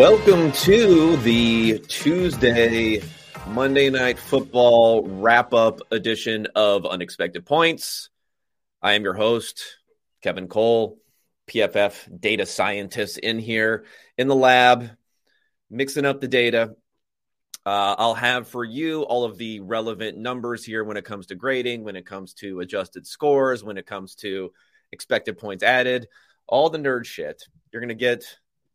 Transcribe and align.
Welcome 0.00 0.50
to 0.52 1.18
the 1.18 1.78
Tuesday 1.80 3.02
Monday 3.48 3.90
Night 3.90 4.18
Football 4.18 5.06
wrap 5.06 5.52
up 5.52 5.82
edition 5.90 6.46
of 6.54 6.86
Unexpected 6.86 7.44
Points. 7.44 8.08
I 8.80 8.94
am 8.94 9.02
your 9.02 9.12
host, 9.12 9.62
Kevin 10.22 10.48
Cole, 10.48 10.96
PFF 11.50 12.18
data 12.18 12.46
scientist 12.46 13.18
in 13.18 13.38
here 13.38 13.84
in 14.16 14.26
the 14.26 14.34
lab, 14.34 14.88
mixing 15.68 16.06
up 16.06 16.22
the 16.22 16.28
data. 16.28 16.76
Uh, 17.66 17.94
I'll 17.98 18.14
have 18.14 18.48
for 18.48 18.64
you 18.64 19.02
all 19.02 19.24
of 19.24 19.36
the 19.36 19.60
relevant 19.60 20.16
numbers 20.16 20.64
here 20.64 20.82
when 20.82 20.96
it 20.96 21.04
comes 21.04 21.26
to 21.26 21.34
grading, 21.34 21.84
when 21.84 21.96
it 21.96 22.06
comes 22.06 22.32
to 22.36 22.60
adjusted 22.60 23.06
scores, 23.06 23.62
when 23.62 23.76
it 23.76 23.84
comes 23.84 24.14
to 24.14 24.50
expected 24.92 25.36
points 25.36 25.62
added, 25.62 26.08
all 26.46 26.70
the 26.70 26.78
nerd 26.78 27.04
shit. 27.04 27.44
You're 27.70 27.82
going 27.82 27.90
to 27.90 27.94
get 27.94 28.24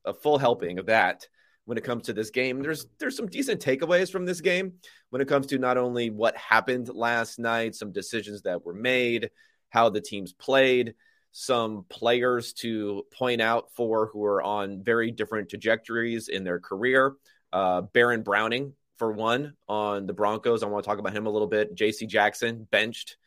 a 0.05 0.13
full 0.13 0.37
helping 0.37 0.79
of 0.79 0.87
that 0.87 1.27
when 1.65 1.77
it 1.77 1.83
comes 1.83 2.03
to 2.03 2.13
this 2.13 2.29
game. 2.29 2.61
There's 2.61 2.85
there's 2.99 3.17
some 3.17 3.27
decent 3.27 3.61
takeaways 3.61 4.11
from 4.11 4.25
this 4.25 4.41
game 4.41 4.73
when 5.09 5.21
it 5.21 5.27
comes 5.27 5.47
to 5.47 5.57
not 5.57 5.77
only 5.77 6.09
what 6.09 6.37
happened 6.37 6.89
last 6.93 7.39
night, 7.39 7.75
some 7.75 7.91
decisions 7.91 8.43
that 8.43 8.65
were 8.65 8.73
made, 8.73 9.29
how 9.69 9.89
the 9.89 10.01
teams 10.01 10.33
played, 10.33 10.93
some 11.31 11.85
players 11.89 12.53
to 12.53 13.03
point 13.11 13.41
out 13.41 13.71
for 13.75 14.07
who 14.07 14.23
are 14.23 14.41
on 14.41 14.83
very 14.83 15.11
different 15.11 15.49
trajectories 15.49 16.29
in 16.29 16.43
their 16.43 16.59
career. 16.59 17.15
Uh, 17.51 17.81
Baron 17.81 18.21
Browning, 18.21 18.73
for 18.97 19.11
one, 19.11 19.53
on 19.67 20.05
the 20.05 20.13
Broncos. 20.13 20.63
I 20.63 20.67
want 20.67 20.83
to 20.83 20.89
talk 20.89 20.99
about 20.99 21.15
him 21.15 21.25
a 21.25 21.31
little 21.31 21.47
bit. 21.47 21.75
J.C. 21.75 22.05
Jackson 22.05 22.67
benched 22.69 23.17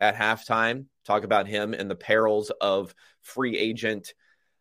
at 0.00 0.16
halftime. 0.16 0.86
Talk 1.04 1.24
about 1.24 1.46
him 1.46 1.74
and 1.74 1.90
the 1.90 1.94
perils 1.94 2.50
of 2.60 2.94
free 3.22 3.58
agent 3.58 4.14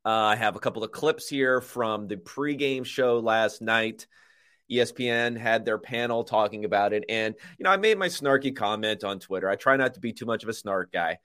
Uh, 0.06 0.10
I 0.10 0.36
have 0.36 0.56
a 0.56 0.60
couple 0.60 0.84
of 0.84 0.92
clips 0.92 1.30
here 1.30 1.62
from 1.62 2.08
the 2.08 2.18
pregame 2.18 2.86
show 2.86 3.20
last 3.20 3.62
night. 3.62 4.08
ESPN 4.72 5.38
had 5.38 5.66
their 5.66 5.78
panel 5.78 6.24
talking 6.24 6.66
about 6.66 6.94
it. 6.94 7.06
And, 7.10 7.36
you 7.58 7.64
know, 7.64 7.70
I 7.70 7.78
made 7.78 7.98
my 7.98 8.08
snarky 8.08 8.56
comment 8.56 9.04
on 9.04 9.20
Twitter. 9.20 9.50
I 9.50 9.56
try 9.56 9.78
not 9.78 9.94
to 9.96 10.00
be 10.00 10.14
too 10.14 10.26
much 10.26 10.44
of 10.44 10.50
a 10.50 10.54
snark 10.54 10.92
guy, 10.92 11.20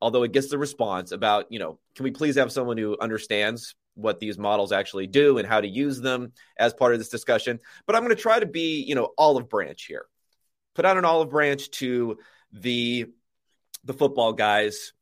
although 0.00 0.22
it 0.22 0.32
gets 0.32 0.48
the 0.48 0.58
response 0.58 1.12
about, 1.12 1.46
you 1.50 1.58
know, 1.58 1.78
can 1.94 2.04
we 2.04 2.10
please 2.10 2.36
have 2.36 2.52
someone 2.52 2.76
who 2.76 2.96
understands 3.00 3.74
what 3.94 4.20
these 4.20 4.38
models 4.38 4.72
actually 4.72 5.06
do 5.06 5.38
and 5.38 5.46
how 5.46 5.60
to 5.60 5.68
use 5.68 6.00
them 6.00 6.32
as 6.58 6.74
part 6.74 6.92
of 6.92 6.98
this 6.98 7.08
discussion? 7.08 7.60
But 7.86 7.96
I'm 7.96 8.02
going 8.02 8.16
to 8.16 8.22
try 8.22 8.40
to 8.40 8.46
be, 8.46 8.82
you 8.82 8.94
know, 8.94 9.10
olive 9.16 9.48
branch 9.48 9.84
here. 9.84 10.06
Put 10.74 10.84
out 10.84 10.96
an 10.96 11.04
olive 11.04 11.30
branch 11.30 11.70
to 11.72 12.18
the 12.52 13.06
the 13.84 13.94
football 13.94 14.32
guys, 14.34 14.92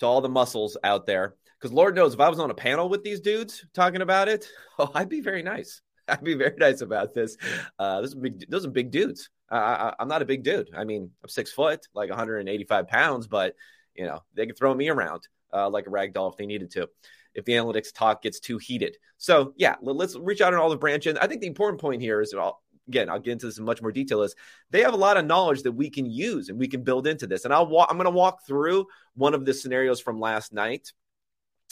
to 0.00 0.06
all 0.06 0.20
the 0.20 0.28
muscles 0.28 0.76
out 0.82 1.06
there. 1.06 1.34
Because 1.58 1.72
Lord 1.72 1.94
knows 1.94 2.14
if 2.14 2.20
I 2.20 2.28
was 2.28 2.40
on 2.40 2.50
a 2.50 2.54
panel 2.54 2.88
with 2.88 3.02
these 3.02 3.20
dudes 3.20 3.64
talking 3.74 4.02
about 4.02 4.28
it, 4.28 4.48
oh, 4.78 4.90
I'd 4.94 5.08
be 5.08 5.20
very 5.20 5.42
nice. 5.42 5.80
I'd 6.08 6.24
be 6.24 6.34
very 6.34 6.56
nice 6.58 6.80
about 6.80 7.14
this. 7.14 7.36
Uh, 7.78 8.00
this 8.00 8.10
is 8.10 8.14
big, 8.14 8.50
those 8.50 8.66
are 8.66 8.70
big 8.70 8.90
dudes. 8.90 9.30
I, 9.50 9.94
am 9.98 10.08
not 10.08 10.22
a 10.22 10.26
big 10.26 10.42
dude. 10.42 10.70
I 10.74 10.84
mean, 10.84 11.10
I'm 11.22 11.28
six 11.28 11.52
foot, 11.52 11.86
like 11.94 12.08
185 12.08 12.88
pounds, 12.88 13.26
but 13.26 13.54
you 13.94 14.06
know 14.06 14.20
they 14.34 14.46
could 14.46 14.58
throw 14.58 14.74
me 14.74 14.88
around 14.88 15.28
uh, 15.52 15.68
like 15.70 15.86
a 15.86 15.90
rag 15.90 16.12
doll 16.12 16.28
if 16.28 16.36
they 16.36 16.46
needed 16.46 16.70
to. 16.72 16.88
If 17.34 17.44
the 17.44 17.52
analytics 17.52 17.92
talk 17.92 18.22
gets 18.22 18.38
too 18.40 18.58
heated, 18.58 18.96
so 19.18 19.54
yeah, 19.56 19.76
let's 19.82 20.16
reach 20.16 20.40
out 20.40 20.54
on 20.54 20.60
all 20.60 20.70
the 20.70 20.76
branches. 20.76 21.16
I 21.20 21.26
think 21.26 21.40
the 21.40 21.48
important 21.48 21.80
point 21.80 22.00
here 22.00 22.20
is, 22.20 22.32
well, 22.34 22.62
again, 22.88 23.08
I'll 23.08 23.18
get 23.18 23.32
into 23.32 23.46
this 23.46 23.58
in 23.58 23.64
much 23.64 23.82
more 23.82 23.92
detail. 23.92 24.22
Is 24.22 24.34
they 24.70 24.82
have 24.82 24.94
a 24.94 24.98
lot 24.98 25.16
of 25.16 25.26
knowledge 25.26 25.62
that 25.62 25.72
we 25.72 25.90
can 25.90 26.06
use 26.06 26.48
and 26.48 26.58
we 26.58 26.68
can 26.68 26.82
build 26.82 27.06
into 27.06 27.26
this. 27.26 27.44
And 27.44 27.52
I'll 27.52 27.66
walk. 27.66 27.88
I'm 27.90 27.96
going 27.96 28.04
to 28.04 28.10
walk 28.10 28.46
through 28.46 28.86
one 29.14 29.34
of 29.34 29.44
the 29.44 29.54
scenarios 29.54 30.00
from 30.00 30.20
last 30.20 30.52
night 30.52 30.92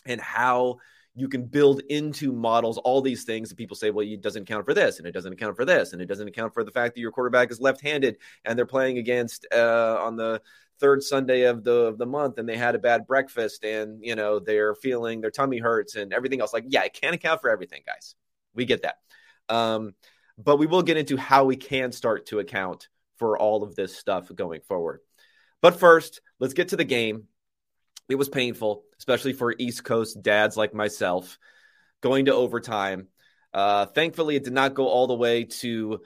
and 0.06 0.20
how 0.20 0.78
you 1.14 1.28
can 1.28 1.44
build 1.44 1.80
into 1.90 2.32
models 2.32 2.78
all 2.78 3.02
these 3.02 3.24
things 3.24 3.50
that 3.50 3.56
people 3.56 3.76
say, 3.76 3.90
well, 3.90 4.06
it 4.06 4.22
doesn't 4.22 4.42
account 4.42 4.64
for 4.64 4.72
this, 4.72 4.98
and 4.98 5.06
it 5.06 5.12
doesn't 5.12 5.32
account 5.32 5.56
for 5.56 5.64
this, 5.64 5.92
and 5.92 6.00
it 6.00 6.06
doesn't 6.06 6.28
account 6.28 6.54
for 6.54 6.64
the 6.64 6.70
fact 6.70 6.94
that 6.94 7.00
your 7.00 7.12
quarterback 7.12 7.50
is 7.50 7.60
left-handed 7.60 8.16
and 8.44 8.58
they're 8.58 8.64
playing 8.64 8.98
against 8.98 9.46
uh, 9.52 9.98
on 10.00 10.16
the 10.16 10.40
third 10.80 11.02
Sunday 11.02 11.42
of 11.42 11.64
the 11.64 11.72
of 11.72 11.98
the 11.98 12.06
month, 12.06 12.38
and 12.38 12.48
they 12.48 12.56
had 12.56 12.74
a 12.74 12.78
bad 12.78 13.06
breakfast, 13.06 13.64
and 13.64 14.02
you 14.02 14.14
know 14.14 14.38
they're 14.38 14.74
feeling 14.74 15.20
their 15.20 15.30
tummy 15.30 15.58
hurts 15.58 15.96
and 15.96 16.12
everything 16.12 16.40
else. 16.40 16.52
Like, 16.52 16.64
yeah, 16.68 16.84
it 16.84 16.94
can't 16.94 17.14
account 17.14 17.40
for 17.40 17.50
everything, 17.50 17.82
guys. 17.86 18.14
We 18.54 18.64
get 18.64 18.82
that, 18.82 18.96
um, 19.48 19.94
but 20.38 20.56
we 20.56 20.66
will 20.66 20.82
get 20.82 20.96
into 20.96 21.16
how 21.16 21.44
we 21.44 21.56
can 21.56 21.92
start 21.92 22.26
to 22.26 22.38
account 22.38 22.88
for 23.16 23.38
all 23.38 23.62
of 23.62 23.74
this 23.74 23.96
stuff 23.96 24.30
going 24.34 24.62
forward. 24.62 25.00
But 25.60 25.78
first, 25.78 26.20
let's 26.40 26.54
get 26.54 26.68
to 26.68 26.76
the 26.76 26.84
game 26.84 27.28
it 28.08 28.16
was 28.16 28.28
painful, 28.28 28.84
especially 28.98 29.32
for 29.32 29.54
East 29.56 29.84
Coast 29.84 30.22
dads 30.22 30.56
like 30.56 30.74
myself, 30.74 31.38
going 32.00 32.26
to 32.26 32.34
overtime. 32.34 33.08
Uh, 33.52 33.86
thankfully, 33.86 34.36
it 34.36 34.44
did 34.44 34.52
not 34.52 34.74
go 34.74 34.88
all 34.88 35.06
the 35.06 35.14
way 35.14 35.44
to 35.44 36.00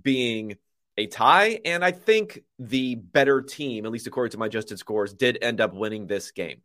being 0.00 0.56
a 0.96 1.06
tie. 1.06 1.60
And 1.64 1.84
I 1.84 1.92
think 1.92 2.40
the 2.58 2.94
better 2.94 3.42
team, 3.42 3.86
at 3.86 3.92
least 3.92 4.06
according 4.06 4.32
to 4.32 4.38
my 4.38 4.46
adjusted 4.46 4.78
scores, 4.78 5.12
did 5.14 5.38
end 5.40 5.60
up 5.60 5.74
winning 5.74 6.06
this 6.06 6.30
game. 6.30 6.62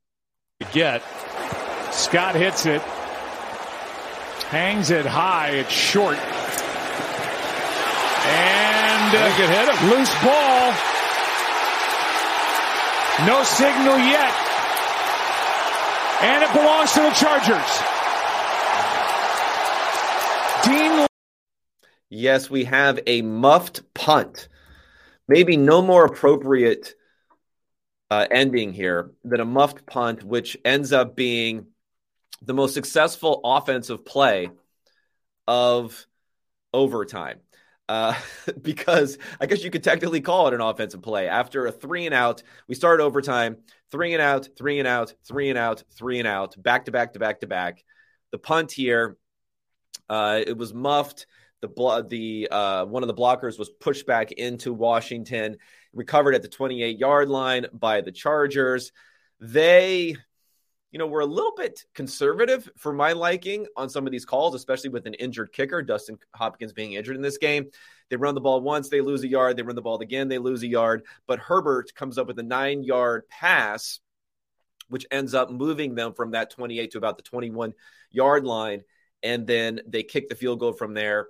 Get 0.72 1.03
Scott 1.91 2.35
hits 2.35 2.66
it, 2.66 2.81
hangs 4.52 4.90
it 4.90 5.06
high, 5.06 5.50
it's 5.52 5.72
short. 5.72 6.18
And 8.28 9.16
uh, 9.16 9.30
hit 9.35 9.50
him. 9.50 9.90
loose 9.90 10.14
ball. 10.24 10.74
No 13.28 13.44
signal 13.44 13.97
yet. 14.00 14.44
And 16.22 16.44
it 16.44 16.53
belongs 16.53 16.92
to 16.94 17.02
the 17.02 17.12
Chargers. 17.12 17.96
Dean. 20.66 21.08
Yes, 22.09 22.50
we 22.50 22.64
have 22.66 23.00
a 23.06 23.22
muffed 23.22 23.94
punt. 23.94 24.48
Maybe 25.28 25.58
no 25.58 25.81
more 25.81 26.06
appropriate 26.06 26.96
uh, 28.09 28.28
ending 28.31 28.74
here 28.74 29.12
than 29.24 29.40
a 29.40 29.46
muffed 29.46 29.86
punt, 29.86 30.24
which 30.24 30.58
ends 30.64 30.94
up 30.94 31.16
being 31.16 31.68
the 32.42 32.53
most 32.53 32.74
successful 32.74 33.42
offensive 33.44 34.06
play 34.06 34.50
of 35.47 36.08
overtime. 36.74 37.40
Uh, 37.88 38.16
because 38.62 39.18
I 39.40 39.46
guess 39.46 39.64
you 39.64 39.72
could 39.72 39.84
technically 39.84 40.22
call 40.22 40.47
it 40.47 40.53
an 40.53 40.62
offensive 40.62 41.02
play. 41.02 41.28
After 41.28 41.66
a 41.68 41.72
three 41.72 42.06
and 42.06 42.16
out, 42.16 42.44
we 42.68 42.76
start 42.76 43.00
overtime, 43.00 43.58
three 43.95 44.11
and 44.11 44.22
out, 44.22 44.50
three 44.57 44.79
and 44.79 44.88
out, 44.89 45.13
three 45.25 45.50
and 45.50 45.57
out, 45.57 45.81
three 45.97 46.19
and 46.19 46.28
out, 46.28 46.61
back 46.61 46.83
to 46.83 46.91
back 46.91 47.13
to 47.13 47.19
back 47.19 47.39
to 47.39 47.47
back. 47.47 47.81
The 48.33 48.38
punt 48.38 48.69
here, 48.73 49.16
uh, 50.09 50.41
it 50.45 50.57
was 50.57 50.73
muffed. 50.73 51.28
The 51.61 51.69
blo- 51.69 52.01
the 52.01 52.49
uh, 52.52 52.85
one 52.87 53.03
of 53.03 53.08
the 53.08 53.14
blockers 53.14 53.58
was 53.58 53.70
pushed 53.70 54.05
back 54.05 54.34
into 54.34 54.73
Washington, 54.73 55.55
recovered 55.93 56.35
at 56.35 56.41
the 56.41 56.49
28 56.49 56.99
yard 56.99 57.29
line 57.29 57.67
by 57.72 58.02
the 58.02 58.11
Chargers. 58.11 58.91
They 59.40 60.17
you 60.96 61.00
know, 61.00 61.08
we're 61.08 61.20
a 61.20 61.26
little 61.26 61.52
bit 61.58 61.84
conservative 61.94 62.70
for 62.78 62.94
my 62.94 63.12
liking 63.12 63.68
on 63.76 63.90
some 63.90 64.06
of 64.06 64.14
these 64.14 64.24
calls, 64.24 64.56
especially 64.56 64.92
with 64.92 65.06
an 65.06 65.14
injured 65.16 65.52
kicker, 65.52 65.82
Dustin 65.82 66.18
Hopkins 66.34 66.72
being 66.72 66.94
injured 66.94 67.18
in 67.18 67.22
this 67.22 67.38
game. 67.38 67.66
They 68.09 68.16
run 68.16 68.34
the 68.34 68.40
ball 68.40 68.62
once, 68.62 68.88
they 68.88 69.02
lose 69.02 69.22
a 69.22 69.28
yard. 69.28 69.58
They 69.58 69.64
run 69.64 69.76
the 69.76 69.82
ball 69.82 70.00
again, 70.00 70.30
they 70.30 70.38
lose 70.38 70.64
a 70.64 70.68
yard. 70.68 71.06
But 71.28 71.40
Herbert 71.40 71.94
comes 71.96 72.18
up 72.18 72.28
with 72.28 72.40
a 72.40 72.44
nine 72.44 72.82
yard 72.82 73.28
pass, 73.28 74.00
which 74.88 75.06
ends 75.12 75.34
up 75.34 75.52
moving 75.52 75.96
them 75.96 76.14
from 76.14 76.32
that 76.32 76.52
28 76.52 76.92
to 76.92 76.97
about 76.97 77.18
the 77.18 77.24
21 77.24 77.74
yard 78.09 78.46
line. 78.46 78.84
And 79.22 79.46
then 79.46 79.82
they 79.86 80.03
kick 80.03 80.30
the 80.30 80.36
field 80.36 80.62
goal 80.62 80.72
from 80.72 80.94
there. 80.94 81.28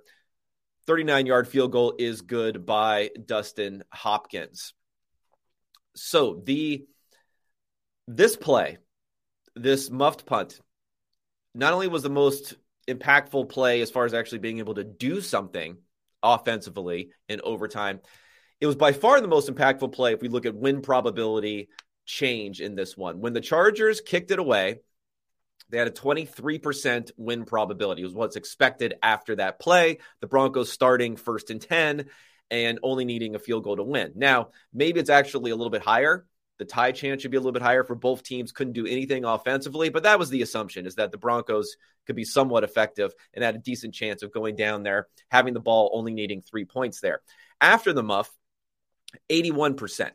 39 0.86 1.26
yard 1.26 1.48
field 1.48 1.72
goal 1.72 1.96
is 1.98 2.20
good 2.20 2.64
by 2.64 3.10
Dustin 3.24 3.82
Hopkins. 3.90 4.74
So 5.96 6.40
the 6.44 6.86
this 8.06 8.36
play 8.36 8.78
this 9.56 9.90
muffed 9.90 10.26
punt 10.26 10.60
not 11.54 11.72
only 11.72 11.88
was 11.88 12.02
the 12.02 12.10
most 12.10 12.54
impactful 12.88 13.48
play 13.48 13.80
as 13.80 13.90
far 13.90 14.04
as 14.04 14.14
actually 14.14 14.38
being 14.38 14.58
able 14.58 14.74
to 14.74 14.84
do 14.84 15.20
something 15.20 15.78
offensively 16.22 17.10
in 17.28 17.40
overtime, 17.42 18.00
it 18.60 18.66
was 18.66 18.76
by 18.76 18.92
far 18.92 19.20
the 19.20 19.28
most 19.28 19.52
impactful 19.52 19.92
play 19.92 20.12
if 20.12 20.20
we 20.20 20.28
look 20.28 20.46
at 20.46 20.54
win 20.54 20.82
probability 20.82 21.68
change 22.04 22.60
in 22.60 22.74
this 22.74 22.96
one. 22.96 23.20
When 23.20 23.32
the 23.32 23.40
Chargers 23.40 24.00
kicked 24.00 24.30
it 24.30 24.38
away, 24.38 24.80
they 25.70 25.78
had 25.78 25.88
a 25.88 25.92
23% 25.92 27.10
win 27.16 27.44
probability. 27.44 28.02
It 28.02 28.06
was 28.06 28.14
what's 28.14 28.36
expected 28.36 28.94
after 29.02 29.36
that 29.36 29.58
play. 29.58 29.98
The 30.20 30.28
Broncos 30.28 30.70
starting 30.70 31.16
first 31.16 31.50
and 31.50 31.60
10 31.60 32.06
and 32.50 32.78
only 32.82 33.04
needing 33.04 33.34
a 33.34 33.40
field 33.40 33.64
goal 33.64 33.76
to 33.76 33.82
win. 33.82 34.12
Now, 34.14 34.50
maybe 34.72 35.00
it's 35.00 35.10
actually 35.10 35.50
a 35.50 35.56
little 35.56 35.70
bit 35.70 35.82
higher 35.82 36.24
The 36.58 36.64
tie 36.64 36.92
chance 36.92 37.22
should 37.22 37.30
be 37.30 37.36
a 37.36 37.40
little 37.40 37.52
bit 37.52 37.62
higher 37.62 37.84
for 37.84 37.94
both 37.94 38.22
teams. 38.22 38.52
Couldn't 38.52 38.72
do 38.72 38.86
anything 38.86 39.24
offensively, 39.24 39.90
but 39.90 40.04
that 40.04 40.18
was 40.18 40.30
the 40.30 40.42
assumption 40.42 40.86
is 40.86 40.94
that 40.94 41.12
the 41.12 41.18
Broncos 41.18 41.76
could 42.06 42.16
be 42.16 42.24
somewhat 42.24 42.64
effective 42.64 43.12
and 43.34 43.44
had 43.44 43.54
a 43.54 43.58
decent 43.58 43.94
chance 43.94 44.22
of 44.22 44.32
going 44.32 44.56
down 44.56 44.82
there, 44.82 45.08
having 45.30 45.54
the 45.54 45.60
ball 45.60 45.90
only 45.92 46.14
needing 46.14 46.40
three 46.40 46.64
points 46.64 47.00
there. 47.00 47.20
After 47.60 47.92
the 47.92 48.02
muff, 48.02 48.30
81%. 49.30 50.10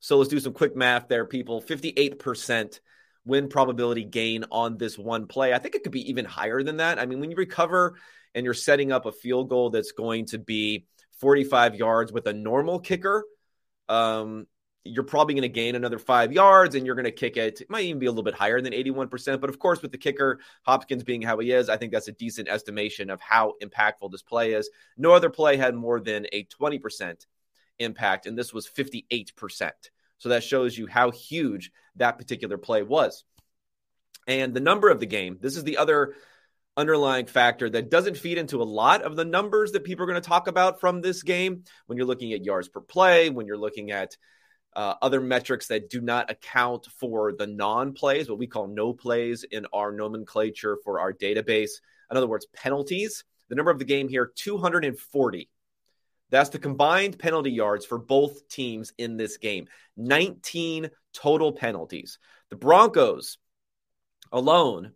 So 0.00 0.18
let's 0.18 0.30
do 0.30 0.40
some 0.40 0.52
quick 0.52 0.76
math 0.76 1.08
there, 1.08 1.24
people. 1.24 1.62
58% 1.62 2.80
win 3.24 3.48
probability 3.48 4.04
gain 4.04 4.44
on 4.50 4.76
this 4.76 4.98
one 4.98 5.26
play. 5.26 5.52
I 5.52 5.58
think 5.58 5.74
it 5.74 5.82
could 5.82 5.92
be 5.92 6.10
even 6.10 6.24
higher 6.24 6.62
than 6.62 6.78
that. 6.78 6.98
I 6.98 7.06
mean, 7.06 7.20
when 7.20 7.30
you 7.30 7.36
recover 7.36 7.96
and 8.34 8.44
you're 8.44 8.54
setting 8.54 8.92
up 8.92 9.06
a 9.06 9.12
field 9.12 9.48
goal 9.48 9.70
that's 9.70 9.92
going 9.92 10.26
to 10.26 10.38
be 10.38 10.86
45 11.20 11.76
yards 11.76 12.12
with 12.12 12.26
a 12.26 12.32
normal 12.32 12.80
kicker, 12.80 13.24
um, 13.88 14.46
you're 14.84 15.04
probably 15.04 15.34
going 15.34 15.42
to 15.42 15.48
gain 15.48 15.76
another 15.76 15.98
five 15.98 16.32
yards 16.32 16.74
and 16.74 16.84
you're 16.84 16.96
going 16.96 17.04
to 17.04 17.12
kick 17.12 17.36
it. 17.36 17.60
It 17.60 17.70
might 17.70 17.84
even 17.84 18.00
be 18.00 18.06
a 18.06 18.10
little 18.10 18.24
bit 18.24 18.34
higher 18.34 18.60
than 18.60 18.72
81%. 18.72 19.40
But 19.40 19.50
of 19.50 19.58
course, 19.58 19.80
with 19.80 19.92
the 19.92 19.98
kicker, 19.98 20.40
Hopkins 20.62 21.04
being 21.04 21.22
how 21.22 21.38
he 21.38 21.52
is, 21.52 21.68
I 21.68 21.76
think 21.76 21.92
that's 21.92 22.08
a 22.08 22.12
decent 22.12 22.48
estimation 22.48 23.10
of 23.10 23.20
how 23.20 23.54
impactful 23.62 24.10
this 24.10 24.22
play 24.22 24.54
is. 24.54 24.70
No 24.96 25.12
other 25.12 25.30
play 25.30 25.56
had 25.56 25.74
more 25.74 26.00
than 26.00 26.26
a 26.32 26.44
20% 26.44 27.26
impact, 27.78 28.26
and 28.26 28.36
this 28.36 28.52
was 28.52 28.68
58%. 28.68 29.70
So 30.18 30.28
that 30.30 30.44
shows 30.44 30.76
you 30.76 30.86
how 30.86 31.10
huge 31.10 31.70
that 31.96 32.18
particular 32.18 32.58
play 32.58 32.82
was. 32.82 33.24
And 34.26 34.54
the 34.54 34.60
number 34.60 34.88
of 34.88 35.00
the 35.00 35.06
game, 35.06 35.38
this 35.40 35.56
is 35.56 35.64
the 35.64 35.78
other 35.78 36.14
underlying 36.76 37.26
factor 37.26 37.68
that 37.68 37.90
doesn't 37.90 38.16
feed 38.16 38.38
into 38.38 38.62
a 38.62 38.64
lot 38.64 39.02
of 39.02 39.14
the 39.14 39.24
numbers 39.24 39.72
that 39.72 39.84
people 39.84 40.04
are 40.04 40.06
going 40.06 40.20
to 40.20 40.28
talk 40.28 40.48
about 40.48 40.80
from 40.80 41.00
this 41.00 41.22
game 41.22 41.64
when 41.86 41.98
you're 41.98 42.06
looking 42.06 42.32
at 42.32 42.44
yards 42.44 42.68
per 42.68 42.80
play, 42.80 43.30
when 43.30 43.46
you're 43.46 43.58
looking 43.58 43.90
at 43.90 44.16
uh, 44.74 44.94
other 45.02 45.20
metrics 45.20 45.68
that 45.68 45.90
do 45.90 46.00
not 46.00 46.30
account 46.30 46.86
for 46.98 47.32
the 47.32 47.46
non 47.46 47.92
plays, 47.92 48.28
what 48.28 48.38
we 48.38 48.46
call 48.46 48.66
no 48.66 48.92
plays 48.92 49.44
in 49.44 49.66
our 49.72 49.92
nomenclature 49.92 50.78
for 50.84 51.00
our 51.00 51.12
database. 51.12 51.80
In 52.10 52.16
other 52.16 52.26
words, 52.26 52.46
penalties. 52.54 53.24
The 53.48 53.54
number 53.54 53.70
of 53.70 53.78
the 53.78 53.84
game 53.84 54.08
here, 54.08 54.32
240. 54.34 55.50
That's 56.30 56.48
the 56.48 56.58
combined 56.58 57.18
penalty 57.18 57.50
yards 57.50 57.84
for 57.84 57.98
both 57.98 58.48
teams 58.48 58.94
in 58.96 59.18
this 59.18 59.36
game. 59.36 59.68
19 59.98 60.90
total 61.12 61.52
penalties. 61.52 62.18
The 62.48 62.56
Broncos 62.56 63.36
alone 64.32 64.92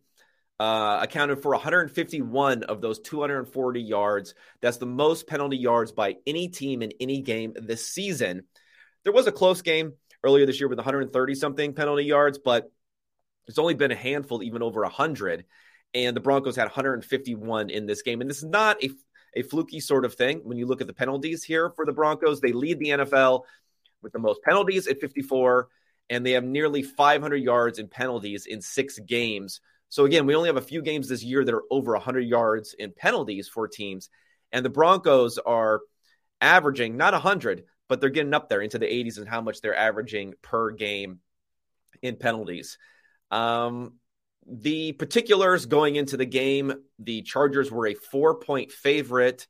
uh, 0.58 1.00
accounted 1.02 1.42
for 1.42 1.50
151 1.50 2.62
of 2.62 2.80
those 2.80 3.00
240 3.00 3.80
yards. 3.82 4.34
That's 4.62 4.78
the 4.78 4.86
most 4.86 5.26
penalty 5.26 5.58
yards 5.58 5.92
by 5.92 6.16
any 6.26 6.48
team 6.48 6.80
in 6.80 6.92
any 6.98 7.20
game 7.20 7.52
this 7.54 7.86
season. 7.86 8.44
There 9.06 9.12
was 9.12 9.28
a 9.28 9.32
close 9.32 9.62
game 9.62 9.92
earlier 10.24 10.46
this 10.46 10.58
year 10.58 10.68
with 10.68 10.78
130 10.78 11.34
something 11.36 11.74
penalty 11.74 12.02
yards, 12.02 12.38
but 12.38 12.72
it's 13.46 13.56
only 13.56 13.74
been 13.74 13.92
a 13.92 13.94
handful, 13.96 14.42
even 14.42 14.64
over 14.64 14.80
100. 14.80 15.44
And 15.94 16.16
the 16.16 16.20
Broncos 16.20 16.56
had 16.56 16.64
151 16.64 17.70
in 17.70 17.86
this 17.86 18.02
game. 18.02 18.20
And 18.20 18.28
this 18.28 18.38
is 18.38 18.46
not 18.46 18.82
a, 18.82 18.90
a 19.36 19.42
fluky 19.42 19.78
sort 19.78 20.04
of 20.04 20.14
thing. 20.14 20.40
When 20.42 20.58
you 20.58 20.66
look 20.66 20.80
at 20.80 20.88
the 20.88 20.92
penalties 20.92 21.44
here 21.44 21.70
for 21.70 21.86
the 21.86 21.92
Broncos, 21.92 22.40
they 22.40 22.50
lead 22.50 22.80
the 22.80 22.88
NFL 22.88 23.42
with 24.02 24.12
the 24.12 24.18
most 24.18 24.42
penalties 24.42 24.88
at 24.88 25.00
54, 25.00 25.68
and 26.10 26.26
they 26.26 26.32
have 26.32 26.42
nearly 26.42 26.82
500 26.82 27.36
yards 27.36 27.78
in 27.78 27.86
penalties 27.86 28.46
in 28.46 28.60
six 28.60 28.98
games. 28.98 29.60
So, 29.88 30.04
again, 30.04 30.26
we 30.26 30.34
only 30.34 30.48
have 30.48 30.56
a 30.56 30.60
few 30.60 30.82
games 30.82 31.08
this 31.08 31.22
year 31.22 31.44
that 31.44 31.54
are 31.54 31.62
over 31.70 31.92
100 31.92 32.22
yards 32.22 32.74
in 32.76 32.90
penalties 32.90 33.46
for 33.46 33.68
teams. 33.68 34.10
And 34.50 34.64
the 34.64 34.70
Broncos 34.70 35.38
are 35.38 35.82
averaging 36.40 36.96
not 36.96 37.12
100, 37.12 37.62
but 37.88 38.00
they're 38.00 38.10
getting 38.10 38.34
up 38.34 38.48
there 38.48 38.60
into 38.60 38.78
the 38.78 38.86
80s 38.86 39.18
and 39.18 39.28
how 39.28 39.40
much 39.40 39.60
they're 39.60 39.76
averaging 39.76 40.34
per 40.42 40.70
game 40.70 41.20
in 42.02 42.16
penalties. 42.16 42.78
Um, 43.30 43.94
the 44.46 44.92
particulars 44.92 45.66
going 45.66 45.96
into 45.96 46.16
the 46.16 46.26
game, 46.26 46.72
the 46.98 47.22
Chargers 47.22 47.70
were 47.70 47.88
a 47.88 47.94
four 47.94 48.38
point 48.38 48.70
favorite. 48.70 49.46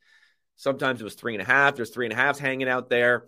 Sometimes 0.55 0.99
it 0.99 1.03
was 1.03 1.13
three 1.13 1.35
and 1.35 1.41
a 1.41 1.45
half. 1.45 1.75
There's 1.75 1.91
three 1.91 2.07
and 2.09 2.13
hanging 2.13 2.67
out 2.67 2.89
there. 2.89 3.27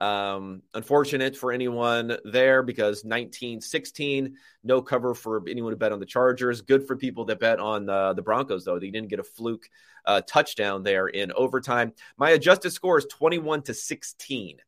Um, 0.00 0.62
unfortunate 0.72 1.36
for 1.36 1.52
anyone 1.52 2.16
there 2.24 2.62
because 2.62 3.04
19 3.04 3.60
16, 3.60 4.34
no 4.64 4.80
cover 4.80 5.14
for 5.14 5.42
anyone 5.46 5.72
who 5.72 5.76
bet 5.76 5.92
on 5.92 6.00
the 6.00 6.06
Chargers. 6.06 6.62
Good 6.62 6.86
for 6.86 6.96
people 6.96 7.26
that 7.26 7.38
bet 7.38 7.60
on 7.60 7.88
uh, 7.88 8.14
the 8.14 8.22
Broncos, 8.22 8.64
though. 8.64 8.78
They 8.78 8.90
didn't 8.90 9.10
get 9.10 9.20
a 9.20 9.24
fluke 9.24 9.68
uh, 10.06 10.22
touchdown 10.26 10.82
there 10.82 11.06
in 11.06 11.32
overtime. 11.32 11.92
My 12.16 12.30
adjusted 12.30 12.70
score 12.70 12.98
is 12.98 13.06
21 13.10 13.62
to 13.62 13.74
16. 13.74 14.58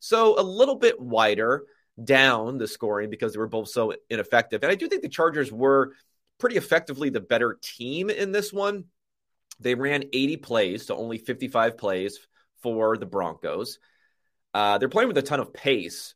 So 0.00 0.40
a 0.40 0.42
little 0.42 0.74
bit 0.74 1.00
wider 1.00 1.64
down 2.02 2.58
the 2.58 2.66
scoring 2.66 3.08
because 3.08 3.32
they 3.32 3.38
were 3.38 3.46
both 3.46 3.68
so 3.68 3.94
ineffective. 4.10 4.64
And 4.64 4.72
I 4.72 4.74
do 4.74 4.88
think 4.88 5.02
the 5.02 5.08
Chargers 5.08 5.52
were 5.52 5.92
pretty 6.38 6.56
effectively 6.56 7.08
the 7.08 7.20
better 7.20 7.56
team 7.62 8.10
in 8.10 8.32
this 8.32 8.52
one. 8.52 8.84
They 9.60 9.76
ran 9.76 10.02
80 10.12 10.38
plays 10.38 10.86
to 10.86 10.96
only 10.96 11.18
55 11.18 11.78
plays 11.78 12.18
for 12.62 12.96
the 12.96 13.06
Broncos. 13.06 13.78
Uh, 14.54 14.78
they're 14.78 14.88
playing 14.88 15.08
with 15.08 15.18
a 15.18 15.22
ton 15.22 15.40
of 15.40 15.52
pace, 15.52 16.14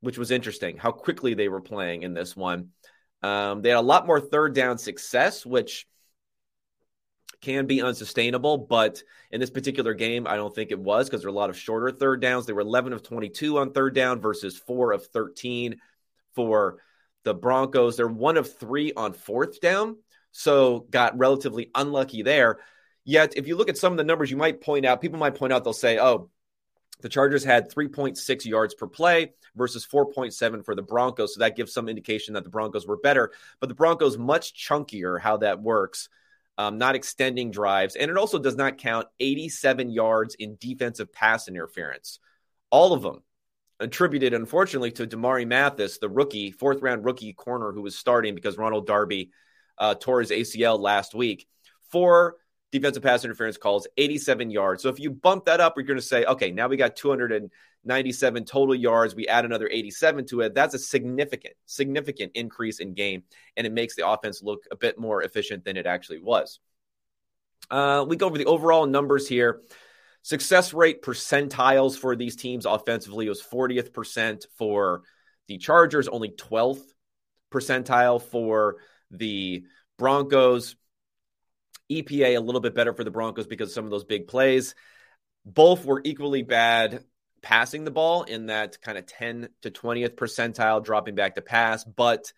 which 0.00 0.18
was 0.18 0.30
interesting 0.30 0.76
how 0.76 0.92
quickly 0.92 1.34
they 1.34 1.48
were 1.48 1.60
playing 1.60 2.02
in 2.02 2.14
this 2.14 2.36
one. 2.36 2.70
Um, 3.22 3.62
they 3.62 3.70
had 3.70 3.78
a 3.78 3.82
lot 3.82 4.06
more 4.06 4.20
third 4.20 4.54
down 4.54 4.78
success, 4.78 5.44
which 5.44 5.86
can 7.40 7.66
be 7.66 7.82
unsustainable. 7.82 8.58
But 8.58 9.02
in 9.30 9.40
this 9.40 9.50
particular 9.50 9.94
game, 9.94 10.26
I 10.26 10.36
don't 10.36 10.54
think 10.54 10.70
it 10.70 10.78
was 10.78 11.08
because 11.08 11.22
there 11.22 11.28
are 11.28 11.32
a 11.32 11.36
lot 11.36 11.50
of 11.50 11.58
shorter 11.58 11.90
third 11.90 12.20
downs. 12.20 12.46
They 12.46 12.52
were 12.52 12.60
11 12.60 12.92
of 12.92 13.02
22 13.02 13.58
on 13.58 13.72
third 13.72 13.94
down 13.94 14.20
versus 14.20 14.56
4 14.56 14.92
of 14.92 15.06
13 15.06 15.76
for 16.34 16.78
the 17.24 17.34
Broncos. 17.34 17.96
They're 17.96 18.08
1 18.08 18.36
of 18.36 18.58
3 18.58 18.92
on 18.96 19.12
fourth 19.12 19.60
down. 19.60 19.96
So 20.32 20.86
got 20.90 21.18
relatively 21.18 21.70
unlucky 21.74 22.22
there. 22.22 22.58
Yet, 23.04 23.36
if 23.36 23.48
you 23.48 23.56
look 23.56 23.68
at 23.68 23.78
some 23.78 23.92
of 23.92 23.96
the 23.96 24.04
numbers, 24.04 24.30
you 24.30 24.36
might 24.36 24.60
point 24.60 24.84
out, 24.84 25.00
people 25.00 25.18
might 25.18 25.34
point 25.34 25.52
out, 25.52 25.64
they'll 25.64 25.72
say, 25.72 25.98
oh, 25.98 26.30
the 27.02 27.08
Chargers 27.08 27.44
had 27.44 27.70
3.6 27.70 28.44
yards 28.46 28.74
per 28.74 28.86
play 28.86 29.32
versus 29.56 29.86
4.7 29.86 30.64
for 30.64 30.74
the 30.74 30.82
Broncos. 30.82 31.34
So 31.34 31.40
that 31.40 31.56
gives 31.56 31.72
some 31.72 31.88
indication 31.88 32.34
that 32.34 32.44
the 32.44 32.50
Broncos 32.50 32.86
were 32.86 32.96
better. 32.96 33.32
But 33.60 33.68
the 33.68 33.74
Broncos 33.74 34.18
much 34.18 34.54
chunkier 34.54 35.20
how 35.20 35.38
that 35.38 35.60
works, 35.60 36.08
um, 36.58 36.78
not 36.78 36.94
extending 36.94 37.50
drives. 37.50 37.96
And 37.96 38.10
it 38.10 38.16
also 38.16 38.38
does 38.38 38.56
not 38.56 38.78
count 38.78 39.08
87 39.18 39.90
yards 39.90 40.34
in 40.34 40.56
defensive 40.60 41.12
pass 41.12 41.48
interference. 41.48 42.18
All 42.70 42.92
of 42.92 43.02
them 43.02 43.22
attributed, 43.80 44.34
unfortunately, 44.34 44.92
to 44.92 45.06
Damarri 45.06 45.46
Mathis, 45.46 45.98
the 45.98 46.08
rookie, 46.08 46.50
fourth 46.50 46.82
round 46.82 47.04
rookie 47.04 47.32
corner 47.32 47.72
who 47.72 47.82
was 47.82 47.98
starting 47.98 48.34
because 48.34 48.58
Ronald 48.58 48.86
Darby 48.86 49.30
uh, 49.78 49.94
tore 49.94 50.20
his 50.20 50.30
ACL 50.30 50.78
last 50.78 51.14
week. 51.14 51.46
For 51.90 52.36
defensive 52.72 53.02
pass 53.02 53.24
interference 53.24 53.56
calls, 53.56 53.86
87 53.96 54.50
yards. 54.50 54.82
So 54.82 54.88
if 54.88 55.00
you 55.00 55.10
bump 55.10 55.46
that 55.46 55.60
up, 55.60 55.74
you're 55.76 55.84
going 55.84 55.98
to 55.98 56.04
say, 56.04 56.24
okay, 56.24 56.50
now 56.50 56.68
we 56.68 56.76
got 56.76 56.96
297 56.96 58.44
total 58.44 58.74
yards. 58.74 59.14
We 59.14 59.26
add 59.26 59.44
another 59.44 59.68
87 59.68 60.26
to 60.26 60.42
it. 60.42 60.54
That's 60.54 60.74
a 60.74 60.78
significant, 60.78 61.54
significant 61.66 62.32
increase 62.34 62.78
in 62.78 62.94
game, 62.94 63.24
and 63.56 63.66
it 63.66 63.72
makes 63.72 63.96
the 63.96 64.08
offense 64.08 64.42
look 64.42 64.64
a 64.70 64.76
bit 64.76 64.98
more 64.98 65.22
efficient 65.22 65.64
than 65.64 65.76
it 65.76 65.86
actually 65.86 66.20
was. 66.20 66.60
Uh, 67.70 68.04
we 68.08 68.16
go 68.16 68.26
over 68.26 68.38
the 68.38 68.46
overall 68.46 68.86
numbers 68.86 69.28
here. 69.28 69.62
Success 70.22 70.74
rate 70.74 71.02
percentiles 71.02 71.96
for 71.96 72.14
these 72.14 72.36
teams 72.36 72.66
offensively 72.66 73.28
was 73.28 73.42
40th 73.42 73.92
percent 73.92 74.46
for 74.58 75.02
the 75.48 75.58
Chargers, 75.58 76.08
only 76.08 76.30
12th 76.30 76.82
percentile 77.50 78.20
for 78.20 78.76
the 79.10 79.64
Broncos. 79.98 80.76
EPA 81.90 82.36
a 82.36 82.40
little 82.40 82.60
bit 82.60 82.74
better 82.74 82.92
for 82.92 83.04
the 83.04 83.10
Broncos 83.10 83.46
because 83.46 83.68
of 83.68 83.74
some 83.74 83.84
of 83.84 83.90
those 83.90 84.04
big 84.04 84.28
plays. 84.28 84.74
Both 85.44 85.84
were 85.84 86.00
equally 86.04 86.42
bad 86.42 87.04
passing 87.42 87.84
the 87.84 87.90
ball 87.90 88.24
in 88.24 88.46
that 88.46 88.80
kind 88.82 88.98
of 88.98 89.06
10 89.06 89.48
to 89.62 89.70
20th 89.70 90.14
percentile, 90.14 90.84
dropping 90.84 91.14
back 91.14 91.36
to 91.36 91.42
pass. 91.42 91.84
But 91.84 92.32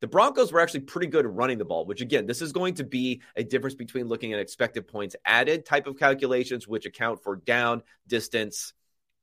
the 0.00 0.06
Broncos 0.06 0.52
were 0.52 0.60
actually 0.60 0.80
pretty 0.80 1.06
good 1.06 1.26
running 1.26 1.58
the 1.58 1.64
ball, 1.64 1.86
which 1.86 2.00
again, 2.00 2.26
this 2.26 2.42
is 2.42 2.52
going 2.52 2.74
to 2.74 2.84
be 2.84 3.22
a 3.34 3.42
difference 3.42 3.74
between 3.74 4.06
looking 4.06 4.32
at 4.32 4.40
expected 4.40 4.86
points 4.86 5.16
added 5.24 5.64
type 5.64 5.86
of 5.86 5.98
calculations, 5.98 6.68
which 6.68 6.86
account 6.86 7.22
for 7.22 7.36
down, 7.36 7.82
distance, 8.06 8.74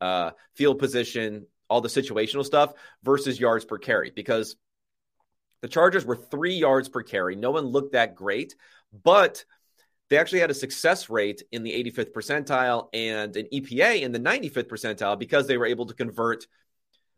uh, 0.02 0.32
field 0.56 0.80
position, 0.80 1.46
all 1.70 1.82
the 1.82 1.90
situational 1.90 2.44
stuff, 2.44 2.74
versus 3.04 3.40
yards 3.40 3.66
per 3.66 3.78
carry. 3.78 4.12
Because 4.14 4.56
the 5.62 5.70
Chargers 5.70 6.06
were 6.06 6.18
three 6.18 6.56
yards 6.56 6.90
per 6.90 7.04
carry. 7.04 7.36
No 7.36 7.52
one 7.52 7.66
looked 7.66 7.94
that 7.94 8.16
great, 8.16 8.56
but 9.04 9.44
they 10.10 10.18
actually 10.18 10.40
had 10.40 10.52
a 10.52 10.56
success 10.56 11.10
rate 11.10 11.42
in 11.52 11.64
the 11.64 11.72
85th 11.72 12.14
percentile 12.14 12.90
and 12.94 13.36
an 13.36 13.48
EPA 13.52 14.02
in 14.02 14.12
the 14.12 14.20
95th 14.20 14.68
percentile 14.68 15.18
because 15.18 15.48
they 15.48 15.58
were 15.58 15.66
able 15.66 15.88
to 15.88 15.94
convert 15.94 16.46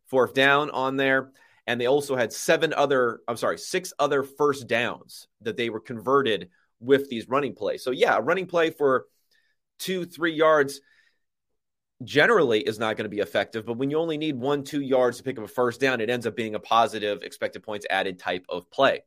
fourth 0.07 0.33
down 0.33 0.69
on 0.69 0.95
there. 0.95 1.31
And 1.67 1.81
they 1.81 1.87
also 1.87 2.15
had 2.15 2.31
seven 2.31 2.73
other, 2.73 3.21
I'm 3.27 3.37
sorry, 3.37 3.57
six 3.57 3.91
other 3.97 4.23
first 4.23 4.67
downs 4.67 5.27
that 5.41 5.57
they 5.57 5.69
were 5.69 5.79
converted 5.79 6.49
with 6.79 7.09
these 7.09 7.27
running 7.27 7.55
plays. 7.55 7.83
So, 7.83 7.91
yeah, 7.91 8.15
a 8.15 8.21
running 8.21 8.45
play 8.45 8.69
for 8.69 9.07
two, 9.79 10.05
three 10.05 10.33
yards 10.33 10.79
generally 12.03 12.59
is 12.61 12.77
not 12.77 12.97
going 12.97 13.05
to 13.05 13.15
be 13.15 13.19
effective. 13.19 13.65
But 13.65 13.77
when 13.77 13.89
you 13.89 13.97
only 13.97 14.17
need 14.17 14.37
one, 14.37 14.63
two 14.63 14.81
yards 14.81 15.17
to 15.17 15.23
pick 15.23 15.37
up 15.37 15.43
a 15.43 15.47
first 15.47 15.81
down, 15.81 16.01
it 16.01 16.09
ends 16.09 16.27
up 16.27 16.35
being 16.35 16.55
a 16.55 16.59
positive 16.59 17.23
expected 17.23 17.63
points 17.63 17.85
added 17.89 18.19
type 18.19 18.45
of 18.47 18.69
play. 18.69 19.03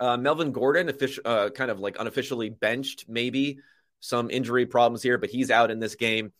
Uh, 0.00 0.16
Melvin 0.16 0.50
Gordon, 0.50 0.88
official, 0.88 1.22
uh, 1.26 1.50
kind 1.50 1.70
of 1.70 1.78
like 1.78 1.96
unofficially 2.00 2.48
benched, 2.48 3.04
maybe 3.06 3.58
some 4.00 4.30
injury 4.30 4.64
problems 4.64 5.02
here, 5.02 5.18
but 5.18 5.28
he's 5.30 5.50
out 5.50 5.70
in 5.70 5.78
this 5.78 5.94
game. 5.94 6.32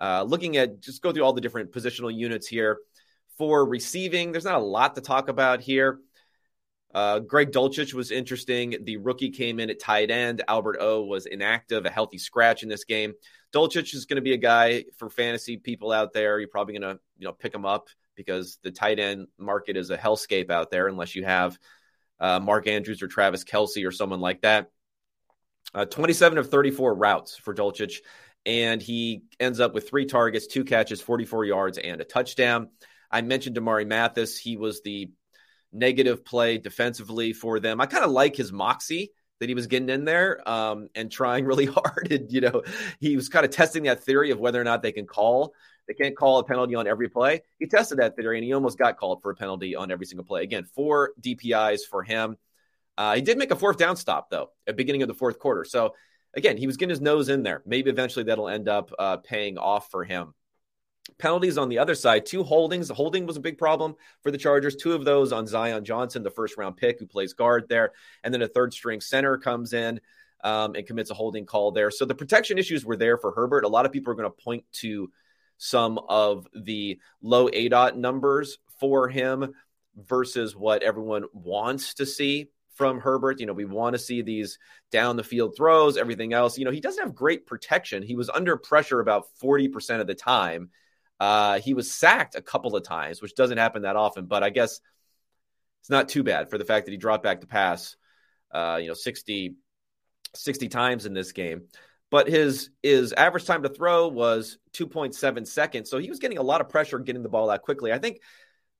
Uh, 0.00 0.24
looking 0.24 0.56
at 0.56 0.80
just 0.80 1.00
go 1.00 1.12
through 1.12 1.24
all 1.24 1.32
the 1.32 1.40
different 1.40 1.72
positional 1.72 2.14
units 2.14 2.46
here 2.46 2.78
for 3.36 3.64
receiving, 3.64 4.32
there's 4.32 4.44
not 4.44 4.60
a 4.60 4.64
lot 4.64 4.96
to 4.96 5.00
talk 5.00 5.28
about 5.28 5.60
here. 5.60 6.00
Uh, 6.92 7.20
Greg 7.20 7.52
Dulcich 7.52 7.94
was 7.94 8.10
interesting. 8.10 8.76
The 8.82 8.96
rookie 8.96 9.30
came 9.30 9.60
in 9.60 9.70
at 9.70 9.78
tight 9.78 10.10
end. 10.10 10.42
Albert 10.48 10.78
O 10.80 11.02
was 11.02 11.26
inactive, 11.26 11.84
a 11.84 11.90
healthy 11.90 12.18
scratch 12.18 12.62
in 12.62 12.68
this 12.68 12.84
game. 12.84 13.12
Dulcich 13.52 13.94
is 13.94 14.06
going 14.06 14.16
to 14.16 14.22
be 14.22 14.32
a 14.32 14.38
guy 14.38 14.84
for 14.96 15.08
fantasy 15.08 15.56
people 15.56 15.92
out 15.92 16.12
there. 16.12 16.38
You're 16.38 16.48
probably 16.48 16.78
going 16.78 16.96
to 16.96 17.00
you 17.18 17.26
know 17.26 17.32
pick 17.32 17.54
him 17.54 17.64
up 17.64 17.88
because 18.16 18.58
the 18.62 18.70
tight 18.70 18.98
end 18.98 19.28
market 19.38 19.76
is 19.76 19.90
a 19.90 19.98
hellscape 19.98 20.50
out 20.50 20.70
there 20.70 20.88
unless 20.88 21.14
you 21.14 21.24
have 21.24 21.58
uh, 22.20 22.40
Mark 22.40 22.66
Andrews 22.66 23.02
or 23.02 23.08
Travis 23.08 23.44
Kelce 23.44 23.86
or 23.86 23.92
someone 23.92 24.20
like 24.20 24.42
that. 24.42 24.70
Uh, 25.74 25.84
27 25.84 26.38
of 26.38 26.50
34 26.50 26.94
routes 26.94 27.36
for 27.36 27.54
Dulcich, 27.54 27.98
and 28.46 28.80
he 28.80 29.24
ends 29.38 29.60
up 29.60 29.74
with 29.74 29.88
three 29.88 30.06
targets, 30.06 30.46
two 30.46 30.64
catches, 30.64 31.00
44 31.00 31.44
yards, 31.44 31.78
and 31.78 32.00
a 32.00 32.04
touchdown. 32.04 32.68
I 33.10 33.20
mentioned 33.20 33.56
Damarri 33.56 33.86
Mathis. 33.86 34.38
He 34.38 34.56
was 34.56 34.80
the 34.82 35.10
negative 35.72 36.24
play 36.24 36.58
defensively 36.58 37.32
for 37.32 37.60
them. 37.60 37.80
I 37.80 37.86
kind 37.86 38.04
of 38.04 38.10
like 38.10 38.36
his 38.36 38.52
moxie 38.52 39.12
that 39.40 39.48
he 39.48 39.54
was 39.54 39.66
getting 39.66 39.88
in 39.88 40.04
there 40.04 40.48
um, 40.48 40.88
and 40.94 41.10
trying 41.10 41.44
really 41.46 41.66
hard. 41.66 42.08
And, 42.10 42.32
you 42.32 42.40
know, 42.40 42.62
he 43.00 43.16
was 43.16 43.28
kind 43.28 43.44
of 43.44 43.50
testing 43.50 43.84
that 43.84 44.04
theory 44.04 44.30
of 44.30 44.40
whether 44.40 44.60
or 44.60 44.64
not 44.64 44.82
they 44.82 44.92
can 44.92 45.06
call. 45.06 45.54
They 45.88 45.94
can't 45.94 46.16
call 46.16 46.38
a 46.38 46.44
penalty 46.44 46.74
on 46.74 46.86
every 46.86 47.08
play. 47.08 47.42
He 47.58 47.66
tested 47.66 47.98
that 47.98 48.14
theory 48.14 48.36
and 48.36 48.44
he 48.44 48.52
almost 48.52 48.78
got 48.78 48.98
called 48.98 49.22
for 49.22 49.30
a 49.30 49.34
penalty 49.34 49.74
on 49.74 49.90
every 49.90 50.04
single 50.04 50.24
play. 50.24 50.42
Again, 50.42 50.64
four 50.64 51.12
DPIs 51.20 51.80
for 51.90 52.02
him. 52.02 52.36
Uh, 52.98 53.14
he 53.14 53.22
did 53.22 53.38
make 53.38 53.50
a 53.50 53.56
fourth 53.56 53.78
down 53.78 53.96
stop, 53.96 54.28
though, 54.28 54.50
at 54.66 54.76
beginning 54.76 55.02
of 55.02 55.08
the 55.08 55.14
fourth 55.14 55.38
quarter. 55.38 55.64
So, 55.64 55.94
again, 56.34 56.58
he 56.58 56.66
was 56.66 56.76
getting 56.76 56.90
his 56.90 57.00
nose 57.00 57.30
in 57.30 57.42
there. 57.42 57.62
Maybe 57.64 57.90
eventually 57.90 58.24
that'll 58.24 58.48
end 58.48 58.68
up 58.68 58.92
uh, 58.98 59.16
paying 59.18 59.56
off 59.56 59.90
for 59.90 60.04
him. 60.04 60.34
Penalties 61.16 61.56
on 61.56 61.70
the 61.70 61.78
other 61.78 61.94
side, 61.94 62.26
two 62.26 62.42
holdings. 62.42 62.88
The 62.88 62.94
holding 62.94 63.24
was 63.24 63.38
a 63.38 63.40
big 63.40 63.56
problem 63.56 63.94
for 64.22 64.30
the 64.30 64.36
Chargers. 64.36 64.76
Two 64.76 64.92
of 64.92 65.06
those 65.06 65.32
on 65.32 65.46
Zion 65.46 65.84
Johnson, 65.84 66.22
the 66.22 66.30
first 66.30 66.58
round 66.58 66.76
pick 66.76 66.98
who 66.98 67.06
plays 67.06 67.32
guard 67.32 67.66
there. 67.68 67.92
And 68.22 68.34
then 68.34 68.42
a 68.42 68.48
third 68.48 68.74
string 68.74 69.00
center 69.00 69.38
comes 69.38 69.72
in 69.72 70.00
um, 70.44 70.74
and 70.74 70.86
commits 70.86 71.10
a 71.10 71.14
holding 71.14 71.46
call 71.46 71.72
there. 71.72 71.90
So 71.90 72.04
the 72.04 72.14
protection 72.14 72.58
issues 72.58 72.84
were 72.84 72.96
there 72.96 73.16
for 73.16 73.32
Herbert. 73.32 73.64
A 73.64 73.68
lot 73.68 73.86
of 73.86 73.92
people 73.92 74.12
are 74.12 74.16
going 74.16 74.30
to 74.30 74.44
point 74.44 74.64
to 74.72 75.10
some 75.58 75.98
of 76.08 76.46
the 76.54 76.98
low 77.20 77.48
ADOT 77.48 77.96
numbers 77.96 78.58
for 78.80 79.08
him 79.08 79.54
versus 79.96 80.56
what 80.56 80.82
everyone 80.82 81.24
wants 81.32 81.94
to 81.94 82.06
see 82.06 82.48
from 82.74 83.00
Herbert. 83.00 83.40
You 83.40 83.46
know, 83.46 83.52
we 83.52 83.64
want 83.64 83.94
to 83.94 83.98
see 83.98 84.22
these 84.22 84.58
down 84.90 85.16
the 85.16 85.24
field 85.24 85.56
throws, 85.56 85.96
everything 85.96 86.32
else. 86.32 86.56
You 86.56 86.64
know, 86.64 86.70
he 86.70 86.80
doesn't 86.80 87.02
have 87.02 87.14
great 87.14 87.46
protection. 87.46 88.02
He 88.02 88.14
was 88.14 88.30
under 88.30 88.56
pressure 88.56 89.00
about 89.00 89.26
40% 89.42 90.00
of 90.00 90.06
the 90.06 90.14
time. 90.14 90.70
Uh, 91.20 91.58
he 91.58 91.74
was 91.74 91.90
sacked 91.90 92.36
a 92.36 92.42
couple 92.42 92.76
of 92.76 92.84
times, 92.84 93.20
which 93.20 93.34
doesn't 93.34 93.58
happen 93.58 93.82
that 93.82 93.96
often, 93.96 94.26
but 94.26 94.44
I 94.44 94.50
guess 94.50 94.80
it's 95.80 95.90
not 95.90 96.08
too 96.08 96.22
bad 96.22 96.48
for 96.48 96.58
the 96.58 96.64
fact 96.64 96.86
that 96.86 96.92
he 96.92 96.98
dropped 96.98 97.24
back 97.24 97.40
to 97.40 97.48
pass, 97.48 97.96
uh, 98.52 98.78
you 98.80 98.86
know, 98.86 98.94
60, 98.94 99.56
60 100.34 100.68
times 100.68 101.06
in 101.06 101.14
this 101.14 101.32
game. 101.32 101.62
But 102.10 102.28
his 102.28 102.70
his 102.82 103.12
average 103.12 103.44
time 103.44 103.62
to 103.64 103.68
throw 103.68 104.08
was 104.08 104.58
2.7 104.72 105.46
seconds. 105.46 105.90
So 105.90 105.98
he 105.98 106.08
was 106.08 106.18
getting 106.18 106.38
a 106.38 106.42
lot 106.42 106.60
of 106.60 106.68
pressure 106.68 106.98
getting 106.98 107.22
the 107.22 107.28
ball 107.28 107.50
out 107.50 107.62
quickly. 107.62 107.92
I 107.92 107.98
think 107.98 108.20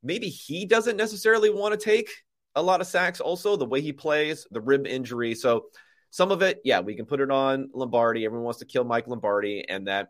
maybe 0.02 0.28
he 0.28 0.64
doesn't 0.64 0.96
necessarily 0.96 1.50
want 1.50 1.78
to 1.78 1.84
take 1.84 2.10
a 2.54 2.62
lot 2.62 2.80
of 2.80 2.86
sacks, 2.86 3.20
also, 3.20 3.56
the 3.56 3.66
way 3.66 3.80
he 3.80 3.92
plays, 3.92 4.46
the 4.50 4.60
rib 4.60 4.86
injury. 4.86 5.34
So 5.34 5.66
some 6.10 6.32
of 6.32 6.42
it, 6.42 6.60
yeah, 6.64 6.80
we 6.80 6.96
can 6.96 7.06
put 7.06 7.20
it 7.20 7.30
on 7.30 7.70
Lombardi. 7.74 8.24
Everyone 8.24 8.44
wants 8.44 8.60
to 8.60 8.64
kill 8.64 8.84
Mike 8.84 9.06
Lombardi 9.06 9.68
and 9.68 9.86
that 9.86 10.08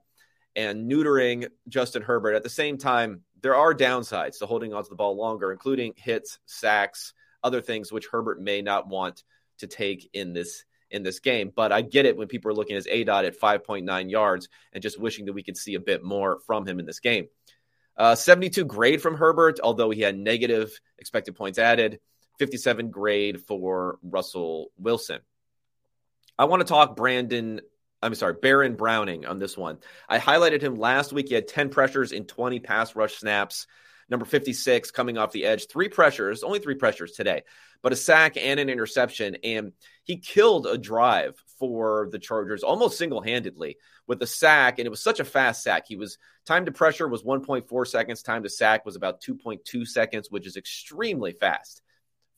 and 0.56 0.90
neutering 0.90 1.48
Justin 1.68 2.02
Herbert. 2.02 2.34
At 2.34 2.42
the 2.42 2.48
same 2.48 2.78
time, 2.78 3.22
there 3.42 3.54
are 3.54 3.74
downsides 3.74 4.38
to 4.38 4.46
holding 4.46 4.72
onto 4.74 4.88
the 4.88 4.96
ball 4.96 5.16
longer, 5.16 5.52
including 5.52 5.92
hits, 5.96 6.38
sacks, 6.46 7.12
other 7.42 7.60
things 7.60 7.92
which 7.92 8.08
Herbert 8.10 8.40
may 8.40 8.62
not 8.62 8.88
want 8.88 9.22
to 9.58 9.66
take 9.66 10.08
in 10.12 10.32
this 10.32 10.64
in 10.90 11.02
this 11.02 11.20
game. 11.20 11.52
But 11.54 11.72
I 11.72 11.82
get 11.82 12.06
it 12.06 12.16
when 12.16 12.28
people 12.28 12.50
are 12.50 12.54
looking 12.54 12.76
at 12.76 12.84
his 12.84 12.92
ADOT 12.92 13.26
at 13.26 13.40
5.9 13.40 14.10
yards 14.10 14.48
and 14.72 14.82
just 14.82 15.00
wishing 15.00 15.26
that 15.26 15.32
we 15.32 15.42
could 15.42 15.56
see 15.56 15.74
a 15.74 15.80
bit 15.80 16.02
more 16.02 16.40
from 16.46 16.66
him 16.66 16.78
in 16.78 16.86
this 16.86 17.00
game. 17.00 17.28
Uh, 17.96 18.14
72 18.14 18.64
grade 18.64 19.02
from 19.02 19.16
Herbert, 19.16 19.58
although 19.62 19.90
he 19.90 20.00
had 20.00 20.16
negative 20.16 20.78
expected 20.98 21.34
points 21.34 21.58
added. 21.58 22.00
57 22.38 22.90
grade 22.90 23.40
for 23.40 23.98
Russell 24.02 24.70
Wilson. 24.78 25.20
I 26.38 26.44
want 26.44 26.60
to 26.60 26.68
talk 26.68 26.94
Brandon 26.94 27.60
I'm 28.02 28.14
sorry, 28.14 28.34
Baron 28.40 28.76
Browning 28.76 29.26
on 29.26 29.38
this 29.38 29.56
one. 29.56 29.78
I 30.08 30.18
highlighted 30.18 30.62
him 30.62 30.76
last 30.76 31.12
week. 31.12 31.28
He 31.28 31.34
had 31.34 31.48
10 31.48 31.68
pressures 31.70 32.12
in 32.12 32.26
20 32.26 32.60
pass 32.60 32.94
rush 32.94 33.16
snaps. 33.16 33.66
Number 34.08 34.24
56 34.24 34.90
coming 34.90 35.18
off 35.18 35.32
the 35.32 35.44
edge. 35.44 35.66
Three 35.66 35.88
pressures, 35.88 36.42
only 36.42 36.60
three 36.60 36.76
pressures 36.76 37.12
today, 37.12 37.42
but 37.82 37.92
a 37.92 37.96
sack 37.96 38.36
and 38.36 38.58
an 38.58 38.70
interception. 38.70 39.36
And 39.44 39.72
he 40.08 40.16
killed 40.16 40.66
a 40.66 40.78
drive 40.78 41.36
for 41.58 42.08
the 42.10 42.18
Chargers 42.18 42.62
almost 42.62 42.96
single 42.96 43.20
handedly 43.20 43.76
with 44.06 44.22
a 44.22 44.26
sack. 44.26 44.78
And 44.78 44.86
it 44.86 44.90
was 44.90 45.02
such 45.02 45.20
a 45.20 45.24
fast 45.24 45.62
sack. 45.62 45.84
He 45.86 45.96
was 45.96 46.16
time 46.46 46.64
to 46.64 46.72
pressure 46.72 47.06
was 47.06 47.22
1.4 47.22 47.86
seconds, 47.86 48.22
time 48.22 48.42
to 48.42 48.48
sack 48.48 48.86
was 48.86 48.96
about 48.96 49.20
2.2 49.20 49.86
seconds, 49.86 50.30
which 50.30 50.46
is 50.46 50.56
extremely 50.56 51.32
fast 51.32 51.82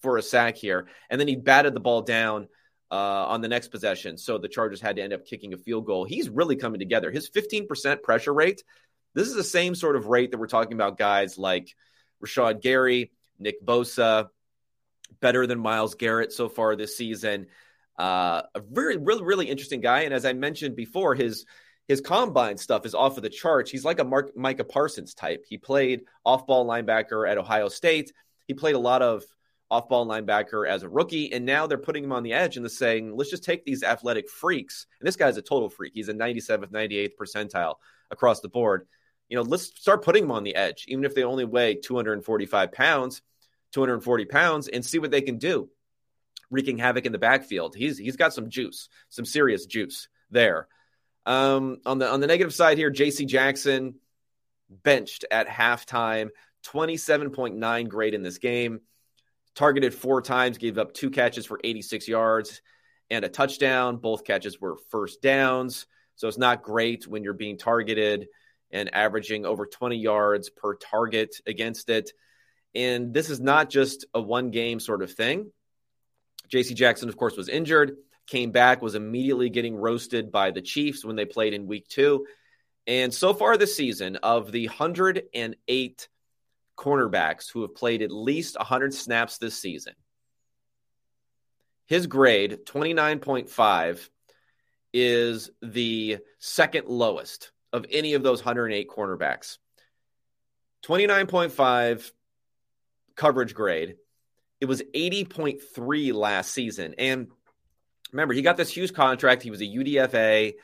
for 0.01 0.19
a 0.19 0.23
sack 0.23 0.57
here. 0.57 0.89
And 1.09 1.21
then 1.21 1.29
he 1.29 1.37
batted 1.37 1.73
the 1.73 1.81
ball 1.81 2.03
down 2.03 2.49
uh, 2.91 2.97
on 3.29 3.41
the 3.41 3.49
next 3.49 3.69
possession. 3.69 4.19
So 4.19 4.37
the 4.37 4.49
Chargers 4.49 4.81
had 4.81 4.97
to 4.97 5.03
end 5.03 5.13
up 5.13 5.25
kicking 5.25 5.55
a 5.55 5.57
field 5.57 5.87
goal. 5.87 6.05
He's 6.05 6.29
really 6.29 6.57
coming 6.57 6.81
together. 6.81 7.13
His 7.13 7.31
15% 7.31 8.03
pressure 8.03 8.35
rate, 8.35 8.65
this 9.15 9.29
is 9.29 9.37
the 9.37 9.45
same 9.45 9.77
sort 9.77 9.95
of 9.95 10.07
rate 10.07 10.33
that 10.33 10.39
we're 10.39 10.49
talking 10.49 10.73
about 10.73 10.99
guys 10.99 11.39
like 11.39 11.73
Rashan 12.21 12.61
Gary, 12.61 13.13
Nick 13.39 13.65
Bosa, 13.65 14.29
better 15.21 15.47
than 15.47 15.59
Myles 15.59 15.95
Garrett 15.95 16.33
so 16.33 16.49
far 16.49 16.77
this 16.77 16.97
season. 16.97 17.47
Uh, 17.99 18.43
a 18.55 18.61
very, 18.61 18.97
really, 18.97 19.23
really 19.23 19.47
interesting 19.47 19.81
guy. 19.81 20.03
And 20.03 20.15
as 20.15 20.25
I 20.25 20.33
mentioned 20.33 20.77
before, 20.77 21.15
his 21.15 21.45
his 21.89 22.01
combine 22.01 22.57
stuff 22.57 22.87
is 22.87 22.95
off 22.95 23.17
of 23.17 23.25
the 23.25 23.29
charts. 23.29 23.69
He's 23.69 23.85
like 23.85 23.99
a 23.99 24.05
Mark, 24.05 24.37
Micah 24.37 24.63
Parsons 24.63 25.13
type. 25.13 25.45
He 25.49 25.59
played 25.59 26.03
off 26.25 26.47
ball 26.47 26.65
linebacker 26.65 27.29
at 27.29 27.37
Ohio 27.37 27.69
State. 27.69 28.13
He 28.47 28.55
played 28.55 28.77
a 28.77 28.79
lot 28.79 29.03
of 29.03 29.25
off 29.71 29.89
ball 29.89 30.07
linebacker 30.07 30.69
as 30.69 30.83
a 30.83 30.89
rookie. 30.89 31.33
And 31.33 31.45
now 31.45 31.67
they're 31.67 31.79
putting 31.79 32.05
him 32.05 32.13
on 32.13 32.23
the 32.23 32.33
edge 32.33 32.57
and 32.57 32.65
they're 32.65 32.71
saying, 32.71 33.17
let's 33.17 33.31
just 33.31 33.45
take 33.45 33.65
these 33.65 33.83
athletic 33.83 34.29
freaks. 34.29 34.87
And 35.01 35.07
this 35.07 35.17
guy's 35.17 35.37
a 35.37 35.43
total 35.43 35.69
freak. 35.69 35.93
He's 35.95 36.09
a 36.09 36.15
97th, 36.15 36.71
98th 36.71 37.13
percentile 37.21 37.75
across 38.11 38.41
the 38.41 38.49
board. 38.49 38.87
You 39.29 39.37
know, 39.37 39.43
let's 39.43 39.67
start 39.81 40.05
putting 40.05 40.25
him 40.25 40.33
on 40.33 40.43
the 40.43 40.57
edge, 40.57 40.87
even 40.89 41.05
if 41.05 41.15
they 41.15 41.23
only 41.23 41.45
weigh 41.45 41.77
245 41.77 42.73
pounds, 42.73 43.23
240 43.73 44.25
pounds, 44.27 44.69
and 44.69 44.85
see 44.85 44.99
what 44.99 45.11
they 45.11 45.23
can 45.23 45.39
do, 45.39 45.69
wreaking 46.51 46.79
havoc 46.79 47.07
in 47.07 47.13
the 47.13 47.19
backfield. 47.19 47.75
He's 47.75 47.99
he's 47.99 48.17
got 48.17 48.35
some 48.35 48.51
juice, 48.51 48.89
some 49.09 49.25
serious 49.25 49.67
juice 49.67 50.09
there. 50.31 50.69
Um, 51.27 51.79
on 51.87 51.99
the 51.99 52.09
on 52.09 52.21
the 52.21 52.27
negative 52.27 52.55
side 52.55 52.79
here, 52.79 52.91
J.C. 52.91 53.27
Jackson 53.27 53.95
benched 54.69 55.25
at 55.31 55.49
halftime, 55.49 56.29
27.9 56.65 57.89
grade 57.89 58.15
in 58.15 58.23
this 58.23 58.39
game 58.39 58.81
targeted 59.55 59.95
four 59.95 60.23
times, 60.23 60.59
gave 60.59 60.79
up 60.79 60.95
two 60.95 61.11
catches 61.11 61.47
for 61.47 61.61
86 61.63 62.09
yards 62.09 62.63
and 63.11 63.25
a 63.25 63.29
touchdown. 63.29 63.97
Both 63.97 64.25
catches 64.25 64.61
were 64.61 64.77
first 64.91 65.23
downs. 65.23 65.87
So 66.17 66.29
it's 66.29 66.39
not 66.39 66.63
great 66.63 67.07
when 67.07 67.25
you're 67.25 67.33
being 67.33 67.59
targeted 67.59 68.29
and 68.71 68.95
averaging 68.95 69.47
over 69.47 69.67
20 69.67 69.97
yards 69.97 70.51
per 70.51 70.77
target 70.77 71.37
against 71.47 71.91
it. 71.91 72.13
And 72.75 73.13
this 73.13 73.31
is 73.31 73.41
not 73.41 73.71
just 73.71 74.07
a 74.15 74.21
one 74.21 74.51
game 74.51 74.81
sort 74.81 75.03
of 75.03 75.13
thing. 75.13 75.51
JC 76.49 76.75
Jackson, 76.75 77.09
of 77.09 77.17
course, 77.17 77.37
was 77.37 77.49
injured, 77.49 77.97
came 78.27 78.51
back, 78.51 78.83
was 78.83 78.95
immediately 78.95 79.51
getting 79.51 79.77
roasted 79.77 80.31
by 80.31 80.51
the 80.51 80.63
Chiefs 80.63 81.05
when 81.05 81.17
they 81.17 81.25
played 81.25 81.55
in 81.55 81.67
week 81.67 81.89
two. 81.89 82.27
And 82.87 83.13
so 83.13 83.35
far 83.35 83.57
this 83.57 83.77
season, 83.77 84.17
of 84.17 84.51
the 84.51 84.67
108 84.67 86.09
cornerbacks 86.77 87.53
who 87.53 87.63
have 87.63 87.75
played 87.75 88.03
at 88.03 88.11
least 88.11 88.57
100 88.57 88.95
snaps 88.95 89.39
this 89.39 89.57
season. 89.57 89.95
His 91.87 92.07
grade, 92.07 92.61
29.5, 92.65 94.09
is 94.93 95.51
the 95.61 96.19
second 96.39 96.89
lowest 96.89 97.53
of 97.73 97.87
any 97.91 98.15
of 98.15 98.23
those 98.23 98.45
108 98.45 98.89
cornerbacks. 98.89 99.59
29.5 100.85 102.11
coverage 103.21 103.55
grade. 103.55 103.97
It 104.63 104.65
was 104.65 104.83
80.3 104.95 106.15
last 106.15 106.53
season. 106.53 106.95
And 106.97 107.29
remember, 108.13 108.33
he 108.33 108.41
got 108.41 108.57
this 108.57 108.75
huge 108.75 108.95
contract. 108.95 109.43
He 109.43 109.51
was 109.51 109.61
a 109.61 109.67
UDFA. 109.67 110.55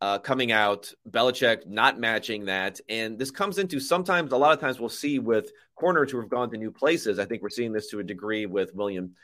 uh, 0.00 0.18
coming 0.18 0.52
out, 0.52 0.92
Belichick 1.08 1.66
not 1.66 1.98
matching 1.98 2.44
that. 2.44 2.80
And 2.88 3.18
this 3.18 3.30
comes 3.30 3.58
into 3.58 3.80
sometimes, 3.80 4.32
a 4.32 4.36
lot 4.36 4.52
of 4.52 4.60
times, 4.60 4.78
we'll 4.78 4.88
see 4.88 5.18
with 5.18 5.50
corners 5.74 6.10
who 6.10 6.20
have 6.20 6.28
gone 6.28 6.50
to 6.50 6.58
new 6.58 6.70
places. 6.70 7.18
I 7.18 7.24
think 7.24 7.42
we're 7.42 7.48
seeing 7.48 7.72
this 7.72 7.88
to 7.90 8.00
a 8.00 8.04
degree 8.04 8.46
with 8.46 8.74
William 8.74 9.14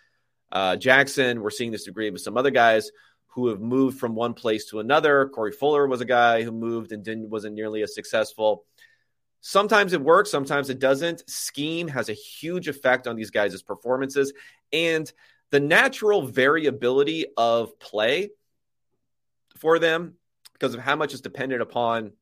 uh, 0.51 0.77
Jackson. 0.77 1.43
We're 1.43 1.51
seeing 1.51 1.71
this 1.71 1.85
degree 1.85 2.11
with 2.11 2.23
some 2.23 2.37
other 2.37 2.51
guys 2.51 2.91
who 3.29 3.49
have 3.49 3.61
moved 3.61 3.99
from 3.99 4.15
one 4.15 4.35
place 4.35 4.67
to 4.71 4.81
another. 4.81 5.29
Corey 5.29 5.53
Fuller 5.53 5.87
was 5.87 6.01
a 6.01 6.07
guy 6.07 6.43
who 6.43 6.51
moved 6.51 6.93
and 6.93 7.05
didn't 7.05 7.31
wasn't 7.31 7.55
nearly 7.55 7.83
as 7.83 7.95
successful. 7.95 8.65
Sometimes 9.41 9.93
it 9.93 10.01
works, 10.01 10.31
sometimes 10.31 10.69
it 10.69 10.79
doesn't. 10.79 11.29
Scheme 11.29 11.89
has 11.89 12.09
a 12.09 12.15
huge 12.15 12.69
effect 12.69 13.07
on 13.07 13.17
these 13.17 13.31
guys' 13.31 13.63
performances, 13.63 14.33
and 14.73 15.11
the 15.51 15.61
natural 15.61 16.23
variability 16.23 17.27
of 17.37 17.79
play 17.79 18.31
for 19.57 19.79
them 19.79 20.15
because 20.53 20.75
of 20.75 20.81
how 20.81 20.97
much 20.97 21.15
is 21.15 21.21
dependent 21.21 21.63
upon 21.63 22.13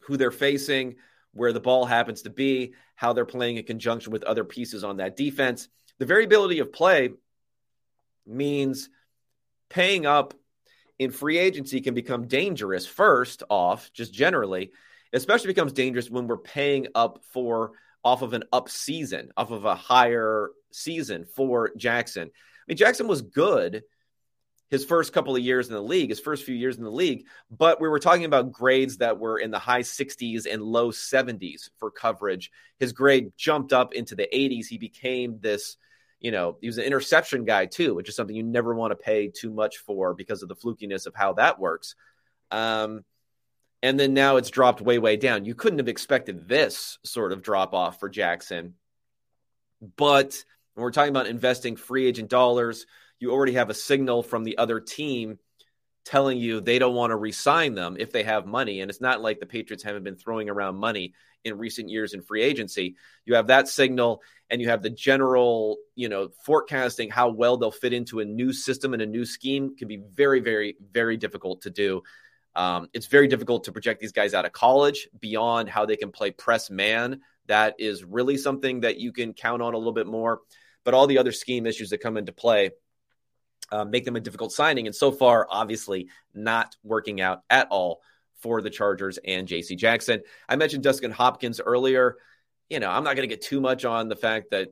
who 0.00 0.16
they're 0.16 0.30
facing, 0.30 0.96
where 1.32 1.52
the 1.52 1.60
ball 1.60 1.84
happens 1.84 2.22
to 2.22 2.30
be, 2.30 2.72
how 2.94 3.12
they're 3.12 3.26
playing 3.26 3.58
in 3.58 3.64
conjunction 3.64 4.10
with 4.10 4.24
other 4.24 4.44
pieces 4.44 4.82
on 4.82 4.96
that 4.96 5.16
defense. 5.16 5.68
The 5.98 6.06
variability 6.06 6.60
of 6.60 6.72
play 6.72 7.10
means 8.26 8.88
paying 9.68 10.06
up 10.06 10.34
in 10.98 11.10
free 11.10 11.38
agency 11.38 11.80
can 11.80 11.94
become 11.94 12.26
dangerous 12.26 12.86
first 12.86 13.42
off, 13.50 13.92
just 13.92 14.12
generally, 14.12 14.72
especially 15.12 15.48
becomes 15.48 15.72
dangerous 15.72 16.10
when 16.10 16.26
we're 16.26 16.36
paying 16.36 16.88
up 16.94 17.20
for 17.32 17.72
off 18.04 18.22
of 18.22 18.32
an 18.32 18.44
up 18.52 18.68
season, 18.68 19.30
off 19.36 19.50
of 19.50 19.64
a 19.64 19.74
higher 19.74 20.50
season 20.70 21.24
for 21.24 21.70
Jackson. 21.76 22.28
I 22.28 22.62
mean, 22.66 22.76
Jackson 22.76 23.08
was 23.08 23.22
good 23.22 23.82
his 24.70 24.84
first 24.84 25.12
couple 25.12 25.34
of 25.34 25.42
years 25.42 25.68
in 25.68 25.74
the 25.74 25.82
league, 25.82 26.10
his 26.10 26.20
first 26.20 26.44
few 26.44 26.54
years 26.54 26.76
in 26.76 26.84
the 26.84 26.90
league, 26.90 27.26
but 27.50 27.80
we 27.80 27.88
were 27.88 27.98
talking 27.98 28.26
about 28.26 28.52
grades 28.52 28.98
that 28.98 29.18
were 29.18 29.38
in 29.38 29.50
the 29.50 29.58
high 29.58 29.80
60s 29.80 30.46
and 30.50 30.62
low 30.62 30.90
70s 30.90 31.70
for 31.78 31.90
coverage. 31.90 32.50
His 32.78 32.92
grade 32.92 33.32
jumped 33.36 33.72
up 33.72 33.94
into 33.94 34.14
the 34.14 34.28
80s. 34.32 34.66
He 34.66 34.76
became 34.76 35.38
this, 35.40 35.76
you 36.20 36.30
know, 36.30 36.58
he 36.60 36.66
was 36.66 36.78
an 36.78 36.84
interception 36.84 37.44
guy 37.44 37.66
too, 37.66 37.94
which 37.94 38.08
is 38.08 38.16
something 38.16 38.36
you 38.36 38.42
never 38.42 38.74
want 38.74 38.90
to 38.90 38.96
pay 38.96 39.28
too 39.28 39.50
much 39.50 39.78
for 39.78 40.12
because 40.12 40.42
of 40.42 40.48
the 40.48 40.56
flukiness 40.56 41.06
of 41.06 41.14
how 41.14 41.32
that 41.34 41.58
works. 41.58 41.94
Um, 42.50 43.04
and 43.82 43.98
then 43.98 44.14
now 44.14 44.36
it's 44.36 44.50
dropped 44.50 44.80
way, 44.80 44.98
way 44.98 45.16
down. 45.16 45.44
You 45.44 45.54
couldn't 45.54 45.78
have 45.78 45.88
expected 45.88 46.48
this 46.48 46.98
sort 47.04 47.32
of 47.32 47.42
drop 47.42 47.74
off 47.74 48.00
for 48.00 48.08
Jackson. 48.08 48.74
But 49.96 50.42
when 50.74 50.82
we're 50.82 50.90
talking 50.90 51.10
about 51.10 51.26
investing 51.26 51.76
free 51.76 52.06
agent 52.06 52.28
dollars, 52.28 52.86
you 53.20 53.30
already 53.30 53.52
have 53.52 53.70
a 53.70 53.74
signal 53.74 54.22
from 54.22 54.44
the 54.44 54.58
other 54.58 54.80
team 54.80 55.38
telling 56.04 56.38
you 56.38 56.60
they 56.60 56.78
don't 56.78 56.94
want 56.94 57.10
to 57.10 57.16
resign 57.16 57.74
them 57.74 57.96
if 57.98 58.10
they 58.10 58.22
have 58.22 58.46
money. 58.46 58.80
And 58.80 58.90
it's 58.90 59.00
not 59.00 59.20
like 59.20 59.40
the 59.40 59.46
Patriots 59.46 59.82
haven't 59.82 60.04
been 60.04 60.16
throwing 60.16 60.48
around 60.48 60.76
money 60.76 61.12
in 61.44 61.58
recent 61.58 61.90
years 61.90 62.14
in 62.14 62.22
free 62.22 62.42
agency. 62.42 62.96
You 63.24 63.34
have 63.34 63.48
that 63.48 63.68
signal 63.68 64.22
and 64.50 64.60
you 64.60 64.68
have 64.70 64.82
the 64.82 64.90
general, 64.90 65.76
you 65.94 66.08
know, 66.08 66.30
forecasting 66.44 67.10
how 67.10 67.28
well 67.28 67.56
they'll 67.56 67.70
fit 67.70 67.92
into 67.92 68.20
a 68.20 68.24
new 68.24 68.52
system 68.52 68.94
and 68.94 69.02
a 69.02 69.06
new 69.06 69.24
scheme 69.24 69.76
can 69.76 69.86
be 69.86 70.02
very, 70.14 70.40
very, 70.40 70.76
very 70.92 71.16
difficult 71.16 71.62
to 71.62 71.70
do. 71.70 72.02
Um, 72.54 72.88
it's 72.92 73.06
very 73.06 73.28
difficult 73.28 73.64
to 73.64 73.72
project 73.72 74.00
these 74.00 74.12
guys 74.12 74.34
out 74.34 74.44
of 74.44 74.52
college 74.52 75.08
beyond 75.20 75.68
how 75.68 75.86
they 75.86 75.96
can 75.96 76.10
play 76.10 76.30
press 76.30 76.70
man. 76.70 77.20
That 77.46 77.76
is 77.78 78.04
really 78.04 78.36
something 78.36 78.80
that 78.80 78.98
you 78.98 79.12
can 79.12 79.32
count 79.32 79.62
on 79.62 79.74
a 79.74 79.78
little 79.78 79.92
bit 79.92 80.06
more. 80.06 80.40
But 80.84 80.94
all 80.94 81.06
the 81.06 81.18
other 81.18 81.32
scheme 81.32 81.66
issues 81.66 81.90
that 81.90 81.98
come 81.98 82.16
into 82.16 82.32
play, 82.32 82.70
uh, 83.70 83.84
make 83.84 84.04
them 84.04 84.16
a 84.16 84.20
difficult 84.20 84.52
signing. 84.52 84.86
And 84.86 84.96
so 84.96 85.12
far, 85.12 85.46
obviously, 85.50 86.08
not 86.34 86.76
working 86.82 87.20
out 87.20 87.42
at 87.50 87.68
all 87.70 88.00
for 88.40 88.62
the 88.62 88.70
Chargers 88.70 89.18
and 89.24 89.46
JC 89.46 89.76
Jackson. 89.76 90.22
I 90.48 90.56
mentioned 90.56 90.82
Dustin 90.82 91.10
Hopkins 91.10 91.60
earlier. 91.60 92.16
You 92.70 92.80
know, 92.80 92.90
I'm 92.90 93.04
not 93.04 93.16
going 93.16 93.28
to 93.28 93.34
get 93.34 93.42
too 93.42 93.60
much 93.60 93.84
on 93.84 94.08
the 94.08 94.16
fact 94.16 94.50
that 94.50 94.68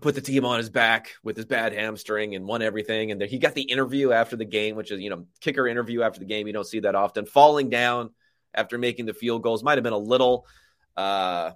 put 0.00 0.14
the 0.14 0.20
team 0.20 0.44
on 0.44 0.58
his 0.58 0.70
back 0.70 1.12
with 1.22 1.36
his 1.36 1.46
bad 1.46 1.72
hamstring 1.72 2.34
and 2.34 2.46
won 2.46 2.62
everything. 2.62 3.10
And 3.10 3.20
he 3.22 3.38
got 3.38 3.54
the 3.54 3.62
interview 3.62 4.12
after 4.12 4.36
the 4.36 4.44
game, 4.44 4.76
which 4.76 4.90
is, 4.90 5.00
you 5.00 5.10
know, 5.10 5.26
kicker 5.40 5.66
interview 5.66 6.02
after 6.02 6.20
the 6.20 6.26
game. 6.26 6.46
You 6.46 6.52
don't 6.52 6.66
see 6.66 6.80
that 6.80 6.94
often. 6.94 7.26
Falling 7.26 7.70
down 7.70 8.10
after 8.54 8.78
making 8.78 9.06
the 9.06 9.14
field 9.14 9.42
goals 9.42 9.62
might 9.62 9.78
have 9.78 9.84
been 9.84 9.92
a 9.92 9.98
little, 9.98 10.46
uh, 10.96 11.52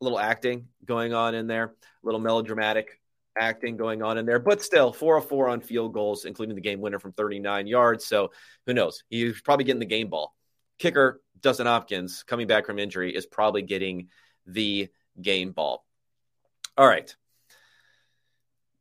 little 0.00 0.18
acting 0.18 0.68
going 0.84 1.12
on 1.12 1.34
in 1.34 1.46
there, 1.46 1.64
a 1.64 2.06
little 2.06 2.20
melodramatic 2.20 3.00
acting 3.38 3.76
going 3.76 4.02
on 4.02 4.18
in 4.18 4.26
there, 4.26 4.38
but 4.38 4.62
still 4.62 4.92
404 4.92 5.48
on 5.48 5.60
field 5.60 5.92
goals, 5.92 6.24
including 6.24 6.54
the 6.54 6.60
game 6.60 6.80
winner 6.80 6.98
from 6.98 7.12
39 7.12 7.66
yards. 7.66 8.06
So 8.06 8.30
who 8.66 8.74
knows? 8.74 9.04
He's 9.08 9.40
probably 9.40 9.64
getting 9.64 9.80
the 9.80 9.86
game 9.86 10.08
ball. 10.08 10.34
Kicker, 10.78 11.20
Dustin 11.40 11.66
Hopkins, 11.66 12.24
coming 12.24 12.46
back 12.46 12.66
from 12.66 12.78
injury, 12.78 13.14
is 13.14 13.26
probably 13.26 13.62
getting 13.62 14.08
the 14.46 14.88
game 15.20 15.52
ball. 15.52 15.84
All 16.76 16.86
right. 16.86 17.14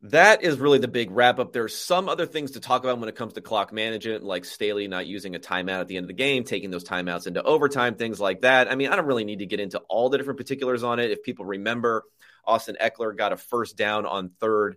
That 0.03 0.43
is 0.43 0.59
really 0.59 0.77
the 0.77 0.87
big 0.87 1.09
wrap 1.09 1.39
up. 1.39 1.53
There's 1.53 1.75
some 1.75 2.07
other 2.07 2.27
things 2.27 2.51
to 2.51 2.59
talk 2.59 2.83
about 2.83 2.99
when 2.99 3.09
it 3.09 3.15
comes 3.15 3.33
to 3.33 3.41
clock 3.41 3.73
management, 3.73 4.23
like 4.23 4.45
Staley 4.45 4.87
not 4.87 5.07
using 5.07 5.35
a 5.35 5.39
timeout 5.39 5.81
at 5.81 5.87
the 5.87 5.97
end 5.97 6.03
of 6.03 6.07
the 6.07 6.13
game, 6.13 6.43
taking 6.43 6.69
those 6.69 6.83
timeouts 6.83 7.25
into 7.25 7.41
overtime, 7.41 7.95
things 7.95 8.19
like 8.19 8.41
that. 8.41 8.71
I 8.71 8.75
mean, 8.75 8.89
I 8.89 8.95
don't 8.95 9.07
really 9.07 9.25
need 9.25 9.39
to 9.39 9.47
get 9.47 9.59
into 9.59 9.79
all 9.89 10.09
the 10.09 10.17
different 10.19 10.37
particulars 10.37 10.83
on 10.83 10.99
it. 10.99 11.09
If 11.09 11.23
people 11.23 11.45
remember, 11.45 12.03
Austin 12.45 12.77
Ekeler 12.79 13.17
got 13.17 13.33
a 13.33 13.37
first 13.37 13.75
down 13.75 14.05
on 14.05 14.29
third 14.39 14.75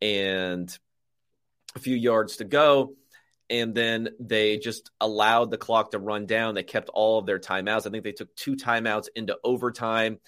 and 0.00 0.76
a 1.74 1.78
few 1.78 1.94
yards 1.94 2.38
to 2.38 2.44
go. 2.44 2.94
And 3.50 3.74
then 3.74 4.08
they 4.18 4.56
just 4.56 4.90
allowed 5.00 5.50
the 5.50 5.58
clock 5.58 5.90
to 5.90 5.98
run 5.98 6.24
down. 6.26 6.54
They 6.54 6.62
kept 6.62 6.88
all 6.88 7.18
of 7.18 7.26
their 7.26 7.38
timeouts. 7.38 7.86
I 7.86 7.90
think 7.90 8.04
they 8.04 8.12
took 8.12 8.34
two 8.34 8.56
timeouts 8.56 9.08
into 9.14 9.36
overtime. 9.44 10.18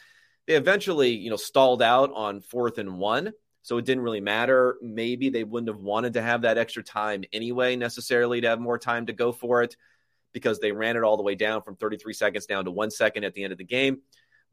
They 0.46 0.54
eventually, 0.54 1.12
you 1.12 1.30
know, 1.30 1.36
stalled 1.36 1.82
out 1.82 2.12
on 2.14 2.42
fourth 2.42 2.78
and 2.78 2.98
one. 2.98 3.32
So 3.68 3.76
it 3.76 3.84
didn't 3.84 4.02
really 4.02 4.22
matter. 4.22 4.78
Maybe 4.80 5.28
they 5.28 5.44
wouldn't 5.44 5.68
have 5.68 5.82
wanted 5.82 6.14
to 6.14 6.22
have 6.22 6.40
that 6.40 6.56
extra 6.56 6.82
time 6.82 7.24
anyway, 7.34 7.76
necessarily 7.76 8.40
to 8.40 8.48
have 8.48 8.60
more 8.60 8.78
time 8.78 9.04
to 9.04 9.12
go 9.12 9.30
for 9.30 9.62
it 9.62 9.76
because 10.32 10.58
they 10.58 10.72
ran 10.72 10.96
it 10.96 11.02
all 11.02 11.18
the 11.18 11.22
way 11.22 11.34
down 11.34 11.60
from 11.60 11.76
33 11.76 12.14
seconds 12.14 12.46
down 12.46 12.64
to 12.64 12.70
one 12.70 12.90
second 12.90 13.24
at 13.24 13.34
the 13.34 13.44
end 13.44 13.52
of 13.52 13.58
the 13.58 13.64
game. 13.64 14.00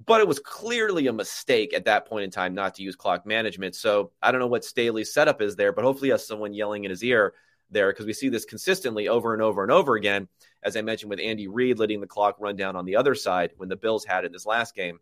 But 0.06 0.20
it 0.20 0.28
was 0.28 0.40
clearly 0.40 1.08
a 1.08 1.14
mistake 1.14 1.74
at 1.74 1.86
that 1.86 2.10
point 2.10 2.26
in 2.26 2.30
time 2.30 2.56
not 2.56 2.76
to 2.76 2.84
use 2.84 2.98
clock 2.98 3.26
management. 3.26 3.76
So 3.76 4.12
I 4.22 4.34
don't 4.34 4.42
know 4.42 4.48
what 4.48 4.66
Staley's 4.66 5.14
setup 5.14 5.42
is 5.42 5.56
there, 5.56 5.72
but 5.72 5.86
hopefully 5.86 6.10
he 6.10 6.12
has 6.12 6.28
someone 6.28 6.54
yelling 6.54 6.84
in 6.84 6.90
his 6.90 7.02
ear 7.02 7.36
there 7.72 7.94
because 7.94 8.06
we 8.06 8.12
see 8.12 8.28
this 8.28 8.44
consistently 8.44 9.08
over 9.08 9.32
and 9.32 9.42
over 9.42 9.64
and 9.64 9.72
over 9.72 9.96
again. 9.96 10.28
As 10.62 10.76
I 10.76 10.82
mentioned 10.82 11.10
with 11.10 11.22
Andy 11.22 11.48
Reid 11.48 11.80
letting 11.80 12.02
the 12.02 12.06
clock 12.06 12.36
run 12.42 12.58
down 12.58 12.76
on 12.76 12.84
the 12.84 12.98
other 12.98 13.16
side 13.16 13.54
when 13.56 13.70
the 13.70 13.78
Bills 13.78 14.04
had 14.04 14.26
it 14.26 14.28
in 14.28 14.34
this 14.34 14.46
last 14.46 14.76
game. 14.76 15.00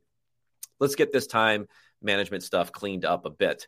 Let's 0.80 0.94
get 0.94 1.12
this 1.12 1.26
time 1.26 1.68
management 2.00 2.44
stuff 2.44 2.72
cleaned 2.72 3.06
up 3.06 3.26
a 3.26 3.32
bit. 3.32 3.68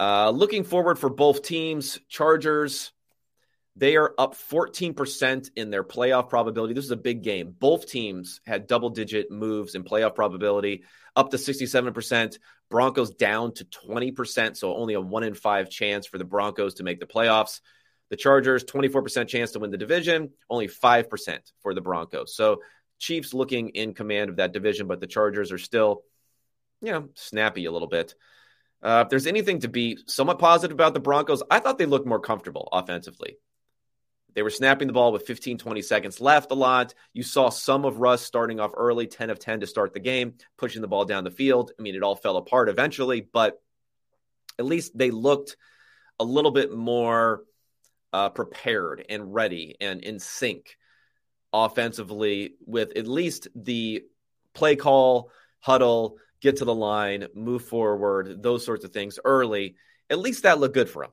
Uh, 0.00 0.30
looking 0.30 0.64
forward 0.64 0.98
for 0.98 1.10
both 1.10 1.42
teams, 1.42 2.00
Chargers 2.08 2.92
they 3.76 3.96
are 3.96 4.14
up 4.18 4.34
14% 4.34 5.50
in 5.56 5.70
their 5.70 5.84
playoff 5.84 6.28
probability. 6.28 6.74
This 6.74 6.84
is 6.84 6.90
a 6.90 6.96
big 6.96 7.22
game. 7.22 7.54
Both 7.58 7.86
teams 7.86 8.40
had 8.44 8.66
double 8.66 8.90
digit 8.90 9.30
moves 9.30 9.74
in 9.74 9.84
playoff 9.84 10.14
probability, 10.14 10.84
up 11.16 11.30
to 11.30 11.36
67%. 11.36 12.38
Broncos 12.68 13.10
down 13.10 13.52
to 13.54 13.64
20%, 13.64 14.56
so 14.56 14.76
only 14.76 14.94
a 14.94 15.00
one 15.00 15.24
in 15.24 15.34
five 15.34 15.70
chance 15.70 16.06
for 16.06 16.18
the 16.18 16.24
Broncos 16.24 16.74
to 16.74 16.82
make 16.82 17.00
the 17.00 17.06
playoffs. 17.06 17.60
The 18.10 18.16
Chargers, 18.16 18.64
24% 18.64 19.28
chance 19.28 19.52
to 19.52 19.60
win 19.60 19.70
the 19.70 19.78
division, 19.78 20.30
only 20.48 20.68
5% 20.68 21.38
for 21.62 21.74
the 21.74 21.80
Broncos. 21.80 22.34
So 22.34 22.60
Chiefs 22.98 23.34
looking 23.34 23.70
in 23.70 23.94
command 23.94 24.30
of 24.30 24.36
that 24.36 24.52
division, 24.52 24.88
but 24.88 25.00
the 25.00 25.06
Chargers 25.06 25.52
are 25.52 25.58
still, 25.58 26.02
you 26.82 26.92
know, 26.92 27.08
snappy 27.14 27.64
a 27.64 27.72
little 27.72 27.88
bit. 27.88 28.14
Uh, 28.82 29.02
if 29.04 29.10
there's 29.10 29.26
anything 29.26 29.60
to 29.60 29.68
be 29.68 29.98
somewhat 30.06 30.38
positive 30.38 30.74
about 30.74 30.94
the 30.94 31.00
Broncos, 31.00 31.42
I 31.50 31.58
thought 31.58 31.78
they 31.78 31.86
looked 31.86 32.06
more 32.06 32.20
comfortable 32.20 32.68
offensively. 32.72 33.36
They 34.34 34.42
were 34.42 34.50
snapping 34.50 34.86
the 34.86 34.92
ball 34.92 35.12
with 35.12 35.26
15, 35.26 35.58
20 35.58 35.82
seconds 35.82 36.20
left 36.20 36.52
a 36.52 36.54
lot. 36.54 36.94
You 37.12 37.22
saw 37.22 37.50
some 37.50 37.84
of 37.84 37.98
Russ 37.98 38.22
starting 38.22 38.60
off 38.60 38.72
early, 38.76 39.06
10 39.06 39.28
of 39.30 39.38
10 39.38 39.60
to 39.60 39.66
start 39.66 39.92
the 39.92 40.00
game, 40.00 40.34
pushing 40.56 40.82
the 40.82 40.88
ball 40.88 41.04
down 41.04 41.24
the 41.24 41.30
field. 41.30 41.72
I 41.78 41.82
mean, 41.82 41.94
it 41.94 42.02
all 42.02 42.16
fell 42.16 42.36
apart 42.36 42.68
eventually, 42.68 43.20
but 43.20 43.60
at 44.58 44.64
least 44.64 44.96
they 44.96 45.10
looked 45.10 45.56
a 46.18 46.24
little 46.24 46.50
bit 46.52 46.72
more 46.72 47.42
uh, 48.12 48.30
prepared 48.30 49.04
and 49.08 49.34
ready 49.34 49.76
and 49.80 50.02
in 50.02 50.18
sync 50.18 50.76
offensively 51.52 52.54
with 52.66 52.96
at 52.96 53.06
least 53.06 53.48
the 53.54 54.04
play 54.54 54.76
call, 54.76 55.30
huddle, 55.60 56.16
get 56.40 56.56
to 56.56 56.64
the 56.64 56.74
line, 56.74 57.26
move 57.34 57.64
forward, 57.64 58.42
those 58.42 58.64
sorts 58.64 58.84
of 58.84 58.92
things 58.92 59.18
early. 59.24 59.76
At 60.08 60.18
least 60.18 60.42
that 60.44 60.58
looked 60.58 60.74
good 60.74 60.88
for 60.88 61.04
them 61.04 61.12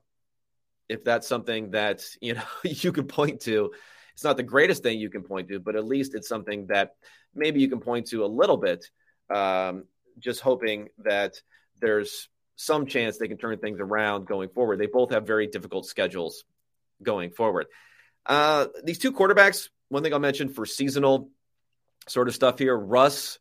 if 0.90 1.04
that's 1.04 1.28
something 1.28 1.72
that 1.72 2.04
you 2.22 2.34
know 2.34 2.44
you 2.64 2.92
can 2.92 3.08
point 3.08 3.42
to 3.42 3.72
it's 4.14 4.24
not 4.24 4.38
the 4.38 4.44
greatest 4.44 4.84
thing 4.84 5.00
you 5.00 5.10
can 5.10 5.24
point 5.24 5.48
to 5.50 5.60
but 5.60 5.76
at 5.76 5.86
least 5.86 6.16
it's 6.16 6.28
something 6.28 6.68
that 6.68 6.96
maybe 7.36 7.60
you 7.60 7.70
can 7.70 7.80
point 7.80 8.08
to 8.08 8.24
a 8.24 8.28
little 8.28 8.58
bit 8.58 8.90
um, 9.34 9.84
just 10.20 10.42
hoping 10.42 10.88
that 11.00 11.42
there's 11.80 12.30
some 12.56 12.86
chance 12.86 13.18
they 13.18 13.28
can 13.28 13.38
turn 13.38 13.58
things 13.60 13.80
around 13.80 14.26
going 14.26 14.50
forward 14.50 14.80
they 14.80 14.88
both 14.88 15.12
have 15.12 15.28
very 15.28 15.48
difficult 15.48 15.86
schedules 15.86 16.44
going 17.04 17.32
forward 17.32 17.68
Uh, 18.26 18.68
these 18.84 19.00
two 19.00 19.14
quarterbacks, 19.14 19.70
one 19.90 20.04
thing 20.04 20.14
I'll 20.14 20.20
mention 20.20 20.50
for 20.50 20.66
seasonal 20.66 21.30
sort 22.08 22.28
of 22.28 22.36
stuff 22.36 22.60
here, 22.60 22.76
Russ, 22.76 23.40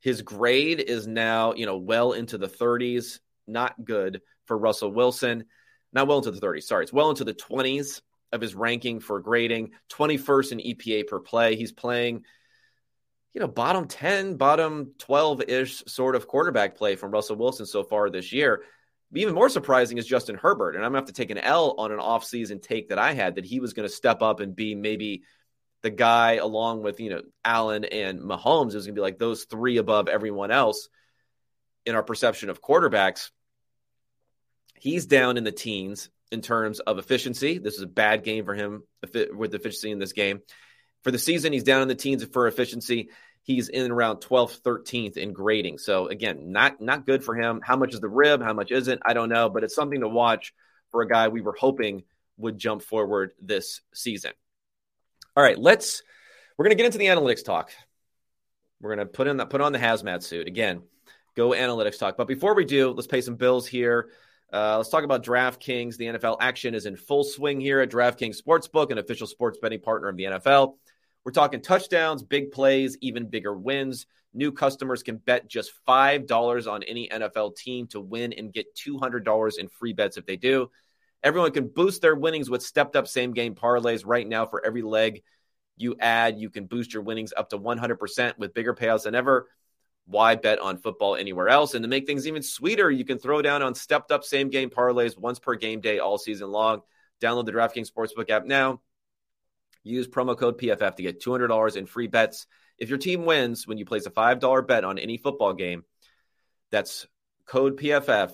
his 0.00 0.22
grade 0.22 0.80
is 0.80 1.06
now, 1.06 1.54
you 1.54 1.66
know, 1.66 1.76
well 1.76 2.12
into 2.12 2.38
the 2.38 2.48
30s. 2.48 3.20
Not 3.46 3.84
good 3.84 4.22
for 4.46 4.56
Russell 4.56 4.92
Wilson. 4.92 5.44
Not 5.92 6.08
well 6.08 6.18
into 6.18 6.30
the 6.30 6.40
30s, 6.40 6.64
sorry. 6.64 6.84
It's 6.84 6.92
well 6.92 7.10
into 7.10 7.24
the 7.24 7.34
20s 7.34 8.00
of 8.32 8.40
his 8.40 8.54
ranking 8.54 9.00
for 9.00 9.20
grading, 9.20 9.72
21st 9.90 10.52
in 10.52 10.58
EPA 10.58 11.06
per 11.06 11.18
play. 11.18 11.56
He's 11.56 11.72
playing, 11.72 12.24
you 13.34 13.40
know, 13.40 13.48
bottom 13.48 13.86
10, 13.86 14.36
bottom 14.36 14.92
12 14.98 15.42
ish 15.42 15.84
sort 15.86 16.14
of 16.14 16.28
quarterback 16.28 16.76
play 16.76 16.96
from 16.96 17.10
Russell 17.10 17.36
Wilson 17.36 17.66
so 17.66 17.82
far 17.82 18.08
this 18.08 18.32
year. 18.32 18.62
Even 19.12 19.34
more 19.34 19.48
surprising 19.48 19.98
is 19.98 20.06
Justin 20.06 20.36
Herbert. 20.36 20.76
And 20.76 20.84
I'm 20.84 20.92
going 20.92 21.02
to 21.02 21.08
have 21.08 21.14
to 21.14 21.20
take 21.20 21.30
an 21.30 21.38
L 21.38 21.74
on 21.76 21.90
an 21.90 21.98
offseason 21.98 22.62
take 22.62 22.88
that 22.88 22.98
I 22.98 23.12
had 23.12 23.34
that 23.34 23.44
he 23.44 23.58
was 23.58 23.72
going 23.72 23.88
to 23.88 23.94
step 23.94 24.22
up 24.22 24.38
and 24.38 24.54
be 24.54 24.76
maybe 24.76 25.24
the 25.82 25.90
guy 25.90 26.34
along 26.34 26.82
with, 26.82 27.00
you 27.00 27.10
know, 27.10 27.22
Allen 27.44 27.84
and 27.84 28.20
Mahomes 28.20 28.74
is 28.74 28.86
going 28.86 28.94
to 28.94 28.98
be 28.98 29.00
like 29.00 29.18
those 29.18 29.44
three 29.44 29.78
above 29.78 30.08
everyone 30.08 30.50
else 30.50 30.88
in 31.86 31.94
our 31.94 32.02
perception 32.02 32.50
of 32.50 32.62
quarterbacks. 32.62 33.30
He's 34.78 35.06
down 35.06 35.36
in 35.36 35.44
the 35.44 35.52
teens 35.52 36.10
in 36.30 36.42
terms 36.42 36.80
of 36.80 36.98
efficiency. 36.98 37.58
This 37.58 37.74
is 37.74 37.82
a 37.82 37.86
bad 37.86 38.24
game 38.24 38.44
for 38.44 38.54
him 38.54 38.82
with 39.02 39.54
efficiency 39.54 39.90
in 39.90 39.98
this 39.98 40.12
game. 40.12 40.40
For 41.02 41.10
the 41.10 41.18
season, 41.18 41.52
he's 41.52 41.64
down 41.64 41.82
in 41.82 41.88
the 41.88 41.94
teens 41.94 42.24
for 42.24 42.46
efficiency 42.46 43.10
he's 43.42 43.68
in 43.68 43.90
around 43.90 44.18
12th, 44.18 44.60
13th 44.62 45.16
in 45.16 45.32
grading. 45.32 45.78
So 45.78 46.08
again, 46.08 46.52
not 46.52 46.80
not 46.80 47.06
good 47.06 47.24
for 47.24 47.34
him. 47.34 47.60
How 47.62 47.76
much 47.76 47.94
is 47.94 48.00
the 48.00 48.08
rib? 48.08 48.42
How 48.42 48.52
much 48.52 48.70
isn't? 48.70 49.02
I 49.04 49.12
don't 49.12 49.28
know, 49.28 49.48
but 49.48 49.64
it's 49.64 49.74
something 49.74 50.00
to 50.00 50.08
watch 50.08 50.54
for 50.90 51.02
a 51.02 51.08
guy 51.08 51.28
we 51.28 51.40
were 51.40 51.56
hoping 51.58 52.02
would 52.36 52.58
jump 52.58 52.82
forward 52.82 53.32
this 53.40 53.80
season. 53.94 54.32
All 55.36 55.42
right, 55.44 55.58
let's 55.58 56.02
we're 56.56 56.64
going 56.64 56.76
to 56.76 56.82
get 56.82 56.86
into 56.86 56.98
the 56.98 57.06
analytics 57.06 57.44
talk. 57.44 57.70
We're 58.80 58.94
going 58.94 59.06
to 59.06 59.12
put 59.12 59.26
in 59.26 59.36
the, 59.36 59.46
put 59.46 59.60
on 59.60 59.72
the 59.72 59.78
hazmat 59.78 60.22
suit 60.22 60.48
again. 60.48 60.82
Go 61.36 61.50
analytics 61.50 61.98
talk. 61.98 62.16
But 62.16 62.26
before 62.26 62.54
we 62.54 62.64
do, 62.64 62.90
let's 62.90 63.06
pay 63.06 63.20
some 63.20 63.36
bills 63.36 63.66
here. 63.66 64.10
Uh, 64.52 64.76
let's 64.76 64.88
talk 64.88 65.04
about 65.04 65.24
DraftKings. 65.24 65.96
The 65.96 66.06
NFL 66.06 66.38
action 66.40 66.74
is 66.74 66.86
in 66.86 66.96
full 66.96 67.22
swing 67.22 67.60
here 67.60 67.80
at 67.80 67.90
DraftKings 67.90 68.42
Sportsbook, 68.42 68.90
an 68.90 68.98
official 68.98 69.26
sports 69.26 69.58
betting 69.62 69.80
partner 69.80 70.08
of 70.08 70.16
the 70.16 70.24
NFL. 70.24 70.74
We're 71.24 71.32
talking 71.32 71.60
touchdowns, 71.60 72.22
big 72.22 72.50
plays, 72.50 72.98
even 73.00 73.28
bigger 73.28 73.54
wins. 73.54 74.06
New 74.34 74.50
customers 74.50 75.02
can 75.02 75.16
bet 75.16 75.48
just 75.48 75.72
$5 75.86 76.72
on 76.72 76.82
any 76.82 77.08
NFL 77.08 77.56
team 77.56 77.86
to 77.88 78.00
win 78.00 78.32
and 78.32 78.52
get 78.52 78.74
$200 78.74 79.58
in 79.58 79.68
free 79.68 79.92
bets 79.92 80.16
if 80.16 80.26
they 80.26 80.36
do. 80.36 80.70
Everyone 81.22 81.52
can 81.52 81.68
boost 81.68 82.02
their 82.02 82.14
winnings 82.14 82.48
with 82.48 82.62
stepped 82.62 82.96
up 82.96 83.06
same 83.06 83.32
game 83.32 83.54
parlays 83.54 84.02
right 84.06 84.26
now 84.26 84.46
for 84.46 84.64
every 84.64 84.82
leg 84.82 85.22
you 85.76 85.96
add. 86.00 86.38
You 86.38 86.50
can 86.50 86.66
boost 86.66 86.94
your 86.94 87.02
winnings 87.02 87.32
up 87.36 87.50
to 87.50 87.58
100% 87.58 88.38
with 88.38 88.54
bigger 88.54 88.74
payouts 88.74 89.04
than 89.04 89.14
ever. 89.14 89.48
Why 90.06 90.34
bet 90.34 90.58
on 90.58 90.78
football 90.78 91.16
anywhere 91.16 91.48
else? 91.48 91.74
And 91.74 91.82
to 91.82 91.88
make 91.88 92.06
things 92.06 92.26
even 92.26 92.42
sweeter, 92.42 92.90
you 92.90 93.04
can 93.04 93.18
throw 93.18 93.42
down 93.42 93.62
on 93.62 93.74
stepped 93.74 94.10
up 94.10 94.24
same 94.24 94.48
game 94.48 94.70
parlays 94.70 95.16
once 95.16 95.38
per 95.38 95.54
game 95.54 95.80
day 95.80 95.98
all 95.98 96.18
season 96.18 96.50
long. 96.50 96.80
Download 97.20 97.44
the 97.44 97.52
DraftKings 97.52 97.90
Sportsbook 97.92 98.30
app 98.30 98.46
now 98.46 98.80
Use 99.82 100.06
promo 100.06 100.36
code 100.36 100.58
PFF 100.58 100.96
to 100.96 101.02
get 101.02 101.20
$200 101.20 101.76
in 101.76 101.86
free 101.86 102.06
bets. 102.06 102.46
If 102.78 102.88
your 102.88 102.98
team 102.98 103.24
wins 103.24 103.66
when 103.66 103.78
you 103.78 103.84
place 103.84 104.06
a 104.06 104.10
$5 104.10 104.66
bet 104.66 104.84
on 104.84 104.98
any 104.98 105.16
football 105.16 105.54
game, 105.54 105.84
that's 106.70 107.06
code 107.46 107.78
PFF 107.78 108.32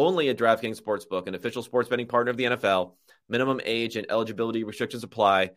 only 0.00 0.28
at 0.30 0.38
DraftKings 0.38 0.80
Sportsbook, 0.80 1.26
an 1.26 1.34
official 1.34 1.62
sports 1.62 1.88
betting 1.88 2.06
partner 2.06 2.30
of 2.30 2.36
the 2.36 2.44
NFL. 2.44 2.94
Minimum 3.28 3.60
age 3.64 3.96
and 3.96 4.10
eligibility 4.10 4.64
restrictions 4.64 5.04
apply. 5.04 5.50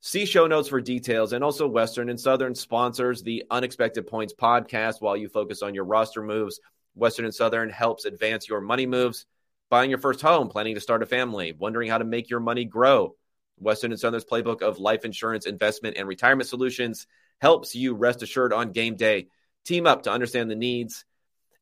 See 0.00 0.26
show 0.26 0.46
notes 0.46 0.68
for 0.68 0.80
details. 0.80 1.32
And 1.32 1.42
also, 1.44 1.66
Western 1.66 2.10
and 2.10 2.20
Southern 2.20 2.54
sponsors 2.54 3.22
the 3.22 3.44
Unexpected 3.50 4.06
Points 4.06 4.34
podcast 4.34 5.00
while 5.00 5.16
you 5.16 5.28
focus 5.28 5.62
on 5.62 5.74
your 5.74 5.84
roster 5.84 6.22
moves. 6.22 6.60
Western 6.94 7.24
and 7.24 7.34
Southern 7.34 7.70
helps 7.70 8.04
advance 8.04 8.48
your 8.48 8.60
money 8.60 8.86
moves. 8.86 9.26
Buying 9.70 9.90
your 9.90 10.00
first 10.00 10.20
home, 10.20 10.48
planning 10.48 10.74
to 10.74 10.80
start 10.80 11.02
a 11.02 11.06
family, 11.06 11.52
wondering 11.52 11.88
how 11.88 11.98
to 11.98 12.04
make 12.04 12.28
your 12.28 12.40
money 12.40 12.64
grow. 12.64 13.14
Western 13.58 13.92
and 13.92 14.00
Southern's 14.00 14.24
playbook 14.24 14.62
of 14.62 14.78
life 14.78 15.04
insurance, 15.04 15.46
investment, 15.46 15.96
and 15.96 16.06
retirement 16.06 16.48
solutions 16.48 17.06
helps 17.40 17.74
you 17.74 17.94
rest 17.94 18.22
assured 18.22 18.52
on 18.52 18.72
game 18.72 18.96
day. 18.96 19.28
Team 19.64 19.86
up 19.86 20.02
to 20.02 20.10
understand 20.10 20.50
the 20.50 20.56
needs 20.56 21.04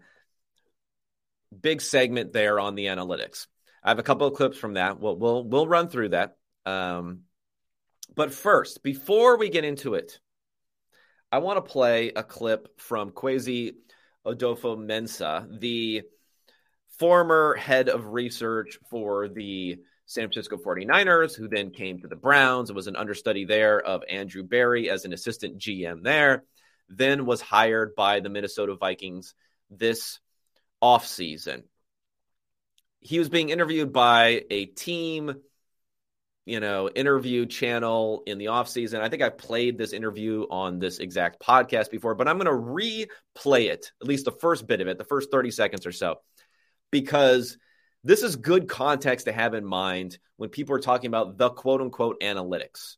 Big 1.58 1.80
segment 1.80 2.32
there 2.32 2.60
on 2.60 2.74
the 2.74 2.86
analytics. 2.86 3.46
I 3.82 3.90
have 3.90 3.98
a 3.98 4.02
couple 4.02 4.26
of 4.26 4.34
clips 4.34 4.58
from 4.58 4.74
that. 4.74 5.00
We'll 5.00 5.16
we'll, 5.16 5.44
we'll 5.44 5.68
run 5.68 5.88
through 5.88 6.10
that. 6.10 6.36
Um, 6.66 7.20
but 8.14 8.32
first, 8.32 8.82
before 8.82 9.38
we 9.38 9.48
get 9.48 9.64
into 9.64 9.94
it, 9.94 10.18
I 11.30 11.38
want 11.38 11.56
to 11.64 11.70
play 11.70 12.12
a 12.14 12.22
clip 12.22 12.80
from 12.80 13.10
Kwesi 13.10 13.74
Adofo-Mensah, 14.26 15.60
the 15.60 16.02
former 16.98 17.54
head 17.54 17.88
of 17.88 18.08
research 18.08 18.78
for 18.88 19.28
the 19.28 19.78
San 20.06 20.24
Francisco 20.24 20.56
49ers, 20.56 21.36
who 21.36 21.48
then 21.48 21.70
came 21.70 22.00
to 22.00 22.08
the 22.08 22.16
Browns 22.16 22.70
and 22.70 22.76
was 22.76 22.86
an 22.86 22.96
understudy 22.96 23.44
there 23.44 23.80
of 23.80 24.02
Andrew 24.08 24.42
Berry 24.42 24.88
as 24.88 25.04
an 25.04 25.12
assistant 25.12 25.58
GM 25.58 26.02
there 26.02 26.44
then 26.88 27.26
was 27.26 27.40
hired 27.40 27.94
by 27.94 28.20
the 28.20 28.28
Minnesota 28.28 28.74
Vikings 28.74 29.34
this 29.70 30.20
offseason. 30.82 31.64
He 33.00 33.18
was 33.18 33.28
being 33.28 33.50
interviewed 33.50 33.92
by 33.92 34.44
a 34.50 34.66
team, 34.66 35.34
you 36.48 36.60
know, 36.60 36.88
interview 36.88 37.44
channel 37.44 38.22
in 38.26 38.38
the 38.38 38.46
offseason. 38.46 39.00
I 39.00 39.10
think 39.10 39.20
I 39.20 39.28
played 39.28 39.76
this 39.76 39.92
interview 39.92 40.46
on 40.50 40.78
this 40.78 40.98
exact 40.98 41.42
podcast 41.42 41.90
before, 41.90 42.14
but 42.14 42.26
I'm 42.26 42.38
going 42.38 42.46
to 42.46 43.06
replay 43.38 43.68
it, 43.68 43.92
at 44.00 44.08
least 44.08 44.24
the 44.24 44.32
first 44.32 44.66
bit 44.66 44.80
of 44.80 44.88
it, 44.88 44.96
the 44.96 45.04
first 45.04 45.30
30 45.30 45.50
seconds 45.50 45.84
or 45.84 45.92
so, 45.92 46.16
because 46.90 47.58
this 48.02 48.22
is 48.22 48.36
good 48.36 48.66
context 48.66 49.26
to 49.26 49.32
have 49.32 49.52
in 49.52 49.66
mind 49.66 50.18
when 50.38 50.48
people 50.48 50.74
are 50.74 50.80
talking 50.80 51.08
about 51.08 51.36
the 51.36 51.50
quote 51.50 51.82
unquote 51.82 52.18
analytics 52.22 52.96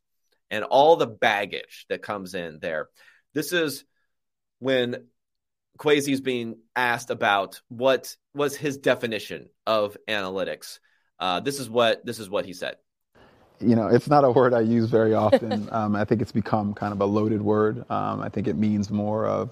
and 0.49 0.63
all 0.63 0.95
the 0.95 1.07
baggage 1.07 1.85
that 1.89 2.01
comes 2.01 2.35
in 2.35 2.59
there. 2.61 2.87
This 3.33 3.51
is 3.51 3.83
when 4.59 5.07
Kwesi's 5.77 6.21
being 6.21 6.59
asked 6.73 7.09
about 7.09 7.59
what 7.67 8.15
was 8.33 8.55
his 8.55 8.77
definition 8.77 9.49
of 9.67 9.97
analytics. 10.07 10.79
Uh, 11.19 11.41
this 11.41 11.59
is 11.59 11.69
what 11.69 12.05
this 12.05 12.19
is 12.19 12.29
what 12.29 12.45
he 12.45 12.53
said. 12.53 12.75
You 13.61 13.75
know, 13.75 13.87
it's 13.87 14.07
not 14.07 14.23
a 14.23 14.31
word 14.31 14.53
I 14.53 14.61
use 14.61 14.89
very 14.89 15.13
often. 15.13 15.69
um, 15.73 15.95
I 15.95 16.05
think 16.05 16.21
it's 16.21 16.31
become 16.31 16.73
kind 16.73 16.93
of 16.93 17.01
a 17.01 17.05
loaded 17.05 17.41
word. 17.41 17.89
Um, 17.89 18.21
I 18.21 18.29
think 18.29 18.47
it 18.47 18.55
means 18.57 18.89
more 18.89 19.25
of 19.25 19.51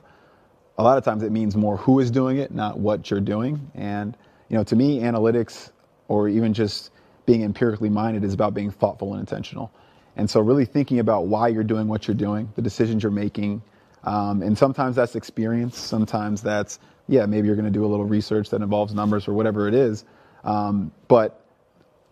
a 0.78 0.84
lot 0.84 0.98
of 0.98 1.04
times 1.04 1.24
it 1.24 1.32
means 1.32 1.56
more 1.56 1.78
who 1.78 2.00
is 2.00 2.10
doing 2.12 2.38
it, 2.38 2.52
not 2.52 2.80
what 2.80 3.12
you're 3.12 3.19
doing. 3.19 3.72
And 3.76 4.15
you 4.50 4.58
know, 4.58 4.63
to 4.65 4.76
me, 4.76 5.00
analytics 5.00 5.72
or 6.08 6.28
even 6.28 6.54
just 6.54 6.91
being 7.26 7.43
empirically 7.43 7.89
minded 7.89 8.24
is 8.24 8.34
about 8.34 8.54
being 8.54 8.72
thoughtful 8.72 9.13
and 9.13 9.19
intentional. 9.19 9.72
And 10.15 10.30
so, 10.30 10.39
really 10.41 10.65
thinking 10.65 11.00
about 11.00 11.28
why 11.28 11.50
you're 11.50 11.63
doing 11.63 11.88
what 11.88 12.08
you're 12.08 12.15
doing, 12.15 12.52
the 12.56 12.62
decisions 12.62 13.04
you're 13.04 13.12
making, 13.12 13.62
um, 14.04 14.41
and 14.41 14.58
sometimes 14.58 14.95
that's 14.95 15.15
experience. 15.15 15.78
Sometimes 15.78 16.41
that's, 16.41 16.80
yeah, 17.08 17.26
maybe 17.26 17.48
you're 17.48 17.56
going 17.56 17.65
to 17.65 17.72
do 17.72 17.86
a 17.86 17.88
little 17.88 18.06
research 18.06 18.50
that 18.50 18.62
involves 18.62 18.93
numbers 18.93 19.28
or 19.28 19.34
whatever 19.34 19.67
it 19.67 19.74
is. 19.74 20.06
Um, 20.43 20.91
but 21.08 21.38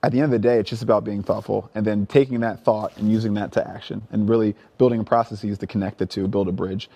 at 0.04 0.12
the 0.12 0.20
end 0.20 0.26
of 0.26 0.32
the 0.32 0.40
day, 0.40 0.60
it's 0.60 0.70
just 0.70 0.84
about 0.84 1.04
being 1.04 1.24
thoughtful 1.24 1.70
and 1.76 1.86
then 1.86 2.06
taking 2.06 2.40
that 2.42 2.64
thought 2.64 2.96
and 2.98 3.12
using 3.12 3.34
that 3.36 3.52
to 3.54 3.68
action 3.68 4.02
and 4.12 4.30
really 4.30 4.56
building 4.78 5.04
processes 5.04 5.58
to 5.58 5.68
connect 5.68 5.98
the 5.98 6.06
two, 6.06 6.28
build 6.28 6.48
a 6.48 6.52
bridge. 6.52 6.90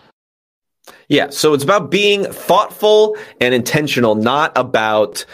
Yeah. 1.08 1.30
So 1.30 1.54
it's 1.54 1.64
about 1.64 1.92
being 1.92 2.26
thoughtful 2.26 3.18
and 3.40 3.54
intentional, 3.54 4.16
not 4.16 4.52
about, 4.56 5.26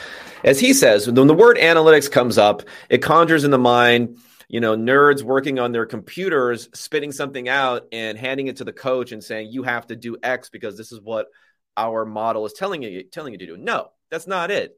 as 0.44 0.60
he 0.60 0.74
says, 0.74 1.10
when 1.10 1.28
the 1.28 1.34
word 1.34 1.58
analytics 1.58 2.12
comes 2.12 2.38
up, 2.38 2.64
it 2.90 3.00
conjures 3.00 3.44
in 3.44 3.52
the 3.52 3.58
mind 3.58 4.18
you 4.48 4.62
know, 4.62 4.76
nerds 4.76 5.24
working 5.24 5.60
on 5.60 5.72
their 5.72 5.86
computers, 5.86 6.70
spitting 6.74 7.12
something 7.12 7.50
out 7.50 7.88
and 7.92 8.18
handing 8.18 8.48
it 8.48 8.58
to 8.58 8.64
the 8.64 8.74
coach 8.74 9.12
and 9.12 9.24
saying, 9.24 9.50
you 9.52 9.64
have 9.64 9.88
to 9.88 9.96
do 9.96 10.18
X 10.24 10.50
because 10.50 10.78
this 10.78 10.92
is 10.92 11.02
what 11.02 11.28
our 11.76 12.06
model 12.06 12.46
is 12.46 12.54
telling 12.54 12.82
you, 12.82 13.04
telling 13.04 13.34
you 13.34 13.40
to 13.40 13.46
do. 13.46 13.58
No, 13.58 13.90
that's 14.10 14.28
not 14.28 14.50
it. 14.50 14.77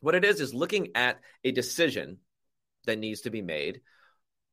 What 0.00 0.14
it 0.14 0.24
is 0.24 0.40
is 0.40 0.54
looking 0.54 0.88
at 0.94 1.20
a 1.44 1.52
decision 1.52 2.18
that 2.86 2.98
needs 2.98 3.22
to 3.22 3.30
be 3.30 3.42
made, 3.42 3.80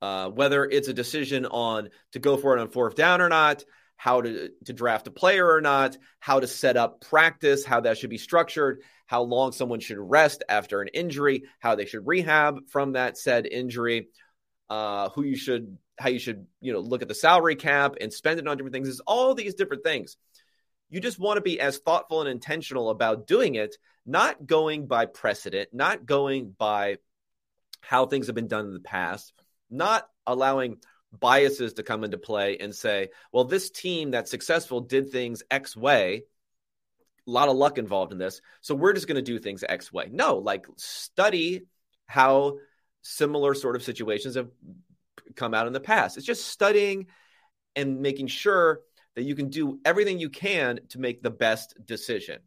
uh, 0.01 0.29
whether 0.29 0.65
it's 0.65 0.87
a 0.87 0.93
decision 0.93 1.45
on 1.45 1.89
to 2.11 2.19
go 2.19 2.37
for 2.37 2.57
it 2.57 2.61
on 2.61 2.69
fourth 2.69 2.95
down 2.95 3.21
or 3.21 3.29
not, 3.29 3.63
how 3.95 4.21
to, 4.21 4.49
to 4.65 4.73
draft 4.73 5.07
a 5.07 5.11
player 5.11 5.47
or 5.49 5.61
not, 5.61 5.97
how 6.19 6.39
to 6.39 6.47
set 6.47 6.75
up 6.75 7.01
practice, 7.01 7.63
how 7.63 7.81
that 7.81 7.97
should 7.97 8.09
be 8.09 8.17
structured, 8.17 8.81
how 9.05 9.21
long 9.21 9.51
someone 9.51 9.79
should 9.79 9.97
rest 9.97 10.43
after 10.49 10.81
an 10.81 10.89
injury, 10.89 11.43
how 11.59 11.75
they 11.75 11.85
should 11.85 12.05
rehab 12.05 12.67
from 12.69 12.93
that 12.93 13.17
said 13.17 13.45
injury, 13.45 14.09
uh, 14.69 15.09
who 15.09 15.23
you 15.23 15.35
should, 15.35 15.77
how 15.97 16.09
you 16.09 16.19
should, 16.19 16.47
you 16.59 16.73
know, 16.73 16.79
look 16.79 17.01
at 17.01 17.07
the 17.07 17.15
salary 17.15 17.55
cap 17.55 17.95
and 18.01 18.11
spend 18.11 18.39
it 18.39 18.47
on 18.47 18.57
different 18.57 18.73
things. 18.73 18.89
It's 18.89 18.99
all 19.01 19.35
these 19.35 19.55
different 19.55 19.83
things. 19.83 20.17
You 20.93 20.99
just 20.99 21.17
want 21.17 21.37
to 21.37 21.41
be 21.41 21.59
as 21.59 21.79
thoughtful 21.79 22.21
and 22.21 22.29
intentional 22.29 22.91
about 22.91 23.25
doing 23.25 23.55
it, 23.55 23.77
not 24.05 24.45
going 24.45 24.85
by 24.85 25.07
precedent, 25.07 25.69
not 25.73 26.05
going 26.05 26.53
by 26.55 26.97
how 27.81 28.05
things 28.05 28.27
have 28.27 28.35
been 28.35 28.47
done 28.47 28.67
in 28.67 28.73
the 28.73 28.79
past, 28.79 29.33
not 29.71 30.07
allowing 30.27 30.77
biases 31.11 31.73
to 31.73 31.83
come 31.83 32.03
into 32.03 32.19
play 32.19 32.59
and 32.59 32.75
say, 32.75 33.09
well, 33.31 33.43
this 33.43 33.71
team 33.71 34.11
that's 34.11 34.29
successful 34.29 34.81
did 34.81 35.09
things 35.09 35.41
X 35.49 35.75
way. 35.75 36.25
A 37.27 37.31
lot 37.31 37.49
of 37.49 37.55
luck 37.55 37.79
involved 37.79 38.11
in 38.11 38.19
this. 38.19 38.39
So 38.61 38.75
we're 38.75 38.93
just 38.93 39.07
going 39.07 39.15
to 39.15 39.23
do 39.23 39.39
things 39.39 39.63
X 39.67 39.91
way. 39.91 40.09
No, 40.11 40.37
like 40.37 40.67
study 40.75 41.63
how 42.05 42.57
similar 43.01 43.55
sort 43.55 43.75
of 43.75 43.81
situations 43.81 44.35
have 44.35 44.51
come 45.35 45.55
out 45.55 45.65
in 45.65 45.73
the 45.73 45.79
past. 45.79 46.17
It's 46.17 46.25
just 46.27 46.49
studying 46.49 47.07
and 47.75 47.99
making 47.99 48.27
sure 48.27 48.81
that 49.15 49.23
you 49.23 49.35
can 49.35 49.49
do 49.49 49.79
everything 49.85 50.19
you 50.19 50.29
can 50.29 50.79
to 50.89 50.99
make 50.99 51.21
the 51.21 51.29
best 51.29 51.75
decision. 51.85 52.39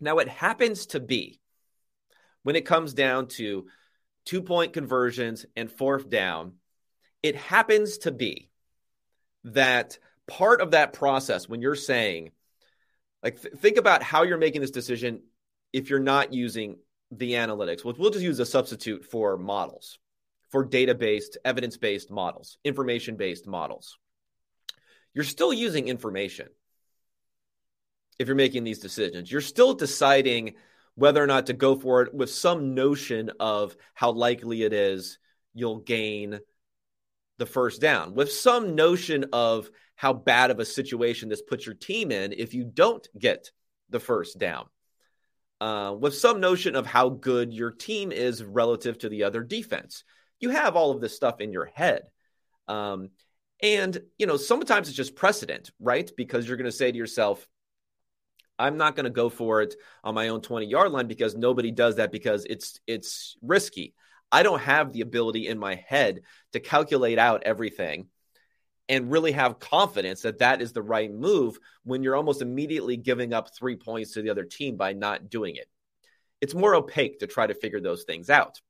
Now, 0.00 0.18
it 0.18 0.28
happens 0.28 0.86
to 0.86 1.00
be 1.00 1.40
when 2.42 2.56
it 2.56 2.66
comes 2.66 2.94
down 2.94 3.28
to 3.28 3.66
two 4.24 4.42
point 4.42 4.72
conversions 4.72 5.46
and 5.56 5.70
fourth 5.70 6.08
down, 6.08 6.54
it 7.22 7.36
happens 7.36 7.98
to 7.98 8.10
be 8.10 8.50
that 9.44 9.98
part 10.26 10.60
of 10.60 10.72
that 10.72 10.92
process 10.92 11.48
when 11.48 11.62
you're 11.62 11.74
saying, 11.74 12.30
like, 13.22 13.40
th- 13.40 13.54
think 13.54 13.76
about 13.76 14.02
how 14.02 14.22
you're 14.22 14.38
making 14.38 14.60
this 14.60 14.70
decision 14.70 15.22
if 15.72 15.90
you're 15.90 16.00
not 16.00 16.32
using 16.32 16.76
the 17.10 17.32
analytics. 17.32 17.84
We'll, 17.84 17.94
we'll 17.98 18.10
just 18.10 18.24
use 18.24 18.38
a 18.40 18.46
substitute 18.46 19.04
for 19.04 19.36
models, 19.36 19.98
for 20.50 20.64
data 20.64 20.94
based, 20.94 21.38
evidence 21.44 21.76
based 21.76 22.10
models, 22.10 22.58
information 22.64 23.16
based 23.16 23.46
models. 23.46 23.98
You're 25.14 25.24
still 25.24 25.52
using 25.52 25.88
information 25.88 26.48
if 28.18 28.28
you're 28.28 28.36
making 28.36 28.64
these 28.64 28.80
decisions. 28.80 29.30
You're 29.30 29.40
still 29.40 29.74
deciding 29.74 30.54
whether 30.94 31.22
or 31.22 31.26
not 31.26 31.46
to 31.46 31.52
go 31.52 31.76
for 31.76 32.02
it 32.02 32.14
with 32.14 32.30
some 32.30 32.74
notion 32.74 33.30
of 33.40 33.76
how 33.94 34.12
likely 34.12 34.62
it 34.62 34.72
is 34.72 35.18
you'll 35.52 35.80
gain 35.80 36.40
the 37.38 37.46
first 37.46 37.80
down, 37.80 38.14
with 38.14 38.30
some 38.30 38.76
notion 38.76 39.26
of 39.32 39.68
how 39.96 40.12
bad 40.12 40.50
of 40.50 40.60
a 40.60 40.64
situation 40.64 41.28
this 41.28 41.42
puts 41.42 41.66
your 41.66 41.74
team 41.74 42.12
in 42.12 42.32
if 42.32 42.54
you 42.54 42.64
don't 42.64 43.06
get 43.18 43.50
the 43.90 43.98
first 43.98 44.38
down, 44.38 44.66
uh, 45.60 45.94
with 45.98 46.14
some 46.14 46.40
notion 46.40 46.76
of 46.76 46.86
how 46.86 47.08
good 47.08 47.52
your 47.52 47.72
team 47.72 48.12
is 48.12 48.42
relative 48.42 48.98
to 48.98 49.08
the 49.08 49.24
other 49.24 49.42
defense. 49.42 50.04
You 50.38 50.50
have 50.50 50.76
all 50.76 50.92
of 50.92 51.00
this 51.00 51.16
stuff 51.16 51.40
in 51.40 51.52
your 51.52 51.66
head. 51.66 52.02
Um, 52.68 53.10
and, 53.64 53.98
you 54.18 54.26
know, 54.26 54.36
sometimes 54.36 54.88
it's 54.88 54.96
just 54.96 55.16
precedent, 55.16 55.70
right? 55.80 56.10
Because 56.18 56.46
you're 56.46 56.58
going 56.58 56.70
to 56.70 56.76
say 56.76 56.92
to 56.92 56.98
yourself, 56.98 57.48
I'm 58.58 58.76
not 58.76 58.94
going 58.94 59.04
to 59.04 59.10
go 59.10 59.30
for 59.30 59.62
it 59.62 59.74
on 60.04 60.14
my 60.14 60.28
own 60.28 60.42
20 60.42 60.66
yard 60.66 60.92
line 60.92 61.06
because 61.06 61.34
nobody 61.34 61.70
does 61.70 61.96
that 61.96 62.12
because 62.12 62.44
it's 62.44 62.78
it's 62.86 63.36
risky. 63.40 63.94
I 64.30 64.42
don't 64.42 64.60
have 64.60 64.92
the 64.92 65.00
ability 65.00 65.48
in 65.48 65.58
my 65.58 65.76
head 65.76 66.20
to 66.52 66.60
calculate 66.60 67.18
out 67.18 67.44
everything 67.44 68.08
and 68.90 69.10
really 69.10 69.32
have 69.32 69.58
confidence 69.58 70.22
that 70.22 70.40
that 70.40 70.60
is 70.60 70.72
the 70.72 70.82
right 70.82 71.10
move 71.10 71.58
when 71.84 72.02
you're 72.02 72.16
almost 72.16 72.42
immediately 72.42 72.98
giving 72.98 73.32
up 73.32 73.56
3 73.56 73.76
points 73.76 74.12
to 74.12 74.22
the 74.22 74.30
other 74.30 74.44
team 74.44 74.76
by 74.76 74.92
not 74.92 75.30
doing 75.30 75.56
it. 75.56 75.68
It's 76.42 76.54
more 76.54 76.74
opaque 76.74 77.20
to 77.20 77.26
try 77.26 77.46
to 77.46 77.54
figure 77.54 77.80
those 77.80 78.04
things 78.04 78.28
out. 78.28 78.60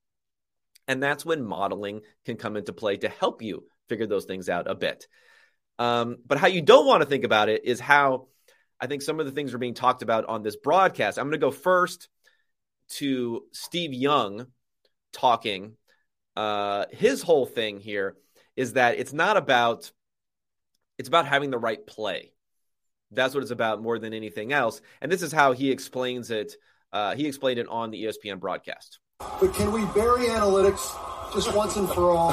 And 0.86 1.02
that's 1.02 1.26
when 1.26 1.42
modeling 1.42 2.02
can 2.24 2.36
come 2.36 2.56
into 2.56 2.72
play 2.72 2.96
to 2.98 3.08
help 3.08 3.42
you 3.42 3.64
figure 3.88 4.06
those 4.06 4.24
things 4.24 4.48
out 4.48 4.70
a 4.70 4.74
bit. 4.74 5.06
Um, 5.78 6.18
but 6.26 6.38
how 6.38 6.46
you 6.46 6.62
don't 6.62 6.86
want 6.86 7.02
to 7.02 7.08
think 7.08 7.24
about 7.24 7.48
it 7.48 7.64
is 7.64 7.80
how 7.80 8.28
I 8.80 8.86
think 8.86 9.02
some 9.02 9.20
of 9.20 9.26
the 9.26 9.32
things 9.32 9.54
are 9.54 9.58
being 9.58 9.74
talked 9.74 10.02
about 10.02 10.26
on 10.26 10.42
this 10.42 10.56
broadcast. 10.56 11.18
I'm 11.18 11.24
going 11.24 11.32
to 11.32 11.38
go 11.38 11.50
first 11.50 12.08
to 12.90 13.42
Steve 13.52 13.92
Young 13.92 14.46
talking. 15.12 15.76
Uh, 16.36 16.86
his 16.90 17.22
whole 17.22 17.46
thing 17.46 17.80
here 17.80 18.16
is 18.56 18.74
that 18.74 18.98
it's 18.98 19.12
not 19.12 19.36
about 19.36 19.90
it's 20.98 21.08
about 21.08 21.26
having 21.26 21.50
the 21.50 21.58
right 21.58 21.84
play. 21.84 22.32
That's 23.10 23.34
what 23.34 23.42
it's 23.42 23.50
about 23.50 23.82
more 23.82 23.98
than 23.98 24.12
anything 24.12 24.52
else. 24.52 24.80
And 25.00 25.10
this 25.10 25.22
is 25.22 25.32
how 25.32 25.52
he 25.52 25.70
explains 25.70 26.30
it. 26.30 26.54
Uh, 26.92 27.14
he 27.14 27.26
explained 27.26 27.58
it 27.58 27.68
on 27.68 27.90
the 27.90 28.04
ESPN 28.04 28.38
broadcast. 28.38 29.00
But 29.18 29.54
can 29.54 29.72
we 29.72 29.84
bury 29.86 30.26
analytics 30.26 31.13
just 31.34 31.54
once 31.54 31.76
and 31.76 31.88
for 31.88 32.10
all? 32.10 32.30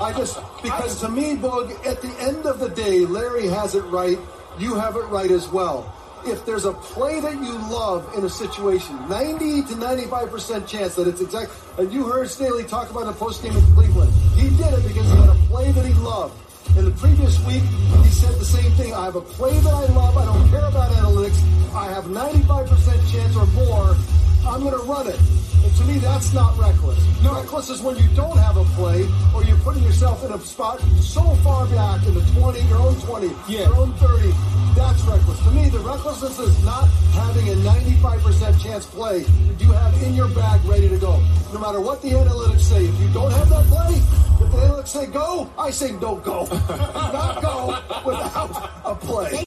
I 0.00 0.12
just 0.16 0.38
because 0.62 1.00
to 1.00 1.08
me, 1.08 1.36
Boog, 1.36 1.70
at 1.86 2.00
the 2.00 2.14
end 2.20 2.46
of 2.46 2.60
the 2.60 2.68
day, 2.68 3.00
Larry 3.06 3.46
has 3.48 3.74
it 3.74 3.82
right 3.82 4.18
you 4.58 4.74
have 4.74 4.96
it 4.96 5.04
right 5.06 5.30
as 5.30 5.48
well. 5.48 5.92
If 6.24 6.46
there's 6.46 6.66
a 6.66 6.72
play 6.72 7.20
that 7.20 7.34
you 7.34 7.52
love 7.72 8.08
in 8.16 8.24
a 8.24 8.28
situation, 8.28 8.96
90 9.08 9.62
to 9.62 9.74
95% 9.74 10.68
chance 10.68 10.94
that 10.94 11.08
it's 11.08 11.20
exact, 11.20 11.50
and 11.78 11.92
you 11.92 12.04
heard 12.04 12.30
Staley 12.30 12.64
talk 12.64 12.90
about 12.90 13.06
the 13.06 13.12
post 13.12 13.42
game 13.42 13.56
in 13.56 13.74
Cleveland. 13.74 14.12
He 14.36 14.50
did 14.50 14.72
it 14.72 14.86
because 14.86 15.10
he 15.10 15.16
had 15.16 15.30
a 15.30 15.38
play 15.48 15.72
that 15.72 15.84
he 15.84 15.94
loved. 15.94 16.38
In 16.76 16.84
the 16.84 16.92
previous 16.92 17.44
week, 17.44 17.62
he 18.04 18.10
said 18.10 18.38
the 18.38 18.44
same 18.44 18.70
thing. 18.72 18.94
I 18.94 19.06
have 19.06 19.16
a 19.16 19.20
play 19.20 19.58
that 19.58 19.74
I 19.74 19.86
love. 19.86 20.16
I 20.16 20.24
don't 20.26 20.48
care 20.48 20.64
about 20.64 20.92
analytics. 20.92 21.42
I 21.74 21.92
have 21.92 22.04
95% 22.04 23.12
chance 23.12 23.36
or 23.36 23.46
more. 23.46 23.96
I'm 24.46 24.60
going 24.60 24.74
to 24.74 24.84
run 24.84 25.06
it. 25.06 25.18
And 25.62 25.76
to 25.76 25.84
me, 25.84 25.98
that's 25.98 26.32
not 26.32 26.58
reckless. 26.58 26.98
No. 27.22 27.34
Reckless 27.34 27.70
is 27.70 27.80
when 27.80 27.96
you 27.96 28.08
don't 28.16 28.36
have 28.36 28.56
a 28.56 28.64
play 28.74 29.06
or 29.34 29.44
you're 29.44 29.58
putting 29.58 29.84
yourself 29.84 30.24
in 30.24 30.32
a 30.32 30.38
spot 30.40 30.80
so 31.00 31.22
far 31.44 31.66
back 31.68 32.04
in 32.06 32.14
the 32.14 32.20
20, 32.40 32.60
your 32.62 32.78
own 32.78 32.94
20, 33.00 33.28
yeah. 33.48 33.60
your 33.68 33.76
own 33.76 33.92
30. 33.94 34.32
That's 34.74 35.02
reckless. 35.04 35.38
To 35.40 35.50
me, 35.52 35.68
the 35.68 35.78
recklessness 35.78 36.38
is 36.40 36.64
not 36.64 36.88
having 37.14 37.48
a 37.48 37.54
95% 37.54 38.62
chance 38.62 38.86
play 38.86 39.24
you 39.58 39.70
have 39.72 40.02
in 40.02 40.14
your 40.14 40.28
bag 40.28 40.64
ready 40.64 40.88
to 40.88 40.98
go. 40.98 41.22
No 41.52 41.60
matter 41.60 41.80
what 41.80 42.02
the 42.02 42.10
analytics 42.10 42.62
say, 42.62 42.86
if 42.86 43.00
you 43.00 43.08
don't 43.12 43.30
have 43.32 43.48
that 43.50 43.64
play, 43.66 43.94
if 43.94 44.50
the 44.50 44.58
analytics 44.58 44.88
say 44.88 45.06
go, 45.06 45.48
I 45.56 45.70
say 45.70 45.96
don't 45.98 46.24
go. 46.24 46.46
not 46.68 47.42
go 47.42 47.66
without 48.04 48.70
a 48.84 48.94
play. 48.96 49.44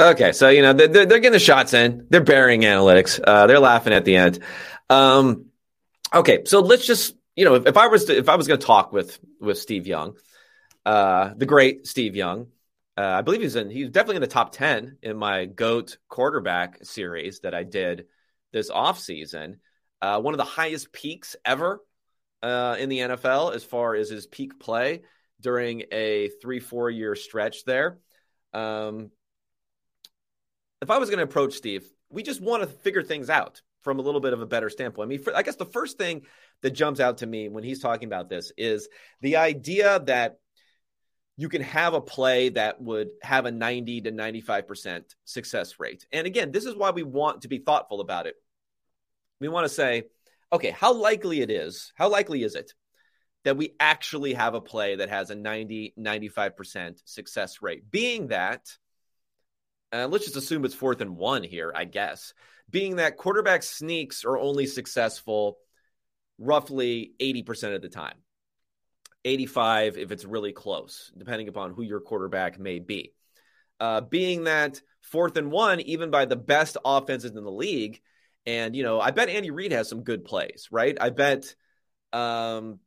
Okay, 0.00 0.32
so 0.32 0.48
you 0.48 0.62
know 0.62 0.72
they're, 0.72 0.88
they're 0.88 1.06
getting 1.06 1.32
the 1.32 1.38
shots 1.38 1.74
in. 1.74 2.06
They're 2.08 2.22
burying 2.22 2.62
analytics. 2.62 3.20
Uh, 3.22 3.46
they're 3.46 3.60
laughing 3.60 3.92
at 3.92 4.06
the 4.06 4.16
end. 4.16 4.38
Um, 4.88 5.46
okay, 6.14 6.44
so 6.46 6.60
let's 6.60 6.86
just 6.86 7.14
you 7.36 7.44
know 7.44 7.56
if, 7.56 7.66
if 7.66 7.76
I 7.76 7.88
was 7.88 8.06
to, 8.06 8.16
if 8.16 8.30
I 8.30 8.36
was 8.36 8.48
going 8.48 8.58
to 8.58 8.66
talk 8.66 8.92
with 8.92 9.18
with 9.40 9.58
Steve 9.58 9.86
Young, 9.86 10.16
uh, 10.86 11.34
the 11.36 11.44
great 11.44 11.86
Steve 11.86 12.16
Young, 12.16 12.46
uh, 12.96 13.02
I 13.02 13.20
believe 13.20 13.42
he's 13.42 13.56
in 13.56 13.68
he's 13.68 13.90
definitely 13.90 14.16
in 14.16 14.22
the 14.22 14.28
top 14.28 14.52
ten 14.52 14.96
in 15.02 15.18
my 15.18 15.44
goat 15.44 15.98
quarterback 16.08 16.78
series 16.82 17.40
that 17.40 17.54
I 17.54 17.64
did 17.64 18.06
this 18.52 18.70
off 18.70 18.98
season. 18.98 19.60
Uh, 20.00 20.18
one 20.18 20.32
of 20.32 20.38
the 20.38 20.44
highest 20.44 20.92
peaks 20.92 21.36
ever 21.44 21.82
uh, 22.42 22.76
in 22.78 22.88
the 22.88 23.00
NFL 23.00 23.54
as 23.54 23.64
far 23.64 23.94
as 23.94 24.08
his 24.08 24.26
peak 24.26 24.58
play 24.58 25.02
during 25.42 25.82
a 25.92 26.30
three 26.40 26.60
four 26.60 26.88
year 26.88 27.14
stretch 27.14 27.64
there. 27.66 27.98
Um, 28.54 29.10
if 30.82 30.90
I 30.90 30.98
was 30.98 31.10
going 31.10 31.18
to 31.18 31.24
approach 31.24 31.54
Steve, 31.54 31.84
we 32.08 32.22
just 32.22 32.40
want 32.40 32.62
to 32.62 32.68
figure 32.68 33.02
things 33.02 33.30
out 33.30 33.62
from 33.82 33.98
a 33.98 34.02
little 34.02 34.20
bit 34.20 34.32
of 34.32 34.42
a 34.42 34.46
better 34.46 34.68
standpoint. 34.68 35.06
I 35.06 35.08
mean, 35.08 35.22
for, 35.22 35.34
I 35.36 35.42
guess 35.42 35.56
the 35.56 35.64
first 35.64 35.98
thing 35.98 36.22
that 36.62 36.70
jumps 36.70 37.00
out 37.00 37.18
to 37.18 37.26
me 37.26 37.48
when 37.48 37.64
he's 37.64 37.80
talking 37.80 38.06
about 38.06 38.28
this 38.28 38.52
is 38.56 38.88
the 39.20 39.36
idea 39.36 40.00
that 40.06 40.38
you 41.36 41.48
can 41.48 41.62
have 41.62 41.94
a 41.94 42.00
play 42.00 42.50
that 42.50 42.82
would 42.82 43.08
have 43.22 43.46
a 43.46 43.50
90 43.50 44.02
to 44.02 44.12
95% 44.12 45.04
success 45.24 45.80
rate. 45.80 46.06
And 46.12 46.26
again, 46.26 46.52
this 46.52 46.66
is 46.66 46.74
why 46.74 46.90
we 46.90 47.02
want 47.02 47.42
to 47.42 47.48
be 47.48 47.58
thoughtful 47.58 48.00
about 48.00 48.26
it. 48.26 48.34
We 49.40 49.48
want 49.48 49.64
to 49.64 49.72
say, 49.72 50.04
okay, 50.52 50.70
how 50.70 50.92
likely 50.92 51.40
it 51.40 51.50
is, 51.50 51.92
how 51.94 52.10
likely 52.10 52.42
is 52.42 52.54
it 52.54 52.74
that 53.44 53.56
we 53.56 53.74
actually 53.80 54.34
have 54.34 54.52
a 54.52 54.60
play 54.60 54.96
that 54.96 55.08
has 55.08 55.30
a 55.30 55.34
90, 55.34 55.94
95% 55.98 57.00
success 57.06 57.62
rate? 57.62 57.90
Being 57.90 58.28
that, 58.28 58.76
uh, 59.92 60.06
let's 60.08 60.24
just 60.24 60.36
assume 60.36 60.64
it's 60.64 60.74
fourth 60.74 61.00
and 61.00 61.16
one 61.16 61.42
here, 61.42 61.72
I 61.74 61.84
guess 61.84 62.32
being 62.70 62.96
that 62.96 63.16
quarterback 63.16 63.62
sneaks 63.62 64.24
are 64.24 64.38
only 64.38 64.66
successful 64.66 65.58
roughly 66.38 67.12
80% 67.20 67.74
of 67.74 67.82
the 67.82 67.88
time. 67.88 68.16
85 69.24 69.98
if 69.98 70.12
it's 70.12 70.24
really 70.24 70.52
close, 70.52 71.12
depending 71.16 71.48
upon 71.48 71.72
who 71.72 71.82
your 71.82 72.00
quarterback 72.00 72.58
may 72.58 72.78
be. 72.78 73.12
Uh, 73.78 74.00
being 74.00 74.44
that 74.44 74.80
fourth 75.02 75.36
and 75.36 75.50
one, 75.50 75.80
even 75.80 76.10
by 76.10 76.24
the 76.24 76.36
best 76.36 76.76
offenses 76.84 77.32
in 77.36 77.44
the 77.44 77.50
league, 77.50 78.00
and 78.46 78.74
you 78.74 78.82
know, 78.82 79.00
I 79.00 79.10
bet 79.10 79.28
Andy 79.28 79.50
Reid 79.50 79.72
has 79.72 79.88
some 79.88 80.02
good 80.02 80.24
plays, 80.24 80.68
right? 80.70 80.96
I 80.98 81.10
bet, 81.10 81.54
um, 82.12 82.78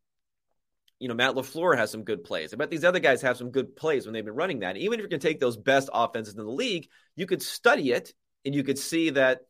you 1.03 1.09
know, 1.09 1.15
Matt 1.15 1.35
LaFleur 1.35 1.75
has 1.75 1.91
some 1.91 2.05
good 2.05 2.23
plays. 2.23 2.53
I 2.53 2.55
bet 2.55 2.69
these 2.69 2.85
other 2.85 2.99
guys 2.99 3.21
have 3.23 3.35
some 3.35 3.51
good 3.51 3.75
plays 3.75 4.05
when 4.05 4.13
they've 4.13 4.23
been 4.23 4.35
running 4.35 4.61
that. 4.61 4.77
Even 4.77 5.01
if 5.01 5.03
you 5.03 5.09
can 5.09 5.19
take 5.19 5.37
those 5.37 5.57
best 5.57 5.89
offenses 5.93 6.33
in 6.33 6.45
the 6.45 6.49
league, 6.49 6.87
you 7.17 7.25
could 7.25 7.41
study 7.41 7.91
it 7.91 8.13
and 8.45 8.55
you 8.55 8.63
could 8.63 8.79
see 8.79 9.09
that, 9.09 9.41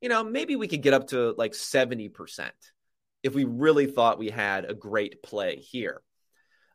you 0.00 0.08
know, 0.08 0.24
maybe 0.24 0.56
we 0.56 0.66
could 0.66 0.82
get 0.82 0.94
up 0.94 1.06
to 1.10 1.32
like 1.38 1.52
70% 1.52 2.50
if 3.22 3.36
we 3.36 3.44
really 3.44 3.86
thought 3.86 4.18
we 4.18 4.30
had 4.30 4.64
a 4.64 4.74
great 4.74 5.22
play 5.22 5.60
here. 5.60 6.02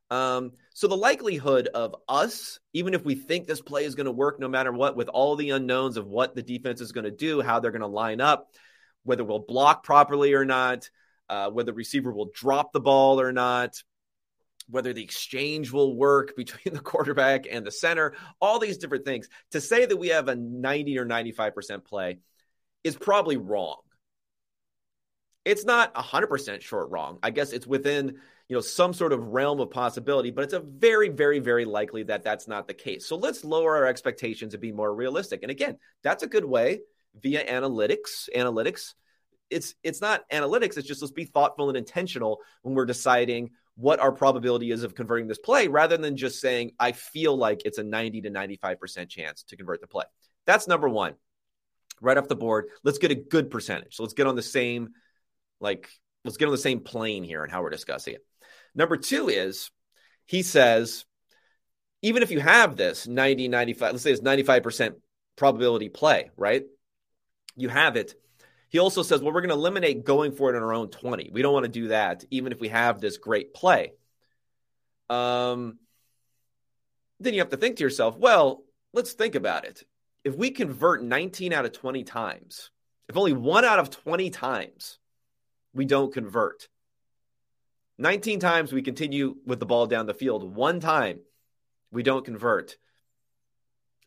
Um, 0.09 0.53
so 0.73 0.87
the 0.87 0.95
likelihood 0.95 1.67
of 1.67 1.93
us, 2.07 2.57
even 2.71 2.93
if 2.93 3.03
we 3.03 3.15
think 3.15 3.47
this 3.47 3.61
play 3.61 3.83
is 3.83 3.95
going 3.95 4.05
to 4.05 4.13
work 4.13 4.39
no 4.39 4.47
matter 4.47 4.71
what, 4.71 4.95
with 4.95 5.09
all 5.09 5.35
the 5.35 5.49
unknowns 5.49 5.97
of 5.97 6.07
what 6.07 6.35
the 6.35 6.41
defense 6.41 6.79
is 6.79 6.93
going 6.93 7.03
to 7.03 7.11
do, 7.11 7.41
how 7.41 7.59
they're 7.59 7.71
going 7.71 7.81
to 7.81 7.87
line 7.87 8.21
up, 8.21 8.47
whether 9.03 9.25
we'll 9.25 9.39
block 9.39 9.83
properly 9.83 10.35
or 10.35 10.45
not, 10.45 10.89
uh, 11.27 11.49
whether 11.49 11.73
the 11.73 11.73
receiver 11.73 12.13
will 12.13 12.29
drop 12.33 12.71
the 12.71 12.79
ball 12.79 13.19
or 13.19 13.33
not, 13.33 13.83
whether 14.71 14.93
the 14.93 15.03
exchange 15.03 15.71
will 15.71 15.95
work 15.95 16.35
between 16.37 16.73
the 16.73 16.81
quarterback 16.81 17.45
and 17.49 17.65
the 17.65 17.71
center, 17.71 18.13
all 18.39 18.59
these 18.59 18.77
different 18.77 19.05
things. 19.05 19.29
To 19.51 19.61
say 19.61 19.85
that 19.85 19.97
we 19.97 20.09
have 20.09 20.27
a 20.27 20.35
90 20.35 20.97
or 20.97 21.05
95% 21.05 21.85
play 21.85 22.19
is 22.83 22.95
probably 22.95 23.37
wrong. 23.37 23.81
It's 25.43 25.65
not 25.65 25.93
100% 25.93 26.61
short 26.61 26.91
wrong. 26.91 27.19
I 27.23 27.31
guess 27.31 27.51
it's 27.51 27.67
within 27.67 28.19
you 28.51 28.57
know 28.57 28.61
some 28.61 28.93
sort 28.93 29.13
of 29.13 29.27
realm 29.27 29.61
of 29.61 29.71
possibility 29.71 30.29
but 30.29 30.43
it's 30.43 30.51
a 30.51 30.59
very 30.59 31.07
very 31.07 31.39
very 31.39 31.63
likely 31.63 32.03
that 32.03 32.21
that's 32.21 32.49
not 32.49 32.67
the 32.67 32.73
case 32.73 33.07
so 33.07 33.15
let's 33.15 33.45
lower 33.45 33.77
our 33.77 33.85
expectations 33.85 34.53
and 34.53 34.59
be 34.59 34.73
more 34.73 34.93
realistic 34.93 35.41
and 35.41 35.49
again 35.49 35.77
that's 36.03 36.21
a 36.21 36.27
good 36.27 36.43
way 36.43 36.81
via 37.21 37.45
analytics 37.45 38.27
analytics 38.35 38.93
it's 39.49 39.75
it's 39.83 40.01
not 40.01 40.29
analytics 40.29 40.75
it's 40.75 40.85
just 40.85 41.01
let's 41.01 41.13
be 41.13 41.23
thoughtful 41.23 41.69
and 41.69 41.77
intentional 41.77 42.39
when 42.63 42.75
we're 42.75 42.83
deciding 42.85 43.51
what 43.81 43.99
our 43.99 44.11
probability 44.11 44.71
is 44.71 44.83
of 44.83 44.95
converting 44.95 45.27
this 45.27 45.39
play 45.39 45.67
rather 45.67 45.97
than 45.97 46.15
just 46.15 46.39
saying 46.39 46.71
i 46.79 46.91
feel 46.91 47.35
like 47.35 47.61
it's 47.65 47.77
a 47.77 47.83
90 47.83 48.21
to 48.21 48.29
95% 48.29 49.09
chance 49.09 49.43
to 49.43 49.57
convert 49.57 49.81
the 49.81 49.87
play 49.87 50.05
that's 50.45 50.67
number 50.67 50.87
1 50.87 51.13
right 51.99 52.17
off 52.17 52.27
the 52.27 52.35
board 52.35 52.67
let's 52.83 52.97
get 52.97 53.11
a 53.11 53.15
good 53.15 53.49
percentage 53.49 53.95
so 53.95 54.03
let's 54.03 54.13
get 54.13 54.27
on 54.27 54.35
the 54.35 54.41
same 54.41 54.89
like 55.59 55.89
let's 56.25 56.37
get 56.37 56.45
on 56.45 56.51
the 56.51 56.57
same 56.57 56.79
plane 56.79 57.23
here 57.23 57.43
and 57.43 57.51
how 57.51 57.61
we're 57.61 57.69
discussing 57.69 58.13
it 58.15 58.25
Number 58.75 58.97
two 58.97 59.29
is 59.29 59.69
he 60.25 60.43
says, 60.43 61.05
even 62.01 62.23
if 62.23 62.31
you 62.31 62.39
have 62.39 62.75
this 62.75 63.07
90, 63.07 63.47
95, 63.47 63.91
let's 63.91 64.03
say 64.03 64.11
it's 64.11 64.21
95% 64.21 64.93
probability 65.35 65.89
play, 65.89 66.31
right? 66.37 66.63
You 67.55 67.69
have 67.69 67.95
it. 67.95 68.15
He 68.71 68.79
also 68.79 69.03
says, 69.03 69.21
well, 69.21 69.33
we're 69.33 69.41
going 69.41 69.49
to 69.49 69.55
eliminate 69.55 70.05
going 70.05 70.31
for 70.31 70.51
it 70.51 70.55
in 70.55 70.63
our 70.63 70.73
own 70.73 70.87
20. 70.87 71.29
We 71.33 71.41
don't 71.41 71.53
want 71.53 71.65
to 71.65 71.71
do 71.71 71.89
that, 71.89 72.23
even 72.31 72.53
if 72.53 72.59
we 72.61 72.69
have 72.69 73.01
this 73.01 73.17
great 73.17 73.53
play. 73.53 73.91
Um, 75.09 75.77
then 77.19 77.33
you 77.33 77.41
have 77.41 77.49
to 77.49 77.57
think 77.57 77.75
to 77.75 77.83
yourself, 77.83 78.17
well, 78.17 78.63
let's 78.93 79.11
think 79.11 79.35
about 79.35 79.65
it. 79.65 79.83
If 80.23 80.37
we 80.37 80.51
convert 80.51 81.03
19 81.03 81.51
out 81.51 81.65
of 81.65 81.73
20 81.73 82.05
times, 82.05 82.71
if 83.09 83.17
only 83.17 83.33
one 83.33 83.65
out 83.65 83.79
of 83.79 83.89
20 83.89 84.29
times 84.29 84.99
we 85.73 85.83
don't 85.83 86.13
convert, 86.13 86.69
19 87.97 88.39
times 88.39 88.71
we 88.71 88.81
continue 88.81 89.35
with 89.45 89.59
the 89.59 89.65
ball 89.65 89.85
down 89.85 90.05
the 90.05 90.13
field. 90.13 90.55
One 90.55 90.79
time 90.79 91.19
we 91.91 92.03
don't 92.03 92.23
convert. 92.23 92.77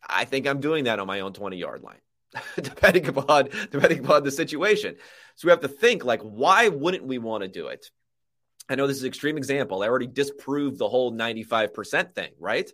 I 0.07 0.25
think 0.25 0.47
I'm 0.47 0.59
doing 0.59 0.85
that 0.85 0.99
on 0.99 1.05
my 1.05 1.19
own 1.19 1.33
20 1.33 1.55
yard 1.57 1.83
line, 1.83 2.01
depending 2.61 3.07
upon 3.07 3.49
depending 3.71 3.99
upon 3.99 4.23
the 4.23 4.31
situation. 4.31 4.95
So 5.35 5.47
we 5.47 5.51
have 5.51 5.61
to 5.61 5.67
think 5.67 6.05
like, 6.05 6.21
why 6.21 6.69
wouldn't 6.69 7.05
we 7.05 7.17
want 7.17 7.43
to 7.43 7.47
do 7.47 7.67
it? 7.67 7.89
I 8.69 8.75
know 8.75 8.87
this 8.87 8.97
is 8.97 9.03
an 9.03 9.09
extreme 9.09 9.37
example. 9.37 9.83
I 9.83 9.87
already 9.87 10.07
disproved 10.07 10.79
the 10.79 10.89
whole 10.89 11.11
95% 11.13 12.15
thing, 12.15 12.31
right? 12.39 12.69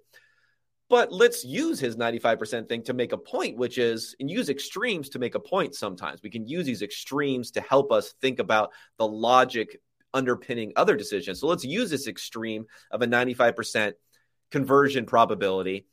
But 0.89 1.11
let's 1.11 1.45
use 1.45 1.79
his 1.79 1.95
95% 1.95 2.67
thing 2.67 2.83
to 2.83 2.93
make 2.93 3.13
a 3.13 3.17
point, 3.17 3.57
which 3.57 3.77
is, 3.77 4.15
and 4.19 4.29
use 4.29 4.49
extremes 4.49 5.09
to 5.09 5.19
make 5.19 5.35
a 5.35 5.39
point 5.39 5.73
sometimes. 5.73 6.21
We 6.21 6.29
can 6.29 6.47
use 6.47 6.65
these 6.65 6.81
extremes 6.81 7.51
to 7.51 7.61
help 7.61 7.91
us 7.91 8.13
think 8.21 8.39
about 8.39 8.71
the 8.97 9.07
logic 9.07 9.79
underpinning 10.13 10.73
other 10.75 10.97
decisions. 10.97 11.39
So 11.39 11.47
let's 11.47 11.63
use 11.63 11.89
this 11.89 12.07
extreme 12.07 12.65
of 12.91 13.01
a 13.01 13.07
95% 13.07 13.93
conversion 14.51 15.05
probability. 15.05 15.85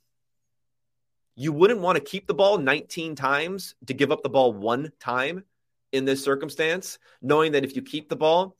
You 1.41 1.53
wouldn't 1.53 1.79
want 1.79 1.95
to 1.97 2.03
keep 2.03 2.27
the 2.27 2.35
ball 2.35 2.59
19 2.59 3.15
times 3.15 3.77
to 3.87 3.95
give 3.95 4.11
up 4.11 4.25
the 4.25 4.29
ball 4.29 4.53
one 4.53 4.91
time 4.99 5.45
in 5.93 6.05
this 6.05 6.25
circumstance, 6.25 6.99
knowing 7.23 7.53
that 7.53 7.63
if 7.63 7.77
you 7.77 7.83
keep 7.83 8.09
the 8.09 8.17
ball, 8.17 8.57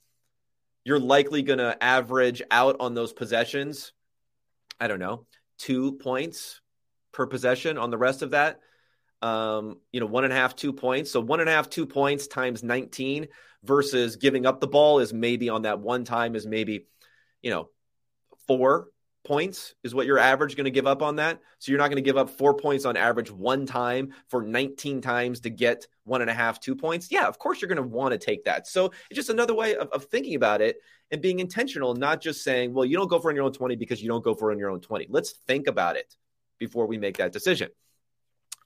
you're 0.85 1.01
likely 1.01 1.43
going 1.43 1.59
to 1.59 1.77
average 1.83 2.41
out 2.53 2.77
on 2.79 2.95
those 2.95 3.13
possessions. 3.13 3.93
I 4.79 4.87
don't 4.87 5.01
know, 5.01 5.27
two 5.59 5.95
points 5.95 6.61
per 7.11 7.27
possession 7.27 7.79
on 7.79 7.91
the 7.91 7.99
rest 7.99 8.23
of 8.23 8.31
that. 8.31 8.61
Um, 9.23 9.81
you 9.91 9.99
know, 9.99 10.07
one 10.07 10.23
and 10.23 10.33
a 10.33 10.37
half, 10.37 10.55
two 10.55 10.73
points. 10.73 11.11
So 11.11 11.19
one 11.19 11.41
and 11.41 11.49
a 11.49 11.53
half, 11.53 11.69
two 11.69 11.85
points 11.85 12.29
times 12.29 12.63
19 12.63 13.27
versus 13.65 14.15
giving 14.15 14.47
up 14.47 14.61
the 14.61 14.69
ball 14.69 15.01
is 15.01 15.13
maybe 15.13 15.49
on 15.49 15.63
that 15.63 15.81
one 15.81 16.05
time 16.05 16.37
is 16.37 16.47
maybe, 16.47 16.87
you 17.43 17.51
know, 17.51 17.71
four 18.47 18.87
points 19.29 19.75
is 19.85 19.95
what 19.95 20.07
your 20.07 20.19
average 20.19 20.57
going 20.57 20.65
to 20.65 20.71
give 20.71 20.87
up 20.87 21.03
on 21.03 21.17
that. 21.17 21.39
So 21.59 21.71
you're 21.71 21.79
not 21.79 21.89
going 21.89 22.03
to 22.03 22.09
give 22.09 22.17
up 22.17 22.31
four 22.31 22.55
points 22.55 22.87
on 22.87 22.97
average 22.97 23.31
one 23.31 23.67
time 23.67 24.15
for 24.29 24.43
19 24.43 25.03
times 25.03 25.41
to 25.41 25.51
get 25.51 25.87
one 26.05 26.23
and 26.23 26.31
a 26.31 26.35
half, 26.35 26.59
two 26.59 26.75
points. 26.75 27.09
Yeah, 27.11 27.29
of 27.29 27.39
course 27.39 27.61
you're 27.61 27.69
going 27.69 27.77
to 27.77 27.83
want 27.83 28.13
to 28.13 28.19
take 28.19 28.45
that. 28.45 28.67
So 28.67 28.87
it's 28.87 29.17
just 29.17 29.29
another 29.29 29.55
way 29.55 29.77
of, 29.77 29.89
of 29.91 30.05
thinking 30.07 30.35
about 30.35 30.63
it 30.63 30.79
and 31.11 31.21
being 31.21 31.41
intentional, 31.41 31.95
not 31.95 32.23
just 32.23 32.43
saying, 32.43 32.73
well, 32.73 32.87
you 32.87 32.97
don't 32.97 33.09
go 33.09 33.21
for 33.21 33.29
on 33.31 33.37
your 33.37 33.45
own 33.45 33.53
20 33.53 33.77
because 33.77 34.03
you 34.03 34.09
don't 34.09 34.25
go 34.25 34.35
for 34.35 34.51
on 34.51 34.59
your 34.59 34.71
own 34.71 34.81
20. 34.81 35.07
Let's 35.11 35.33
think 35.33 35.67
about 35.67 35.97
it 35.97 36.17
before 36.59 36.87
we 36.87 36.97
make 36.97 37.19
that 37.19 37.33
decision. 37.33 37.69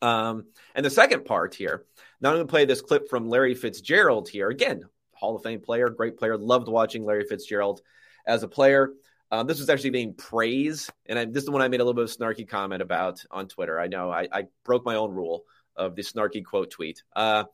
Um, 0.01 0.47
and 0.75 0.87
the 0.87 0.91
second 0.91 1.25
part 1.25 1.55
here, 1.55 1.85
now 2.21 2.31
I'm 2.31 2.37
going 2.37 2.47
to 2.47 2.51
play 2.51 2.65
this 2.65 2.81
clip 2.81 3.11
from 3.11 3.29
Larry 3.29 3.55
Fitzgerald 3.55 4.29
here. 4.29 4.49
Again, 4.49 4.85
Hall 5.13 5.37
of 5.37 5.43
Fame 5.43 5.61
player, 5.61 5.89
great 5.89 6.17
player. 6.17 6.37
Loved 6.37 6.69
watching 6.69 7.05
Larry 7.05 7.25
Fitzgerald 7.25 7.83
as 8.27 8.43
a 8.43 8.49
player. 8.49 8.93
Um, 9.33 9.47
this 9.47 9.59
was 9.59 9.71
actually 9.71 9.91
being 9.91 10.13
praised, 10.13 10.91
and 11.07 11.19
I, 11.19 11.25
this 11.25 11.39
is 11.39 11.47
the 11.47 11.53
one 11.53 11.63
I 11.63 11.69
made 11.69 11.81
a 11.81 11.85
little 11.85 11.95
bit 11.95 12.05
of 12.05 12.15
snarky 12.15 12.47
comment 12.47 12.83
about 12.83 13.25
on 13.31 13.49
Twitter. 13.49 13.81
I 13.81 13.87
know 13.87 14.11
I, 14.11 14.29
I 14.31 14.45
broke 14.63 14.85
my 14.85 14.97
own 14.97 15.11
rule 15.11 15.45
of 15.75 15.97
the 15.97 16.03
snarky 16.03 16.45
quote 16.45 16.71
tweet. 16.71 17.03
Uh, 17.17 17.45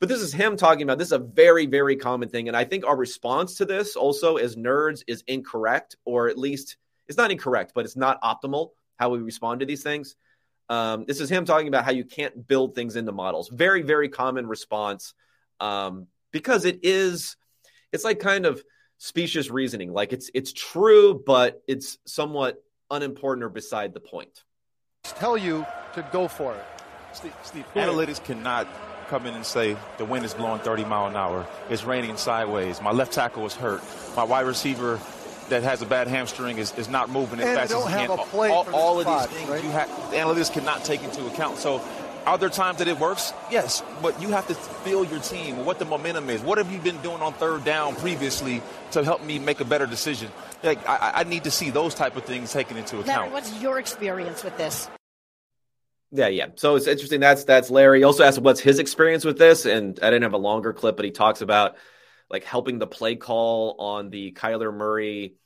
but 0.00 0.08
this 0.08 0.20
is 0.20 0.32
him 0.32 0.56
talking 0.56 0.82
about 0.82 0.98
this 0.98 1.08
is 1.08 1.12
a 1.12 1.18
very, 1.20 1.66
very 1.66 1.94
common 1.94 2.28
thing. 2.28 2.48
And 2.48 2.56
I 2.56 2.64
think 2.64 2.84
our 2.84 2.96
response 2.96 3.54
to 3.58 3.64
this 3.64 3.94
also 3.94 4.36
as 4.36 4.56
nerds 4.56 5.04
is 5.06 5.22
incorrect, 5.28 5.94
or 6.04 6.28
at 6.28 6.36
least 6.36 6.76
it's 7.06 7.16
not 7.16 7.30
incorrect, 7.30 7.70
but 7.72 7.84
it's 7.84 7.96
not 7.96 8.20
optimal 8.20 8.70
how 8.96 9.10
we 9.10 9.20
respond 9.20 9.60
to 9.60 9.66
these 9.66 9.84
things. 9.84 10.16
Um, 10.68 11.04
this 11.06 11.20
is 11.20 11.30
him 11.30 11.44
talking 11.44 11.68
about 11.68 11.84
how 11.84 11.92
you 11.92 12.04
can't 12.04 12.48
build 12.48 12.74
things 12.74 12.96
into 12.96 13.12
models. 13.12 13.48
Very, 13.48 13.82
very 13.82 14.08
common 14.08 14.48
response 14.48 15.14
um, 15.60 16.08
because 16.32 16.64
it 16.64 16.80
is, 16.82 17.36
it's 17.92 18.02
like 18.02 18.18
kind 18.18 18.44
of 18.44 18.60
specious 19.02 19.50
reasoning. 19.50 19.92
Like 19.92 20.12
it's 20.12 20.30
it's 20.32 20.52
true, 20.52 21.20
but 21.26 21.62
it's 21.66 21.98
somewhat 22.06 22.62
unimportant 22.90 23.44
or 23.44 23.48
beside 23.48 23.94
the 23.94 24.00
point. 24.00 24.44
Tell 25.02 25.36
you 25.36 25.66
to 25.94 26.08
go 26.12 26.28
for 26.28 26.54
it. 26.54 26.64
Steve, 27.12 27.34
Steve 27.42 27.66
analytics 27.74 28.22
cannot 28.22 28.68
come 29.08 29.26
in 29.26 29.34
and 29.34 29.44
say 29.44 29.76
the 29.98 30.04
wind 30.04 30.24
is 30.24 30.32
blowing 30.32 30.60
30 30.60 30.84
mile 30.84 31.08
an 31.08 31.16
hour. 31.16 31.46
It's 31.68 31.84
raining 31.84 32.16
sideways. 32.16 32.80
My 32.80 32.92
left 32.92 33.12
tackle 33.12 33.44
is 33.44 33.54
hurt. 33.54 33.82
My 34.16 34.22
wide 34.22 34.46
receiver 34.46 35.00
that 35.48 35.64
has 35.64 35.82
a 35.82 35.86
bad 35.86 36.06
hamstring 36.06 36.58
is, 36.58 36.72
is 36.78 36.88
not 36.88 37.10
moving 37.10 37.40
as 37.40 37.46
and 37.46 37.58
fast 37.58 37.74
as 37.74 37.84
he 37.84 37.92
can. 37.92 38.10
all, 38.10 38.68
all 38.72 39.00
of 39.00 39.06
these 39.06 39.36
things 39.36 39.50
right? 39.50 39.62
you 39.62 39.70
have 39.70 39.88
analytics 40.12 40.52
cannot 40.52 40.84
take 40.84 41.02
into 41.02 41.26
account. 41.26 41.58
So 41.58 41.82
are 42.26 42.38
there 42.38 42.48
times 42.48 42.78
that 42.78 42.88
it 42.88 42.98
works? 42.98 43.32
Yes, 43.50 43.82
but 44.00 44.20
you 44.20 44.28
have 44.30 44.46
to 44.48 44.54
feel 44.54 45.04
your 45.04 45.20
team, 45.20 45.64
what 45.64 45.78
the 45.78 45.84
momentum 45.84 46.30
is. 46.30 46.40
What 46.40 46.58
have 46.58 46.70
you 46.70 46.78
been 46.78 47.00
doing 47.02 47.20
on 47.20 47.32
third 47.34 47.64
down 47.64 47.96
previously 47.96 48.62
to 48.92 49.04
help 49.04 49.22
me 49.22 49.38
make 49.38 49.60
a 49.60 49.64
better 49.64 49.86
decision? 49.86 50.30
Like, 50.62 50.86
I, 50.88 51.12
I 51.16 51.24
need 51.24 51.44
to 51.44 51.50
see 51.50 51.70
those 51.70 51.94
type 51.94 52.16
of 52.16 52.24
things 52.24 52.52
taken 52.52 52.76
into 52.76 53.00
account. 53.00 53.06
Larry, 53.06 53.30
what's 53.32 53.60
your 53.60 53.78
experience 53.78 54.44
with 54.44 54.56
this? 54.56 54.88
Yeah, 56.10 56.28
yeah. 56.28 56.48
So 56.56 56.76
it's 56.76 56.86
interesting. 56.86 57.20
That's 57.20 57.44
that's 57.44 57.70
Larry. 57.70 58.00
He 58.00 58.04
also 58.04 58.22
asked 58.22 58.38
what's 58.38 58.60
his 58.60 58.78
experience 58.78 59.24
with 59.24 59.38
this, 59.38 59.64
and 59.64 59.98
I 60.02 60.06
didn't 60.10 60.24
have 60.24 60.34
a 60.34 60.38
longer 60.38 60.74
clip, 60.74 60.96
but 60.96 61.06
he 61.06 61.10
talks 61.10 61.40
about 61.40 61.76
like 62.28 62.44
helping 62.44 62.78
the 62.78 62.86
play 62.86 63.16
call 63.16 63.76
on 63.78 64.10
the 64.10 64.32
Kyler 64.32 64.74
Murray 64.74 65.36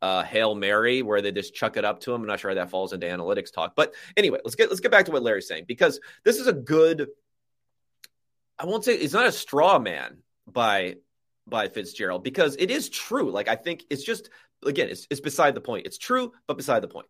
uh, 0.00 0.22
Hail 0.22 0.54
Mary 0.54 1.02
where 1.02 1.20
they 1.20 1.32
just 1.32 1.54
chuck 1.54 1.76
it 1.76 1.84
up 1.84 2.00
to 2.00 2.12
him. 2.12 2.22
I'm 2.22 2.26
not 2.26 2.40
sure 2.40 2.50
how 2.50 2.54
that 2.56 2.70
falls 2.70 2.92
into 2.92 3.06
analytics 3.06 3.52
talk. 3.52 3.74
But 3.74 3.94
anyway, 4.16 4.38
let's 4.44 4.54
get 4.54 4.68
let's 4.68 4.80
get 4.80 4.90
back 4.90 5.06
to 5.06 5.12
what 5.12 5.22
Larry's 5.22 5.48
saying 5.48 5.64
because 5.66 6.00
this 6.24 6.38
is 6.38 6.46
a 6.46 6.52
good 6.52 7.08
I 8.58 8.66
won't 8.66 8.84
say 8.84 8.94
it's 8.94 9.14
not 9.14 9.26
a 9.26 9.32
straw 9.32 9.78
man 9.78 10.18
by 10.46 10.96
by 11.46 11.68
Fitzgerald 11.68 12.24
because 12.24 12.56
it 12.58 12.70
is 12.70 12.88
true. 12.88 13.30
Like 13.30 13.48
I 13.48 13.56
think 13.56 13.84
it's 13.90 14.02
just 14.02 14.30
again, 14.64 14.88
it's 14.88 15.06
it's 15.10 15.20
beside 15.20 15.54
the 15.54 15.60
point. 15.60 15.86
It's 15.86 15.98
true, 15.98 16.32
but 16.46 16.56
beside 16.56 16.82
the 16.82 16.88
point. 16.88 17.08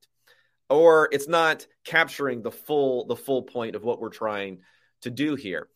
Or 0.70 1.08
it's 1.12 1.28
not 1.28 1.66
capturing 1.84 2.42
the 2.42 2.50
full 2.50 3.06
the 3.06 3.16
full 3.16 3.42
point 3.42 3.74
of 3.74 3.84
what 3.84 4.00
we're 4.00 4.10
trying 4.10 4.60
to 5.02 5.10
do 5.10 5.34
here. 5.34 5.68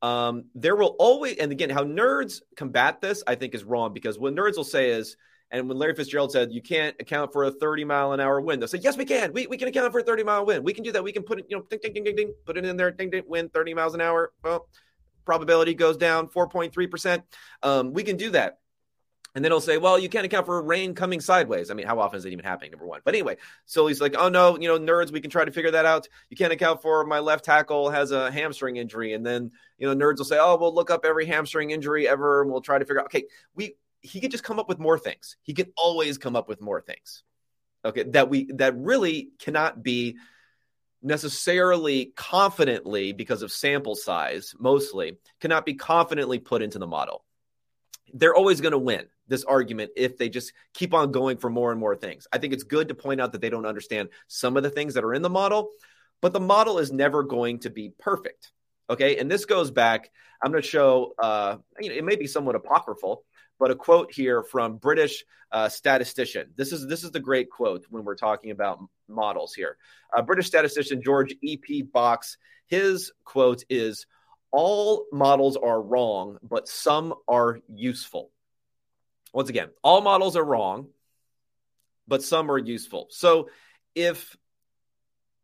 Um, 0.00 0.44
there 0.54 0.76
will 0.76 0.94
always, 0.98 1.38
and 1.38 1.50
again, 1.50 1.70
how 1.70 1.82
nerds 1.82 2.40
combat 2.56 3.00
this, 3.00 3.24
I 3.26 3.34
think, 3.34 3.54
is 3.54 3.64
wrong 3.64 3.92
because 3.92 4.18
what 4.18 4.34
nerds 4.34 4.56
will 4.56 4.64
say 4.64 4.90
is, 4.90 5.16
And 5.50 5.68
when 5.68 5.78
Larry 5.78 5.94
Fitzgerald 5.94 6.32
said 6.32 6.52
you 6.52 6.60
can't 6.60 6.94
account 7.00 7.32
for 7.32 7.44
a 7.44 7.50
30 7.50 7.84
mile 7.84 8.12
an 8.12 8.20
hour 8.20 8.40
wind, 8.40 8.60
they'll 8.60 8.68
say, 8.68 8.78
yes, 8.78 8.96
we 8.96 9.04
can. 9.04 9.32
We, 9.32 9.46
we 9.46 9.56
can 9.56 9.68
account 9.68 9.92
for 9.92 10.00
a 10.00 10.04
30 10.04 10.24
mile 10.24 10.44
wind. 10.44 10.64
We 10.64 10.74
can 10.74 10.84
do 10.84 10.92
that. 10.92 11.02
We 11.02 11.12
can 11.12 11.22
put 11.22 11.38
it, 11.38 11.46
you 11.48 11.56
know, 11.56 11.64
ding, 11.70 11.80
ding, 11.82 11.92
ding, 11.94 12.04
ding, 12.04 12.16
ding, 12.16 12.34
put 12.44 12.58
it 12.58 12.64
in 12.64 12.76
there, 12.76 12.90
ding, 12.90 13.10
ding, 13.10 13.24
wind 13.26 13.52
30 13.52 13.74
miles 13.74 13.94
an 13.94 14.00
hour. 14.00 14.32
Well, 14.44 14.68
probability 15.24 15.74
goes 15.74 15.96
down 15.96 16.28
4.3%. 16.28 17.22
Um, 17.62 17.92
we 17.92 18.02
can 18.02 18.16
do 18.16 18.30
that. 18.30 18.58
And 19.34 19.44
then 19.44 19.52
he'll 19.52 19.60
say, 19.60 19.78
well, 19.78 19.98
you 19.98 20.08
can't 20.08 20.24
account 20.24 20.46
for 20.46 20.60
rain 20.62 20.94
coming 20.94 21.20
sideways. 21.20 21.70
I 21.70 21.74
mean, 21.74 21.86
how 21.86 22.00
often 22.00 22.18
is 22.18 22.24
it 22.24 22.32
even 22.32 22.44
happening? 22.44 22.70
Number 22.70 22.86
one. 22.86 23.02
But 23.04 23.14
anyway, 23.14 23.36
so 23.66 23.86
he's 23.86 24.00
like, 24.00 24.16
oh 24.18 24.28
no, 24.28 24.58
you 24.58 24.68
know, 24.68 24.78
nerds, 24.78 25.12
we 25.12 25.20
can 25.20 25.30
try 25.30 25.44
to 25.44 25.52
figure 25.52 25.70
that 25.70 25.84
out. 25.84 26.08
You 26.30 26.36
can't 26.36 26.52
account 26.52 26.82
for 26.82 27.04
my 27.04 27.18
left 27.18 27.44
tackle 27.44 27.90
has 27.90 28.10
a 28.10 28.30
hamstring 28.30 28.76
injury. 28.76 29.12
And 29.12 29.24
then, 29.24 29.52
you 29.76 29.86
know, 29.86 29.94
nerds 29.94 30.18
will 30.18 30.24
say, 30.24 30.38
oh, 30.40 30.56
we'll 30.56 30.74
look 30.74 30.90
up 30.90 31.04
every 31.04 31.26
hamstring 31.26 31.70
injury 31.70 32.08
ever 32.08 32.42
and 32.42 32.50
we'll 32.50 32.62
try 32.62 32.78
to 32.78 32.84
figure 32.84 33.00
out. 33.00 33.06
Okay, 33.06 33.24
we 33.54 33.76
he 34.00 34.20
could 34.20 34.30
just 34.30 34.44
come 34.44 34.58
up 34.58 34.68
with 34.68 34.78
more 34.78 34.98
things. 34.98 35.36
He 35.42 35.54
can 35.54 35.72
always 35.76 36.18
come 36.18 36.36
up 36.36 36.48
with 36.48 36.60
more 36.60 36.80
things. 36.80 37.22
Okay, 37.84 38.04
that 38.04 38.28
we 38.28 38.50
that 38.54 38.76
really 38.76 39.30
cannot 39.38 39.82
be 39.82 40.16
necessarily 41.02 42.12
confidently 42.16 43.12
because 43.12 43.42
of 43.42 43.52
sample 43.52 43.94
size 43.94 44.54
mostly 44.58 45.16
cannot 45.40 45.64
be 45.64 45.74
confidently 45.74 46.38
put 46.38 46.62
into 46.62 46.78
the 46.78 46.86
model. 46.86 47.24
They're 48.12 48.34
always 48.34 48.60
going 48.60 48.72
to 48.72 48.78
win 48.78 49.06
this 49.28 49.44
argument 49.44 49.92
if 49.96 50.16
they 50.16 50.28
just 50.28 50.52
keep 50.74 50.94
on 50.94 51.12
going 51.12 51.36
for 51.36 51.50
more 51.50 51.70
and 51.70 51.78
more 51.78 51.94
things. 51.94 52.26
I 52.32 52.38
think 52.38 52.52
it's 52.52 52.64
good 52.64 52.88
to 52.88 52.94
point 52.94 53.20
out 53.20 53.32
that 53.32 53.40
they 53.40 53.50
don't 53.50 53.66
understand 53.66 54.08
some 54.26 54.56
of 54.56 54.62
the 54.62 54.70
things 54.70 54.94
that 54.94 55.04
are 55.04 55.14
in 55.14 55.22
the 55.22 55.30
model, 55.30 55.70
but 56.20 56.32
the 56.32 56.40
model 56.40 56.78
is 56.78 56.90
never 56.90 57.22
going 57.22 57.60
to 57.60 57.70
be 57.70 57.92
perfect. 57.98 58.50
Okay, 58.90 59.18
and 59.18 59.30
this 59.30 59.44
goes 59.44 59.70
back. 59.70 60.10
I'm 60.42 60.50
going 60.50 60.62
to 60.62 60.68
show. 60.68 61.14
Uh, 61.18 61.58
you 61.78 61.90
know, 61.90 61.94
it 61.94 62.04
may 62.04 62.16
be 62.16 62.26
somewhat 62.26 62.56
apocryphal, 62.56 63.22
but 63.58 63.70
a 63.70 63.74
quote 63.74 64.12
here 64.12 64.42
from 64.42 64.76
British 64.76 65.24
uh, 65.52 65.68
statistician. 65.68 66.50
This 66.56 66.72
is 66.72 66.86
this 66.86 67.04
is 67.04 67.10
the 67.10 67.20
great 67.20 67.50
quote 67.50 67.86
when 67.90 68.04
we're 68.04 68.14
talking 68.14 68.50
about 68.50 68.80
models 69.08 69.54
here. 69.54 69.76
Uh, 70.16 70.22
British 70.22 70.46
statistician 70.46 71.02
George 71.02 71.34
E. 71.42 71.56
P. 71.56 71.82
Box. 71.82 72.36
His 72.66 73.12
quote 73.24 73.64
is, 73.70 74.06
"All 74.50 75.06
models 75.12 75.56
are 75.56 75.80
wrong, 75.80 76.38
but 76.42 76.68
some 76.68 77.14
are 77.26 77.60
useful." 77.68 78.30
Once 79.32 79.48
again, 79.48 79.70
all 79.82 80.00
models 80.00 80.36
are 80.36 80.44
wrong, 80.44 80.88
but 82.06 82.22
some 82.22 82.50
are 82.50 82.58
useful. 82.58 83.08
So 83.10 83.48
if 83.94 84.36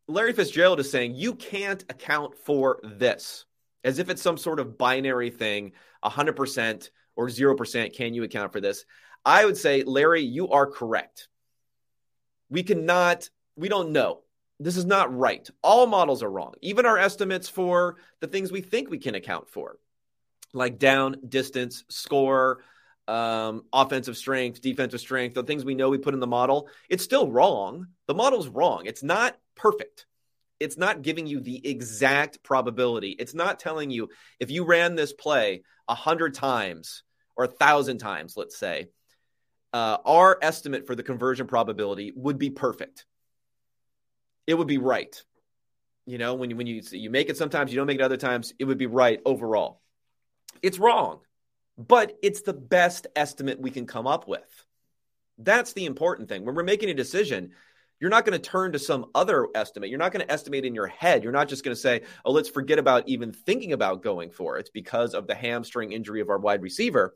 Larry 0.07 0.33
Fitzgerald 0.33 0.79
is 0.79 0.89
saying 0.89 1.15
you 1.15 1.35
can't 1.35 1.83
account 1.89 2.37
for 2.37 2.79
this, 2.83 3.45
as 3.83 3.99
if 3.99 4.09
it's 4.09 4.21
some 4.21 4.37
sort 4.37 4.59
of 4.59 4.77
binary 4.77 5.29
thing, 5.29 5.73
100% 6.03 6.89
or 7.15 7.27
0%, 7.27 7.95
can 7.95 8.13
you 8.13 8.23
account 8.23 8.51
for 8.51 8.61
this? 8.61 8.85
I 9.25 9.45
would 9.45 9.57
say, 9.57 9.83
Larry, 9.83 10.21
you 10.21 10.49
are 10.49 10.67
correct. 10.67 11.27
We 12.49 12.63
cannot, 12.63 13.29
we 13.55 13.69
don't 13.69 13.91
know. 13.91 14.21
This 14.59 14.77
is 14.77 14.85
not 14.85 15.15
right. 15.15 15.47
All 15.61 15.87
models 15.87 16.23
are 16.23 16.31
wrong, 16.31 16.53
even 16.61 16.85
our 16.85 16.97
estimates 16.97 17.49
for 17.49 17.97
the 18.21 18.27
things 18.27 18.51
we 18.51 18.61
think 18.61 18.89
we 18.89 18.99
can 18.99 19.15
account 19.15 19.49
for, 19.49 19.77
like 20.53 20.79
down, 20.79 21.17
distance, 21.27 21.83
score, 21.89 22.61
um, 23.07 23.65
offensive 23.73 24.17
strength, 24.17 24.61
defensive 24.61 24.99
strength, 24.99 25.33
the 25.33 25.43
things 25.43 25.65
we 25.65 25.75
know 25.75 25.89
we 25.89 25.97
put 25.97 26.13
in 26.13 26.19
the 26.19 26.27
model. 26.27 26.69
It's 26.89 27.03
still 27.03 27.29
wrong. 27.29 27.87
The 28.07 28.13
model's 28.13 28.47
wrong. 28.47 28.83
It's 28.85 29.03
not 29.03 29.37
perfect. 29.55 30.05
It's 30.59 30.77
not 30.77 31.01
giving 31.01 31.27
you 31.27 31.41
the 31.41 31.67
exact 31.67 32.41
probability. 32.41 33.09
It's 33.11 33.33
not 33.33 33.59
telling 33.59 33.91
you 33.91 34.09
if 34.39 34.51
you 34.51 34.63
ran 34.63 34.95
this 34.95 35.11
play 35.11 35.63
a 35.87 35.95
hundred 35.95 36.33
times, 36.33 37.03
or 37.35 37.45
a 37.45 37.49
thousand 37.49 37.97
times, 37.97 38.35
let's 38.37 38.57
say, 38.57 38.89
uh, 39.73 39.97
our 40.05 40.37
estimate 40.41 40.87
for 40.87 40.95
the 40.95 41.03
conversion 41.03 41.47
probability 41.47 42.13
would 42.15 42.37
be 42.37 42.49
perfect. 42.49 43.05
It 44.47 44.53
would 44.53 44.67
be 44.67 44.77
right. 44.77 45.21
You 46.05 46.17
know, 46.17 46.35
when 46.35 46.49
you 46.49 46.55
when 46.55 46.67
you 46.67 46.81
you 46.91 47.09
make 47.09 47.29
it 47.29 47.37
sometimes, 47.37 47.71
you 47.71 47.77
don't 47.77 47.87
make 47.87 47.99
it 47.99 48.03
other 48.03 48.17
times, 48.17 48.53
it 48.59 48.65
would 48.65 48.77
be 48.77 48.85
right 48.85 49.19
overall. 49.25 49.81
It's 50.61 50.79
wrong, 50.79 51.19
but 51.77 52.17
it's 52.21 52.41
the 52.41 52.53
best 52.53 53.07
estimate 53.15 53.59
we 53.59 53.71
can 53.71 53.85
come 53.85 54.07
up 54.07 54.27
with. 54.27 54.65
That's 55.37 55.73
the 55.73 55.85
important 55.85 56.29
thing. 56.29 56.45
When 56.45 56.55
we're 56.55 56.63
making 56.63 56.89
a 56.89 56.93
decision, 56.93 57.51
you're 57.99 58.09
not 58.09 58.25
going 58.25 58.39
to 58.39 58.49
turn 58.49 58.73
to 58.73 58.79
some 58.79 59.07
other 59.15 59.47
estimate. 59.55 59.89
You're 59.89 59.99
not 59.99 60.11
going 60.11 60.25
to 60.25 60.31
estimate 60.31 60.63
in 60.63 60.75
your 60.75 60.87
head. 60.87 61.23
You're 61.23 61.33
not 61.33 61.49
just 61.49 61.63
going 61.63 61.75
to 61.75 61.81
say, 61.81 62.03
oh, 62.23 62.31
let's 62.31 62.49
forget 62.49 62.79
about 62.79 63.07
even 63.07 63.31
thinking 63.31 63.73
about 63.73 64.03
going 64.03 64.31
for 64.31 64.57
it 64.57 64.69
because 64.73 65.13
of 65.13 65.27
the 65.27 65.35
hamstring 65.35 65.91
injury 65.91 66.21
of 66.21 66.29
our 66.29 66.37
wide 66.37 66.61
receiver 66.61 67.15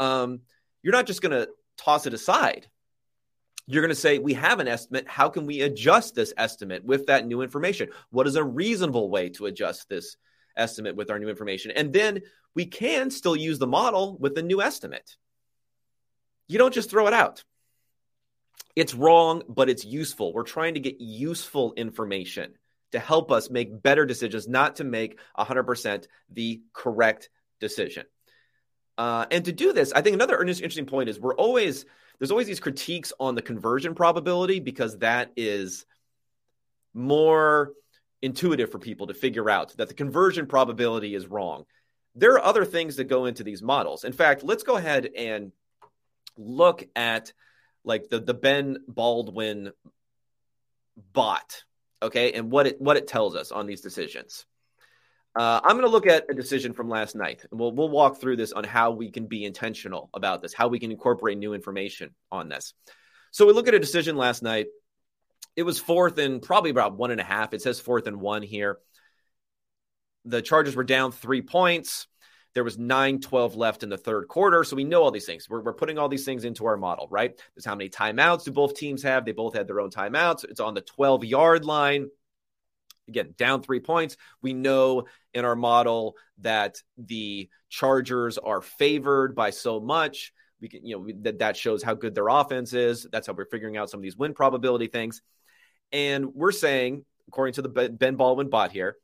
um, 0.00 0.40
you're 0.82 0.92
not 0.92 1.06
just 1.06 1.22
going 1.22 1.32
to 1.32 1.48
toss 1.76 2.06
it 2.06 2.14
aside. 2.14 2.66
You're 3.66 3.82
going 3.82 3.94
to 3.94 4.00
say, 4.00 4.18
we 4.18 4.34
have 4.34 4.58
an 4.58 4.66
estimate. 4.66 5.06
How 5.06 5.28
can 5.28 5.46
we 5.46 5.60
adjust 5.60 6.16
this 6.16 6.34
estimate 6.36 6.84
with 6.84 7.06
that 7.06 7.26
new 7.26 7.42
information? 7.42 7.90
What 8.10 8.26
is 8.26 8.34
a 8.34 8.42
reasonable 8.42 9.08
way 9.10 9.28
to 9.30 9.46
adjust 9.46 9.88
this 9.88 10.16
estimate 10.56 10.96
with 10.96 11.10
our 11.10 11.20
new 11.20 11.28
information? 11.28 11.70
And 11.70 11.92
then 11.92 12.22
we 12.54 12.66
can 12.66 13.10
still 13.10 13.36
use 13.36 13.60
the 13.60 13.68
model 13.68 14.16
with 14.18 14.34
the 14.34 14.42
new 14.42 14.60
estimate. 14.60 15.16
You 16.48 16.58
don't 16.58 16.74
just 16.74 16.90
throw 16.90 17.06
it 17.06 17.12
out. 17.12 17.44
It's 18.74 18.94
wrong, 18.94 19.42
but 19.48 19.68
it's 19.68 19.84
useful. 19.84 20.32
We're 20.32 20.42
trying 20.42 20.74
to 20.74 20.80
get 20.80 21.00
useful 21.00 21.74
information 21.76 22.54
to 22.92 22.98
help 22.98 23.30
us 23.30 23.50
make 23.50 23.82
better 23.82 24.04
decisions, 24.04 24.48
not 24.48 24.76
to 24.76 24.84
make 24.84 25.18
100% 25.38 26.06
the 26.30 26.60
correct 26.72 27.30
decision. 27.60 28.04
Uh, 29.00 29.24
and 29.30 29.46
to 29.46 29.52
do 29.52 29.72
this, 29.72 29.94
I 29.94 30.02
think 30.02 30.12
another 30.12 30.42
interesting 30.42 30.84
point 30.84 31.08
is 31.08 31.18
we're 31.18 31.34
always 31.34 31.86
there's 32.18 32.30
always 32.30 32.46
these 32.46 32.60
critiques 32.60 33.14
on 33.18 33.34
the 33.34 33.40
conversion 33.40 33.94
probability 33.94 34.60
because 34.60 34.98
that 34.98 35.32
is 35.38 35.86
more 36.92 37.72
intuitive 38.20 38.70
for 38.70 38.78
people 38.78 39.06
to 39.06 39.14
figure 39.14 39.48
out 39.48 39.74
that 39.78 39.88
the 39.88 39.94
conversion 39.94 40.44
probability 40.44 41.14
is 41.14 41.26
wrong. 41.26 41.64
There 42.14 42.34
are 42.34 42.44
other 42.44 42.66
things 42.66 42.96
that 42.96 43.04
go 43.04 43.24
into 43.24 43.42
these 43.42 43.62
models. 43.62 44.04
In 44.04 44.12
fact, 44.12 44.42
let's 44.44 44.64
go 44.64 44.76
ahead 44.76 45.08
and 45.16 45.52
look 46.36 46.86
at 46.94 47.32
like 47.84 48.10
the 48.10 48.20
the 48.20 48.34
Ben 48.34 48.84
Baldwin 48.86 49.72
bot, 51.14 51.64
okay, 52.02 52.32
and 52.32 52.50
what 52.50 52.66
it 52.66 52.78
what 52.78 52.98
it 52.98 53.08
tells 53.08 53.34
us 53.34 53.50
on 53.50 53.64
these 53.64 53.80
decisions. 53.80 54.44
Uh, 55.36 55.60
I'm 55.62 55.76
going 55.76 55.86
to 55.86 55.90
look 55.90 56.06
at 56.06 56.26
a 56.28 56.34
decision 56.34 56.72
from 56.72 56.88
last 56.88 57.14
night, 57.14 57.44
and 57.50 57.60
we'll 57.60 57.72
we'll 57.72 57.88
walk 57.88 58.20
through 58.20 58.36
this 58.36 58.52
on 58.52 58.64
how 58.64 58.90
we 58.90 59.10
can 59.10 59.26
be 59.26 59.44
intentional 59.44 60.10
about 60.12 60.42
this, 60.42 60.52
how 60.52 60.68
we 60.68 60.80
can 60.80 60.90
incorporate 60.90 61.38
new 61.38 61.54
information 61.54 62.14
on 62.32 62.48
this. 62.48 62.74
So 63.30 63.46
we 63.46 63.52
look 63.52 63.68
at 63.68 63.74
a 63.74 63.78
decision 63.78 64.16
last 64.16 64.42
night. 64.42 64.66
It 65.54 65.62
was 65.62 65.78
fourth 65.78 66.18
and 66.18 66.42
probably 66.42 66.70
about 66.70 66.96
one 66.96 67.12
and 67.12 67.20
a 67.20 67.24
half. 67.24 67.54
It 67.54 67.62
says 67.62 67.78
fourth 67.78 68.06
and 68.06 68.20
one 68.20 68.42
here. 68.42 68.78
The 70.24 70.42
Chargers 70.42 70.74
were 70.74 70.84
down 70.84 71.12
three 71.12 71.42
points. 71.42 72.06
There 72.54 72.64
was 72.64 72.78
9 72.78 73.20
12 73.20 73.54
left 73.54 73.84
in 73.84 73.90
the 73.90 73.96
third 73.96 74.26
quarter. 74.26 74.64
So 74.64 74.74
we 74.74 74.84
know 74.84 75.02
all 75.02 75.12
these 75.12 75.26
things. 75.26 75.48
We're, 75.48 75.60
we're 75.60 75.72
putting 75.72 75.98
all 75.98 76.08
these 76.08 76.24
things 76.24 76.44
into 76.44 76.66
our 76.66 76.76
model, 76.76 77.06
right? 77.10 77.32
There's 77.54 77.64
how 77.64 77.76
many 77.76 77.88
timeouts 77.88 78.44
do 78.44 78.50
both 78.50 78.74
teams 78.74 79.04
have? 79.04 79.24
They 79.24 79.32
both 79.32 79.54
had 79.54 79.68
their 79.68 79.80
own 79.80 79.90
timeouts. 79.90 80.44
It's 80.44 80.60
on 80.60 80.74
the 80.74 80.80
12 80.80 81.24
yard 81.24 81.64
line. 81.64 82.08
Again, 83.10 83.34
down 83.36 83.62
three 83.62 83.80
points. 83.80 84.16
We 84.40 84.54
know 84.54 85.04
in 85.34 85.44
our 85.44 85.56
model 85.56 86.16
that 86.38 86.76
the 86.96 87.48
Chargers 87.68 88.38
are 88.38 88.62
favored 88.62 89.34
by 89.34 89.50
so 89.50 89.80
much. 89.80 90.32
We 90.60 90.68
can, 90.68 90.84
you 90.84 90.96
know, 90.96 91.12
that 91.22 91.40
that 91.40 91.56
shows 91.56 91.82
how 91.82 91.94
good 91.94 92.14
their 92.14 92.28
offense 92.28 92.72
is. 92.72 93.06
That's 93.10 93.26
how 93.26 93.32
we're 93.32 93.46
figuring 93.46 93.76
out 93.76 93.90
some 93.90 93.98
of 93.98 94.02
these 94.02 94.16
win 94.16 94.34
probability 94.34 94.86
things. 94.86 95.22
And 95.92 96.34
we're 96.34 96.52
saying, 96.52 97.04
according 97.28 97.54
to 97.54 97.62
the 97.62 97.68
Ben 97.68 98.16
Baldwin 98.16 98.48
bot 98.48 98.72
here, 98.72 98.96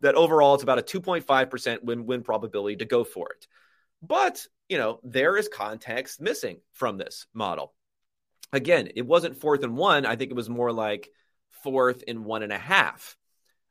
that 0.00 0.14
overall 0.14 0.54
it's 0.54 0.62
about 0.62 0.78
a 0.78 0.82
2.5% 0.82 1.82
win 1.82 2.06
win 2.06 2.22
probability 2.22 2.76
to 2.76 2.84
go 2.84 3.04
for 3.04 3.30
it. 3.30 3.46
But, 4.00 4.46
you 4.68 4.78
know, 4.78 5.00
there 5.02 5.36
is 5.36 5.48
context 5.48 6.20
missing 6.20 6.60
from 6.72 6.98
this 6.98 7.26
model. 7.34 7.74
Again, 8.52 8.90
it 8.94 9.06
wasn't 9.06 9.36
fourth 9.36 9.62
and 9.62 9.76
one. 9.76 10.06
I 10.06 10.16
think 10.16 10.30
it 10.30 10.36
was 10.36 10.48
more 10.48 10.72
like 10.72 11.10
fourth 11.62 12.04
and 12.06 12.24
one 12.24 12.42
and 12.42 12.52
a 12.52 12.58
half. 12.58 13.16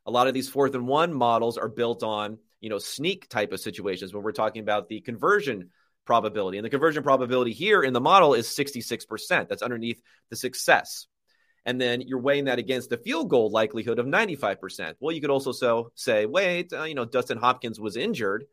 A 0.06 0.10
lot 0.10 0.26
of 0.26 0.34
these 0.34 0.48
fourth 0.48 0.74
and 0.74 0.86
one 0.86 1.12
models 1.12 1.58
are 1.58 1.68
built 1.68 2.02
on, 2.02 2.38
you 2.60 2.70
know, 2.70 2.78
sneak 2.78 3.28
type 3.28 3.52
of 3.52 3.60
situations 3.60 4.14
when 4.14 4.22
we're 4.22 4.32
talking 4.32 4.62
about 4.62 4.88
the 4.88 5.00
conversion 5.00 5.70
probability. 6.06 6.56
And 6.56 6.64
the 6.64 6.70
conversion 6.70 7.02
probability 7.02 7.52
here 7.52 7.82
in 7.82 7.92
the 7.92 8.00
model 8.00 8.32
is 8.34 8.48
66%. 8.48 9.48
That's 9.48 9.62
underneath 9.62 10.00
the 10.30 10.36
success. 10.36 11.06
And 11.66 11.78
then 11.78 12.00
you're 12.00 12.20
weighing 12.20 12.46
that 12.46 12.58
against 12.58 12.88
the 12.88 12.96
field 12.96 13.28
goal 13.28 13.50
likelihood 13.50 13.98
of 13.98 14.06
95%. 14.06 14.94
Well, 15.00 15.14
you 15.14 15.20
could 15.20 15.28
also 15.28 15.52
so 15.52 15.92
say, 15.94 16.24
wait, 16.24 16.72
uh, 16.72 16.84
you 16.84 16.94
know, 16.94 17.04
Dustin 17.04 17.36
Hopkins 17.36 17.78
was 17.78 17.96
injured. 17.96 18.46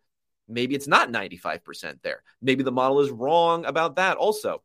Maybe 0.50 0.76
it's 0.76 0.88
not 0.88 1.10
95% 1.10 2.02
there. 2.04 2.22
Maybe 2.42 2.64
the 2.64 2.74
model 2.74 3.00
is 3.00 3.10
wrong 3.10 3.66
about 3.66 3.96
that 3.96 4.18
also. 4.18 4.62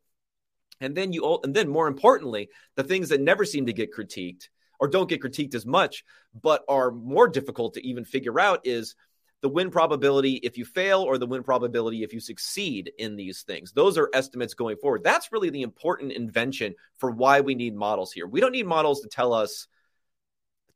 And 0.81 0.95
then 0.95 1.13
you 1.13 1.39
and 1.43 1.53
then 1.53 1.69
more 1.69 1.87
importantly, 1.87 2.49
the 2.75 2.83
things 2.83 3.09
that 3.09 3.21
never 3.21 3.45
seem 3.45 3.67
to 3.67 3.73
get 3.73 3.93
critiqued 3.93 4.49
or 4.79 4.87
don't 4.87 5.09
get 5.09 5.21
critiqued 5.21 5.55
as 5.55 5.65
much, 5.65 6.03
but 6.41 6.63
are 6.67 6.91
more 6.91 7.27
difficult 7.27 7.75
to 7.75 7.87
even 7.87 8.03
figure 8.03 8.39
out 8.39 8.61
is 8.65 8.95
the 9.41 9.49
win 9.49 9.71
probability 9.71 10.33
if 10.33 10.57
you 10.57 10.65
fail 10.65 11.01
or 11.01 11.17
the 11.17 11.27
win 11.27 11.43
probability 11.43 12.03
if 12.03 12.13
you 12.13 12.19
succeed 12.19 12.91
in 12.97 13.15
these 13.15 13.43
things. 13.43 13.71
Those 13.71 13.97
are 13.97 14.09
estimates 14.13 14.53
going 14.53 14.77
forward. 14.77 15.03
That's 15.03 15.31
really 15.31 15.49
the 15.49 15.61
important 15.61 16.11
invention 16.11 16.75
for 16.97 17.11
why 17.11 17.41
we 17.41 17.55
need 17.55 17.75
models 17.75 18.11
here. 18.11 18.27
We 18.27 18.39
don't 18.39 18.51
need 18.51 18.67
models 18.67 19.01
to 19.01 19.07
tell 19.07 19.33
us 19.33 19.67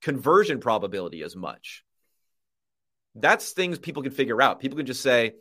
conversion 0.01 0.59
probability 0.59 1.23
as 1.23 1.35
much. 1.35 1.83
That's 3.15 3.51
things 3.51 3.79
people 3.79 4.03
can 4.03 4.11
figure 4.11 4.41
out. 4.41 4.59
People 4.59 4.77
can 4.77 4.85
just 4.85 5.01
say, 5.01 5.33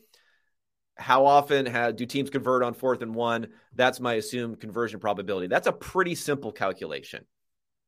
how 0.96 1.26
often 1.26 1.96
do 1.96 2.06
teams 2.06 2.30
convert 2.30 2.62
on 2.62 2.74
fourth 2.74 3.02
and 3.02 3.14
one? 3.14 3.48
That's 3.74 4.00
my 4.00 4.14
assumed 4.14 4.60
conversion 4.60 5.00
probability. 5.00 5.48
That's 5.48 5.66
a 5.66 5.72
pretty 5.72 6.14
simple 6.14 6.52
calculation. 6.52 7.24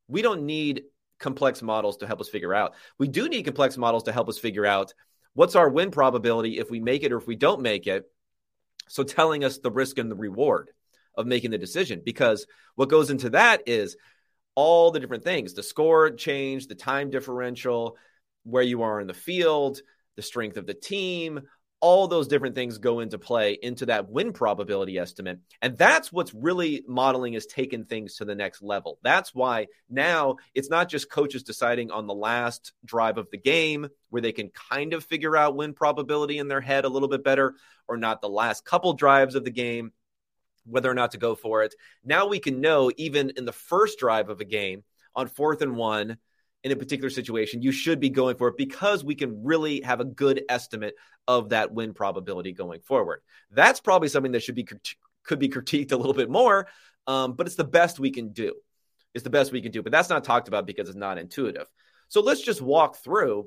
We 0.08 0.22
don't 0.22 0.44
need 0.44 0.84
complex 1.18 1.62
models 1.62 1.98
to 1.98 2.06
help 2.06 2.20
us 2.20 2.28
figure 2.28 2.54
out. 2.54 2.74
We 2.98 3.08
do 3.08 3.28
need 3.28 3.44
complex 3.44 3.76
models 3.76 4.04
to 4.04 4.12
help 4.12 4.28
us 4.28 4.38
figure 4.38 4.66
out 4.66 4.92
what's 5.34 5.56
our 5.56 5.68
win 5.68 5.90
probability 5.90 6.58
if 6.58 6.70
we 6.70 6.80
make 6.80 7.02
it 7.02 7.12
or 7.12 7.18
if 7.18 7.26
we 7.26 7.36
don't 7.36 7.62
make 7.62 7.86
it. 7.86 8.04
So 8.88 9.02
telling 9.02 9.44
us 9.44 9.58
the 9.58 9.70
risk 9.70 9.98
and 9.98 10.10
the 10.10 10.16
reward 10.16 10.70
of 11.14 11.26
making 11.26 11.50
the 11.50 11.58
decision 11.58 12.02
because 12.04 12.46
what 12.74 12.88
goes 12.88 13.10
into 13.10 13.30
that 13.30 13.62
is 13.66 13.96
all 14.54 14.90
the 14.90 15.00
different 15.00 15.24
things 15.24 15.54
the 15.54 15.62
score 15.62 16.10
change, 16.10 16.66
the 16.66 16.74
time 16.74 17.10
differential, 17.10 17.96
where 18.44 18.62
you 18.62 18.82
are 18.82 19.00
in 19.00 19.06
the 19.06 19.14
field, 19.14 19.80
the 20.16 20.22
strength 20.22 20.56
of 20.56 20.66
the 20.66 20.74
team, 20.74 21.42
all 21.80 22.08
those 22.08 22.26
different 22.26 22.54
things 22.54 22.78
go 22.78 23.00
into 23.00 23.18
play 23.18 23.58
into 23.62 23.86
that 23.86 24.08
win 24.08 24.32
probability 24.32 24.98
estimate. 24.98 25.38
And 25.60 25.76
that's 25.76 26.10
what's 26.10 26.32
really 26.32 26.82
modeling 26.88 27.34
is 27.34 27.46
taking 27.46 27.84
things 27.84 28.16
to 28.16 28.24
the 28.24 28.34
next 28.34 28.62
level. 28.62 28.98
That's 29.02 29.34
why 29.34 29.66
now 29.90 30.36
it's 30.54 30.70
not 30.70 30.88
just 30.88 31.10
coaches 31.10 31.42
deciding 31.42 31.90
on 31.90 32.06
the 32.06 32.14
last 32.14 32.72
drive 32.84 33.18
of 33.18 33.30
the 33.30 33.38
game 33.38 33.88
where 34.08 34.22
they 34.22 34.32
can 34.32 34.50
kind 34.50 34.94
of 34.94 35.04
figure 35.04 35.36
out 35.36 35.56
win 35.56 35.74
probability 35.74 36.38
in 36.38 36.48
their 36.48 36.62
head 36.62 36.84
a 36.84 36.88
little 36.88 37.08
bit 37.08 37.22
better, 37.22 37.54
or 37.88 37.96
not 37.96 38.20
the 38.20 38.28
last 38.28 38.64
couple 38.64 38.94
drives 38.94 39.34
of 39.34 39.44
the 39.44 39.50
game, 39.50 39.92
whether 40.64 40.90
or 40.90 40.94
not 40.94 41.10
to 41.10 41.18
go 41.18 41.34
for 41.34 41.62
it. 41.62 41.74
Now 42.04 42.26
we 42.26 42.38
can 42.38 42.60
know 42.60 42.90
even 42.96 43.32
in 43.36 43.44
the 43.44 43.52
first 43.52 43.98
drive 43.98 44.30
of 44.30 44.40
a 44.40 44.44
game 44.44 44.82
on 45.14 45.28
fourth 45.28 45.62
and 45.62 45.76
one 45.76 46.16
in 46.66 46.72
a 46.72 46.76
particular 46.76 47.10
situation, 47.10 47.62
you 47.62 47.70
should 47.70 48.00
be 48.00 48.10
going 48.10 48.34
for 48.34 48.48
it 48.48 48.56
because 48.56 49.04
we 49.04 49.14
can 49.14 49.44
really 49.44 49.82
have 49.82 50.00
a 50.00 50.04
good 50.04 50.42
estimate 50.48 50.96
of 51.28 51.50
that 51.50 51.72
win 51.72 51.94
probability 51.94 52.52
going 52.52 52.80
forward. 52.80 53.20
That's 53.52 53.78
probably 53.78 54.08
something 54.08 54.32
that 54.32 54.42
should 54.42 54.56
be 54.56 54.66
could 55.22 55.38
be 55.38 55.48
critiqued 55.48 55.92
a 55.92 55.96
little 55.96 56.12
bit 56.12 56.28
more, 56.28 56.66
um, 57.06 57.34
but 57.34 57.46
it's 57.46 57.54
the 57.54 57.62
best 57.62 58.00
we 58.00 58.10
can 58.10 58.30
do. 58.30 58.52
It's 59.14 59.22
the 59.22 59.30
best 59.30 59.52
we 59.52 59.62
can 59.62 59.70
do, 59.70 59.80
but 59.80 59.92
that's 59.92 60.08
not 60.08 60.24
talked 60.24 60.48
about 60.48 60.66
because 60.66 60.88
it's 60.88 60.98
not 60.98 61.18
intuitive. 61.18 61.68
So 62.08 62.20
let's 62.20 62.40
just 62.40 62.60
walk 62.60 62.96
through 62.96 63.46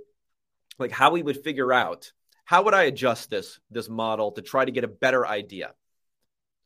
like 0.77 0.91
how 0.91 1.11
we 1.11 1.21
would 1.21 1.43
figure 1.43 1.73
out 1.73 2.13
how 2.45 2.63
would 2.63 2.73
I 2.73 2.83
adjust 2.83 3.29
this 3.29 3.59
this 3.69 3.89
model 3.89 4.31
to 4.31 4.41
try 4.41 4.63
to 4.63 4.71
get 4.71 4.85
a 4.85 4.87
better 4.87 5.27
idea 5.27 5.73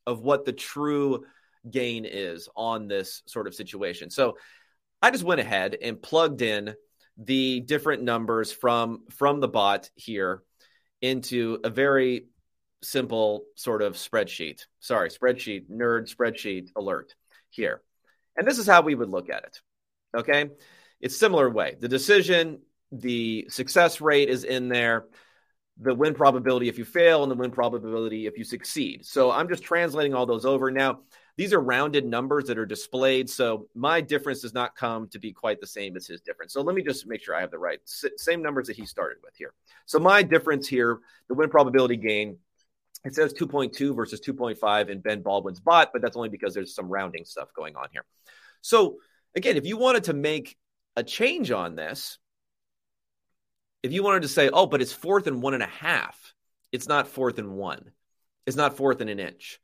of 0.05 0.21
what 0.21 0.45
the 0.45 0.53
true 0.53 1.25
gain 1.67 2.05
is 2.05 2.47
on 2.55 2.87
this 2.87 3.23
sort 3.25 3.47
of 3.47 3.55
situation. 3.55 4.11
So 4.11 4.37
I 5.03 5.11
just 5.11 5.25
went 5.25 5.41
ahead 5.41 5.75
and 5.81 6.01
plugged 6.01 6.41
in 6.41 6.75
the 7.17 7.59
different 7.59 8.03
numbers 8.03 8.53
from 8.53 9.03
from 9.09 9.41
the 9.41 9.49
bot 9.49 9.89
here 9.95 10.43
into 11.01 11.59
a 11.65 11.69
very 11.69 12.27
simple 12.81 13.43
sort 13.55 13.81
of 13.81 13.95
spreadsheet. 13.95 14.61
Sorry, 14.79 15.09
spreadsheet, 15.09 15.69
nerd 15.69 16.09
spreadsheet 16.09 16.69
alert 16.77 17.15
here. 17.49 17.81
And 18.37 18.47
this 18.47 18.57
is 18.57 18.65
how 18.65 18.81
we 18.81 18.95
would 18.95 19.09
look 19.09 19.29
at 19.29 19.43
it. 19.43 19.59
Okay? 20.15 20.49
It's 21.01 21.19
similar 21.19 21.49
way. 21.49 21.75
The 21.77 21.89
decision, 21.89 22.61
the 22.93 23.47
success 23.49 23.99
rate 23.99 24.29
is 24.29 24.45
in 24.45 24.69
there, 24.69 25.05
the 25.79 25.93
win 25.93 26.13
probability 26.13 26.69
if 26.69 26.77
you 26.77 26.85
fail 26.85 27.23
and 27.23 27.31
the 27.31 27.35
win 27.35 27.51
probability 27.51 28.25
if 28.25 28.37
you 28.37 28.45
succeed. 28.45 29.05
So 29.05 29.31
I'm 29.31 29.49
just 29.49 29.63
translating 29.63 30.13
all 30.13 30.25
those 30.25 30.45
over. 30.45 30.71
Now, 30.71 31.01
these 31.35 31.53
are 31.53 31.59
rounded 31.59 32.05
numbers 32.05 32.45
that 32.45 32.57
are 32.57 32.65
displayed. 32.65 33.29
So 33.29 33.67
my 33.73 34.01
difference 34.01 34.41
does 34.41 34.53
not 34.53 34.75
come 34.75 35.07
to 35.09 35.19
be 35.19 35.31
quite 35.31 35.59
the 35.59 35.67
same 35.67 35.95
as 35.95 36.05
his 36.05 36.21
difference. 36.21 36.53
So 36.53 36.61
let 36.61 36.75
me 36.75 36.83
just 36.83 37.07
make 37.07 37.23
sure 37.23 37.35
I 37.35 37.41
have 37.41 37.51
the 37.51 37.57
right 37.57 37.79
same 37.85 38.41
numbers 38.41 38.67
that 38.67 38.75
he 38.75 38.85
started 38.85 39.17
with 39.23 39.35
here. 39.35 39.53
So 39.85 39.99
my 39.99 40.21
difference 40.21 40.67
here, 40.67 40.99
the 41.27 41.33
win 41.33 41.49
probability 41.49 41.97
gain, 41.97 42.37
it 43.03 43.15
says 43.15 43.33
2.2 43.33 43.95
versus 43.95 44.21
2.5 44.21 44.89
in 44.89 44.99
Ben 44.99 45.21
Baldwin's 45.21 45.59
bot, 45.59 45.89
but 45.91 46.01
that's 46.01 46.15
only 46.15 46.29
because 46.29 46.53
there's 46.53 46.75
some 46.75 46.87
rounding 46.87 47.25
stuff 47.25 47.53
going 47.53 47.75
on 47.75 47.87
here. 47.91 48.05
So 48.61 48.97
again, 49.35 49.57
if 49.57 49.65
you 49.65 49.77
wanted 49.77 50.05
to 50.05 50.13
make 50.13 50.55
a 50.95 51.03
change 51.03 51.51
on 51.51 51.75
this, 51.75 52.19
if 53.81 53.91
you 53.91 54.03
wanted 54.03 54.21
to 54.21 54.29
say, 54.29 54.49
oh, 54.49 54.67
but 54.67 54.81
it's 54.81 54.93
fourth 54.93 55.27
and 55.27 55.41
one 55.41 55.55
and 55.55 55.63
a 55.63 55.67
half, 55.67 56.33
it's 56.71 56.87
not 56.87 57.07
fourth 57.07 57.39
and 57.39 57.53
one, 57.55 57.91
it's 58.45 58.55
not 58.55 58.77
fourth 58.77 59.01
and 59.01 59.09
an 59.09 59.19
inch. 59.19 59.59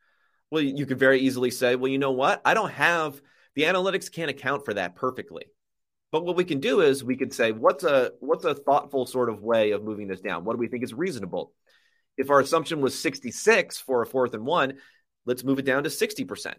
Well, 0.51 0.63
you 0.63 0.85
could 0.85 0.99
very 0.99 1.19
easily 1.19 1.51
say, 1.51 1.75
well, 1.75 1.91
you 1.91 1.99
know 1.99 2.11
what? 2.11 2.41
I 2.43 2.53
don't 2.53 2.71
have 2.71 3.21
the 3.55 3.63
analytics 3.63 4.11
can't 4.11 4.31
account 4.31 4.65
for 4.65 4.73
that 4.73 4.95
perfectly. 4.95 5.45
But 6.11 6.25
what 6.25 6.35
we 6.35 6.43
can 6.43 6.59
do 6.59 6.81
is 6.81 7.03
we 7.03 7.17
could 7.17 7.33
say, 7.33 7.51
what's 7.51 7.83
a 7.83 8.11
what's 8.19 8.45
a 8.45 8.55
thoughtful 8.55 9.05
sort 9.05 9.29
of 9.29 9.43
way 9.43 9.71
of 9.71 9.83
moving 9.83 10.07
this 10.07 10.21
down? 10.21 10.43
What 10.43 10.53
do 10.53 10.59
we 10.59 10.67
think 10.67 10.83
is 10.83 10.93
reasonable? 10.93 11.53
If 12.17 12.29
our 12.29 12.39
assumption 12.39 12.81
was 12.81 12.99
66 12.99 13.77
for 13.77 14.01
a 14.01 14.07
fourth 14.07 14.33
and 14.33 14.45
one, 14.45 14.77
let's 15.25 15.43
move 15.43 15.59
it 15.59 15.65
down 15.65 15.83
to 15.83 15.89
60%. 15.89 16.53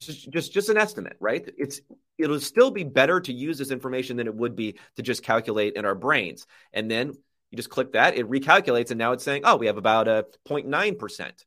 Just, 0.00 0.30
just 0.30 0.52
just 0.52 0.68
an 0.68 0.76
estimate, 0.76 1.16
right? 1.20 1.48
It's 1.56 1.80
it'll 2.18 2.40
still 2.40 2.72
be 2.72 2.82
better 2.82 3.20
to 3.20 3.32
use 3.32 3.58
this 3.58 3.70
information 3.70 4.16
than 4.16 4.26
it 4.26 4.34
would 4.34 4.56
be 4.56 4.76
to 4.96 5.02
just 5.02 5.22
calculate 5.22 5.74
in 5.74 5.84
our 5.84 5.94
brains. 5.94 6.46
And 6.72 6.90
then 6.90 7.12
you 7.50 7.56
just 7.56 7.70
click 7.70 7.92
that, 7.92 8.16
it 8.16 8.28
recalculates, 8.28 8.90
and 8.90 8.98
now 8.98 9.12
it's 9.12 9.22
saying, 9.22 9.42
oh, 9.44 9.56
we 9.56 9.66
have 9.66 9.76
about 9.76 10.08
a 10.08 10.26
0.9% 10.48 11.44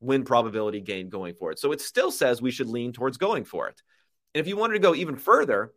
win 0.00 0.24
probability 0.24 0.80
gain 0.80 1.08
going 1.08 1.34
for 1.34 1.50
it. 1.50 1.58
So 1.58 1.72
it 1.72 1.80
still 1.80 2.10
says 2.10 2.40
we 2.40 2.50
should 2.50 2.68
lean 2.68 2.92
towards 2.92 3.16
going 3.16 3.44
for 3.44 3.68
it. 3.68 3.82
And 4.34 4.40
if 4.40 4.46
you 4.46 4.56
wanted 4.56 4.74
to 4.74 4.80
go 4.80 4.94
even 4.94 5.16
further, 5.16 5.72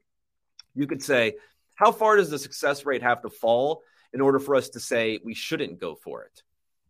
you 0.76 0.88
could 0.88 1.04
say, 1.04 1.36
how 1.76 1.92
far 1.92 2.18
does 2.18 2.30
the 2.30 2.40
success 2.40 2.86
rate 2.86 3.02
have 3.02 3.22
to 3.24 3.30
fall 3.30 3.82
in 4.14 4.22
order 4.22 4.40
for 4.40 4.56
us 4.56 4.70
to 4.70 4.80
say 4.80 5.20
we 5.24 5.34
shouldn't 5.34 5.80
go 5.80 5.96
for 5.96 6.24
it? 6.24 6.44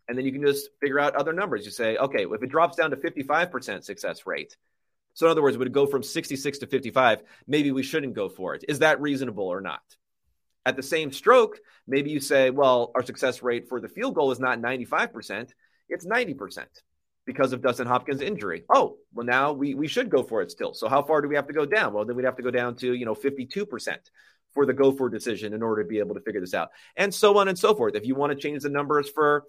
And 0.08 0.18
then 0.18 0.26
you 0.26 0.32
can 0.32 0.42
just 0.42 0.70
figure 0.82 1.00
out 1.00 1.16
other 1.16 1.32
numbers. 1.32 1.64
You 1.64 1.72
say, 1.72 1.96
okay, 1.96 2.26
if 2.26 2.44
it 2.44 2.50
drops 2.50 2.76
down 2.76 2.90
to 2.90 2.98
55% 2.98 3.84
success 3.84 4.26
rate, 4.26 4.58
so 5.14 5.28
in 5.28 5.32
other 5.32 5.42
words, 5.42 5.58
would 5.58 5.68
it 5.68 5.74
go 5.74 5.86
from 5.86 6.04
66 6.04 6.58
to 6.60 6.68
55? 6.68 7.24
Maybe 7.48 7.72
we 7.72 7.84
shouldn't 7.84 8.14
go 8.14 8.30
for 8.30 8.56
it. 8.56 8.66
Is 8.68 8.80
that 8.80 9.02
reasonable 9.02 9.48
or 9.48 9.62
not? 9.62 9.82
At 10.66 10.76
the 10.76 10.84
same 10.84 11.12
stroke, 11.12 11.60
maybe 11.88 12.12
you 12.12 12.20
say, 12.20 12.50
well, 12.50 12.92
our 12.96 13.04
success 13.04 13.42
rate 13.42 13.68
for 13.68 13.80
the 13.80 13.90
field 13.90 14.16
goal 14.16 14.32
is 14.32 14.40
not 14.40 14.60
95%, 14.60 15.50
it's 15.90 16.06
90% 16.06 16.66
because 17.26 17.54
of 17.54 17.62
Dustin 17.62 17.88
Hopkins' 17.88 18.22
injury. 18.22 18.64
Oh, 18.70 18.98
well, 19.14 19.26
now 19.26 19.54
we, 19.54 19.74
we 19.74 19.88
should 19.88 20.10
go 20.10 20.24
for 20.24 20.42
it 20.42 20.52
still. 20.52 20.74
So 20.74 20.90
how 20.90 21.04
far 21.04 21.22
do 21.22 21.28
we 21.28 21.36
have 21.36 21.48
to 21.48 21.54
go 21.54 21.66
down? 21.66 21.94
Well, 21.94 22.06
then 22.06 22.16
we'd 22.16 22.26
have 22.26 22.38
to 22.38 22.44
go 22.44 22.52
down 22.52 22.76
to, 22.78 22.94
you 22.94 23.06
know, 23.06 23.16
52% 23.16 23.98
for 24.54 24.66
the 24.66 24.74
go 24.74 24.92
for 24.92 25.10
decision 25.10 25.54
in 25.54 25.62
order 25.62 25.84
to 25.84 25.88
be 25.88 26.00
able 26.00 26.16
to 26.16 26.22
figure 26.22 26.42
this 26.42 26.54
out. 26.54 26.70
And 26.96 27.14
so 27.14 27.38
on 27.38 27.48
and 27.48 27.58
so 27.58 27.76
forth. 27.76 27.96
If 27.96 28.06
you 28.06 28.16
want 28.16 28.32
to 28.32 28.38
change 28.38 28.64
the 28.64 28.70
numbers 28.70 29.10
for 29.10 29.46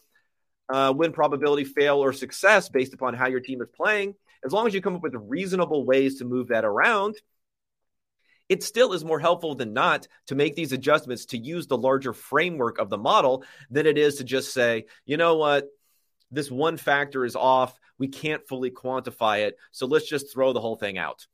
uh, 0.69 0.93
win 0.97 1.13
probability, 1.13 1.65
fail, 1.65 2.03
or 2.03 2.13
success 2.13 2.69
based 2.69 2.95
upon 2.95 3.15
how 3.15 3.29
your 3.29 3.41
team 3.41 3.61
is 3.63 3.69
playing, 3.75 4.15
as 4.45 4.53
long 4.53 4.67
as 4.67 4.75
you 4.75 4.81
come 4.81 4.97
up 4.97 5.03
with 5.03 5.15
reasonable 5.15 5.85
ways 5.85 6.19
to 6.19 6.25
move 6.25 6.49
that 6.49 6.65
around, 6.65 7.17
it 8.49 8.63
still 8.63 8.93
is 8.93 9.05
more 9.05 9.19
helpful 9.19 9.55
than 9.55 9.73
not 9.73 10.07
to 10.27 10.35
make 10.35 10.55
these 10.55 10.73
adjustments 10.73 11.27
to 11.27 11.39
use 11.39 11.67
the 11.67 11.79
larger 11.79 12.13
framework 12.13 12.79
of 12.79 12.91
the 12.91 12.99
model 12.99 13.45
than 13.71 13.87
it 13.87 13.97
is 13.97 14.17
to 14.17 14.25
just 14.25 14.53
say, 14.53 14.85
you 15.07 15.17
know 15.17 15.37
what, 15.37 15.69
this 16.33 16.51
one 16.51 16.77
factor 16.77 17.25
is 17.25 17.37
off. 17.37 17.79
We 17.99 18.09
can't 18.09 18.47
fully 18.49 18.71
quantify 18.71 19.47
it. 19.47 19.57
So 19.71 19.87
let's 19.87 20.09
just 20.09 20.33
throw 20.33 20.53
the 20.53 20.61
whole 20.61 20.77
thing 20.77 20.99
out. 20.99 21.27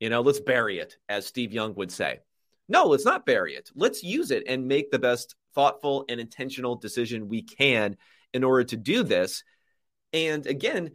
You 0.00 0.10
know, 0.10 0.22
let's 0.22 0.40
bury 0.40 0.78
it, 0.78 0.96
as 1.08 1.26
Steve 1.26 1.52
Young 1.52 1.74
would 1.74 1.92
say. 1.92 2.20
No, 2.68 2.84
let's 2.84 3.04
not 3.04 3.26
bury 3.26 3.54
it. 3.54 3.70
Let's 3.74 4.02
use 4.02 4.30
it 4.30 4.44
and 4.48 4.66
make 4.66 4.90
the 4.90 4.98
best 4.98 5.34
thoughtful 5.54 6.04
and 6.08 6.20
intentional 6.20 6.76
decision 6.76 7.28
we 7.28 7.42
can 7.42 7.96
in 8.32 8.44
order 8.44 8.64
to 8.64 8.76
do 8.76 9.02
this. 9.02 9.44
And 10.12 10.46
again, 10.46 10.92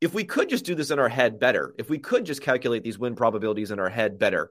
if 0.00 0.14
we 0.14 0.24
could 0.24 0.48
just 0.48 0.64
do 0.64 0.74
this 0.74 0.90
in 0.90 0.98
our 0.98 1.08
head 1.08 1.38
better, 1.38 1.74
if 1.78 1.88
we 1.88 1.98
could 1.98 2.26
just 2.26 2.42
calculate 2.42 2.82
these 2.82 2.98
win 2.98 3.14
probabilities 3.16 3.70
in 3.70 3.78
our 3.78 3.88
head 3.88 4.18
better, 4.18 4.50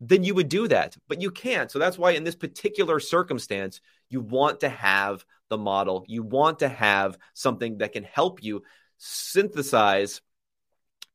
then 0.00 0.24
you 0.24 0.34
would 0.34 0.48
do 0.48 0.66
that. 0.68 0.96
But 1.08 1.20
you 1.20 1.30
can't. 1.30 1.70
So 1.70 1.78
that's 1.78 1.98
why 1.98 2.12
in 2.12 2.24
this 2.24 2.34
particular 2.34 3.00
circumstance, 3.00 3.80
you 4.08 4.20
want 4.20 4.60
to 4.60 4.68
have 4.68 5.24
the 5.50 5.58
model. 5.58 6.04
You 6.08 6.22
want 6.22 6.60
to 6.60 6.68
have 6.68 7.18
something 7.34 7.78
that 7.78 7.92
can 7.92 8.04
help 8.04 8.42
you 8.42 8.62
synthesize, 8.98 10.20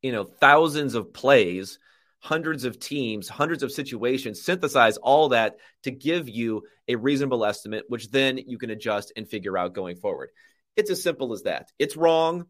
you 0.02 0.12
know, 0.12 0.24
thousands 0.24 0.94
of 0.94 1.14
plays, 1.14 1.80
hundreds 2.20 2.66
of 2.66 2.80
teams, 2.80 3.30
hundreds 3.30 3.64
of 3.64 3.72
situations, 3.72 4.44
synthesize 4.44 4.98
all 4.98 5.30
that 5.30 5.58
to 5.84 5.92
give 5.92 6.30
you 6.30 6.64
a 6.88 6.96
reasonable 6.96 7.46
estimate, 7.46 7.86
which 7.88 8.10
then 8.12 8.38
you 8.38 8.58
can 8.58 8.70
adjust 8.70 9.12
and 9.16 9.28
figure 9.28 9.58
out 9.58 9.74
going 9.74 9.96
forward. 9.96 10.30
It's 10.76 10.92
as 10.92 11.02
simple 11.02 11.34
as 11.34 11.44
that. 11.44 11.72
It's 11.80 11.96
wrong. 11.96 12.48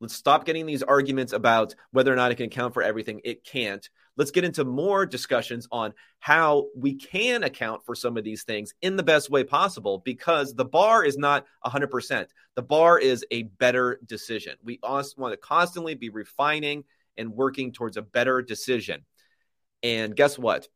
Let's 0.00 0.14
stop 0.14 0.44
getting 0.44 0.64
these 0.64 0.82
arguments 0.82 1.32
about 1.32 1.74
whether 1.90 2.12
or 2.12 2.16
not 2.16 2.30
it 2.30 2.36
can 2.36 2.46
account 2.46 2.72
for 2.72 2.82
everything. 2.82 3.20
It 3.24 3.42
can't. 3.44 3.88
Let's 4.16 4.30
get 4.30 4.44
into 4.44 4.64
more 4.64 5.06
discussions 5.06 5.66
on 5.72 5.92
how 6.20 6.66
we 6.76 6.94
can 6.94 7.42
account 7.42 7.84
for 7.84 7.94
some 7.94 8.16
of 8.16 8.24
these 8.24 8.44
things 8.44 8.74
in 8.80 8.96
the 8.96 9.02
best 9.02 9.30
way 9.30 9.42
possible 9.42 9.98
because 10.04 10.54
the 10.54 10.64
bar 10.64 11.04
is 11.04 11.16
not 11.16 11.46
100%. 11.64 12.26
The 12.54 12.62
bar 12.62 12.98
is 12.98 13.24
a 13.30 13.44
better 13.44 14.00
decision. 14.06 14.54
We 14.62 14.78
also 14.82 15.20
want 15.20 15.32
to 15.32 15.36
constantly 15.36 15.94
be 15.94 16.10
refining 16.10 16.84
and 17.16 17.32
working 17.32 17.72
towards 17.72 17.96
a 17.96 18.02
better 18.02 18.40
decision. 18.42 19.04
And 19.82 20.14
guess 20.14 20.38
what? 20.38 20.68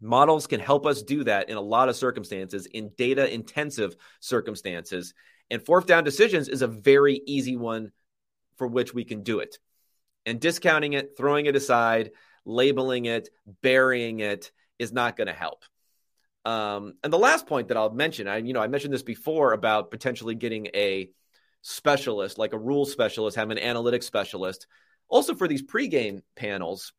Models 0.00 0.46
can 0.46 0.60
help 0.60 0.86
us 0.86 1.02
do 1.02 1.24
that 1.24 1.48
in 1.48 1.56
a 1.56 1.60
lot 1.60 1.88
of 1.88 1.96
circumstances, 1.96 2.66
in 2.66 2.90
data 2.96 3.32
intensive 3.32 3.96
circumstances. 4.20 5.14
And 5.50 5.64
fourth 5.64 5.86
down 5.86 6.04
decisions 6.04 6.48
is 6.48 6.62
a 6.62 6.68
very 6.68 7.22
easy 7.26 7.56
one 7.56 7.92
for 8.56 8.66
which 8.66 8.94
we 8.94 9.04
can 9.04 9.22
do 9.22 9.40
it. 9.40 9.58
And 10.24 10.40
discounting 10.40 10.94
it, 10.94 11.16
throwing 11.16 11.46
it 11.46 11.56
aside, 11.56 12.10
labeling 12.44 13.04
it, 13.04 13.28
burying 13.62 14.20
it 14.20 14.50
is 14.78 14.92
not 14.92 15.16
going 15.16 15.28
to 15.28 15.32
help. 15.32 15.64
Um, 16.44 16.94
and 17.02 17.12
the 17.12 17.18
last 17.18 17.46
point 17.46 17.68
that 17.68 17.76
I'll 17.76 17.90
mention, 17.90 18.28
I 18.28 18.36
you 18.38 18.52
know 18.52 18.62
I 18.62 18.68
mentioned 18.68 18.94
this 18.94 19.02
before 19.02 19.52
about 19.52 19.90
potentially 19.90 20.36
getting 20.36 20.66
a 20.74 21.10
specialist, 21.62 22.38
like 22.38 22.52
a 22.52 22.58
rule 22.58 22.86
specialist, 22.86 23.36
have 23.36 23.50
an 23.50 23.58
analytics 23.58 24.04
specialist. 24.04 24.66
Also 25.08 25.34
for 25.34 25.48
these 25.48 25.62
pregame 25.62 26.22
panels, 26.36 26.92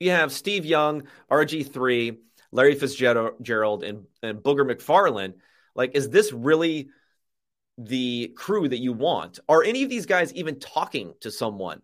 you 0.00 0.10
have 0.10 0.32
Steve 0.32 0.64
Young, 0.64 1.04
RG3, 1.30 2.16
Larry 2.50 2.74
Fitzgerald, 2.74 3.84
and, 3.84 4.06
and 4.22 4.38
Booger 4.38 4.68
McFarland. 4.68 5.34
Like, 5.76 5.94
is 5.94 6.08
this 6.08 6.32
really 6.32 6.88
the 7.84 8.32
crew 8.36 8.68
that 8.68 8.78
you 8.78 8.92
want? 8.92 9.38
Are 9.48 9.62
any 9.62 9.82
of 9.82 9.90
these 9.90 10.06
guys 10.06 10.32
even 10.34 10.60
talking 10.60 11.14
to 11.20 11.30
someone 11.30 11.82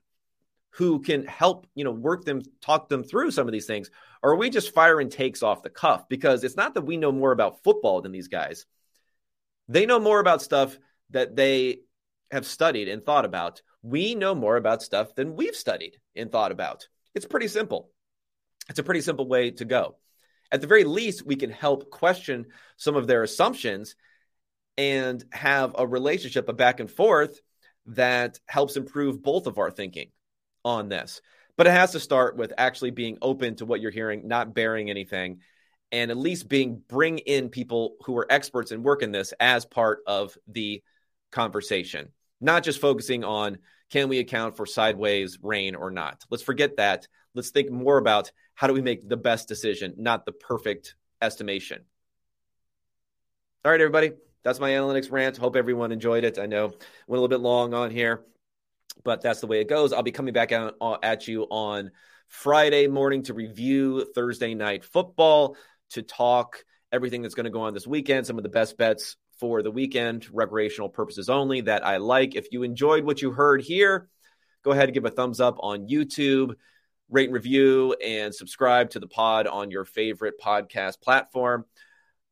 who 0.70 1.00
can 1.00 1.24
help, 1.26 1.66
you 1.74 1.84
know, 1.84 1.90
work 1.90 2.24
them, 2.24 2.42
talk 2.60 2.88
them 2.88 3.02
through 3.02 3.30
some 3.30 3.48
of 3.48 3.52
these 3.52 3.66
things? 3.66 3.90
Or 4.22 4.32
are 4.32 4.36
we 4.36 4.50
just 4.50 4.74
firing 4.74 5.08
takes 5.08 5.42
off 5.42 5.62
the 5.62 5.70
cuff? 5.70 6.08
Because 6.08 6.44
it's 6.44 6.56
not 6.56 6.74
that 6.74 6.82
we 6.82 6.98
know 6.98 7.12
more 7.12 7.32
about 7.32 7.62
football 7.64 8.02
than 8.02 8.12
these 8.12 8.28
guys. 8.28 8.66
They 9.68 9.86
know 9.86 9.98
more 9.98 10.20
about 10.20 10.42
stuff 10.42 10.78
that 11.10 11.34
they 11.34 11.78
have 12.30 12.46
studied 12.46 12.88
and 12.88 13.02
thought 13.02 13.24
about. 13.24 13.62
We 13.82 14.14
know 14.14 14.34
more 14.34 14.56
about 14.56 14.82
stuff 14.82 15.14
than 15.14 15.36
we've 15.36 15.56
studied 15.56 15.98
and 16.14 16.30
thought 16.30 16.52
about. 16.52 16.88
It's 17.14 17.26
pretty 17.26 17.48
simple. 17.48 17.90
It's 18.68 18.78
a 18.78 18.84
pretty 18.84 19.00
simple 19.00 19.26
way 19.26 19.52
to 19.52 19.64
go. 19.64 19.96
At 20.52 20.60
the 20.60 20.66
very 20.66 20.84
least, 20.84 21.24
we 21.24 21.36
can 21.36 21.50
help 21.50 21.90
question 21.90 22.46
some 22.76 22.96
of 22.96 23.06
their 23.06 23.22
assumptions 23.22 23.96
and 24.78 25.24
have 25.32 25.74
a 25.78 25.86
relationship, 25.86 26.48
a 26.48 26.52
back 26.52 26.80
and 26.80 26.90
forth 26.90 27.40
that 27.86 28.38
helps 28.46 28.76
improve 28.76 29.22
both 29.22 29.46
of 29.46 29.58
our 29.58 29.70
thinking 29.70 30.10
on 30.64 30.88
this. 30.88 31.20
But 31.56 31.66
it 31.66 31.72
has 31.72 31.92
to 31.92 32.00
start 32.00 32.36
with 32.36 32.52
actually 32.58 32.90
being 32.90 33.18
open 33.22 33.56
to 33.56 33.66
what 33.66 33.80
you're 33.80 33.90
hearing, 33.90 34.28
not 34.28 34.54
bearing 34.54 34.90
anything, 34.90 35.40
and 35.92 36.10
at 36.10 36.16
least 36.16 36.48
being 36.48 36.82
bring 36.88 37.18
in 37.18 37.48
people 37.48 37.96
who 38.04 38.16
are 38.18 38.30
experts 38.30 38.72
in 38.72 38.82
work 38.82 39.02
in 39.02 39.12
this 39.12 39.32
as 39.40 39.64
part 39.64 40.00
of 40.06 40.36
the 40.48 40.82
conversation, 41.32 42.08
not 42.40 42.62
just 42.62 42.80
focusing 42.80 43.24
on 43.24 43.58
can 43.90 44.08
we 44.08 44.18
account 44.18 44.56
for 44.56 44.66
sideways 44.66 45.38
rain 45.42 45.74
or 45.76 45.90
not. 45.90 46.24
Let's 46.28 46.42
forget 46.42 46.76
that. 46.76 47.06
Let's 47.34 47.50
think 47.50 47.70
more 47.70 47.98
about 47.98 48.32
how 48.54 48.66
do 48.66 48.72
we 48.72 48.82
make 48.82 49.08
the 49.08 49.16
best 49.16 49.48
decision, 49.48 49.94
not 49.96 50.26
the 50.26 50.32
perfect 50.32 50.96
estimation. 51.22 51.84
All 53.64 53.70
right, 53.70 53.80
everybody. 53.80 54.12
That's 54.46 54.60
my 54.60 54.70
analytics 54.70 55.10
rant. 55.10 55.36
Hope 55.36 55.56
everyone 55.56 55.90
enjoyed 55.90 56.22
it. 56.22 56.38
I 56.38 56.46
know 56.46 56.66
went 56.66 56.78
a 57.08 57.10
little 57.10 57.26
bit 57.26 57.40
long 57.40 57.74
on 57.74 57.90
here, 57.90 58.22
but 59.02 59.20
that's 59.20 59.40
the 59.40 59.48
way 59.48 59.60
it 59.60 59.68
goes. 59.68 59.92
I'll 59.92 60.04
be 60.04 60.12
coming 60.12 60.32
back 60.32 60.52
out 60.52 60.76
uh, 60.80 60.98
at 61.02 61.26
you 61.26 61.48
on 61.50 61.90
Friday 62.28 62.86
morning 62.86 63.24
to 63.24 63.34
review 63.34 64.06
Thursday 64.14 64.54
night 64.54 64.84
football, 64.84 65.56
to 65.90 66.02
talk 66.02 66.64
everything 66.92 67.22
that's 67.22 67.34
going 67.34 67.46
to 67.46 67.50
go 67.50 67.62
on 67.62 67.74
this 67.74 67.88
weekend, 67.88 68.24
some 68.24 68.36
of 68.38 68.44
the 68.44 68.48
best 68.48 68.78
bets 68.78 69.16
for 69.40 69.62
the 69.62 69.70
weekend, 69.72 70.28
recreational 70.32 70.90
purposes 70.90 71.28
only 71.28 71.62
that 71.62 71.84
I 71.84 71.96
like. 71.96 72.36
If 72.36 72.52
you 72.52 72.62
enjoyed 72.62 73.02
what 73.02 73.20
you 73.20 73.32
heard 73.32 73.62
here, 73.62 74.08
go 74.62 74.70
ahead 74.70 74.84
and 74.84 74.94
give 74.94 75.06
a 75.06 75.10
thumbs 75.10 75.40
up 75.40 75.56
on 75.58 75.88
YouTube 75.88 76.54
rate 77.10 77.30
and 77.30 77.34
review 77.34 77.94
and 77.94 78.32
subscribe 78.32 78.90
to 78.90 79.00
the 79.00 79.08
pod 79.08 79.48
on 79.48 79.72
your 79.72 79.84
favorite 79.84 80.34
podcast 80.40 81.00
platform. 81.00 81.64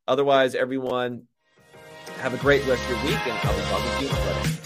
Otherwise, 0.06 0.54
everyone, 0.54 1.24
have 2.18 2.34
a 2.34 2.38
great 2.38 2.64
rest 2.66 2.82
of 2.84 2.90
your 2.90 2.98
week, 3.04 3.26
and 3.26 3.38
I'll 3.42 3.56
be 3.56 3.62
talking 3.62 3.98
to 3.98 4.02
you 4.02 4.08
Friday. 4.08 4.63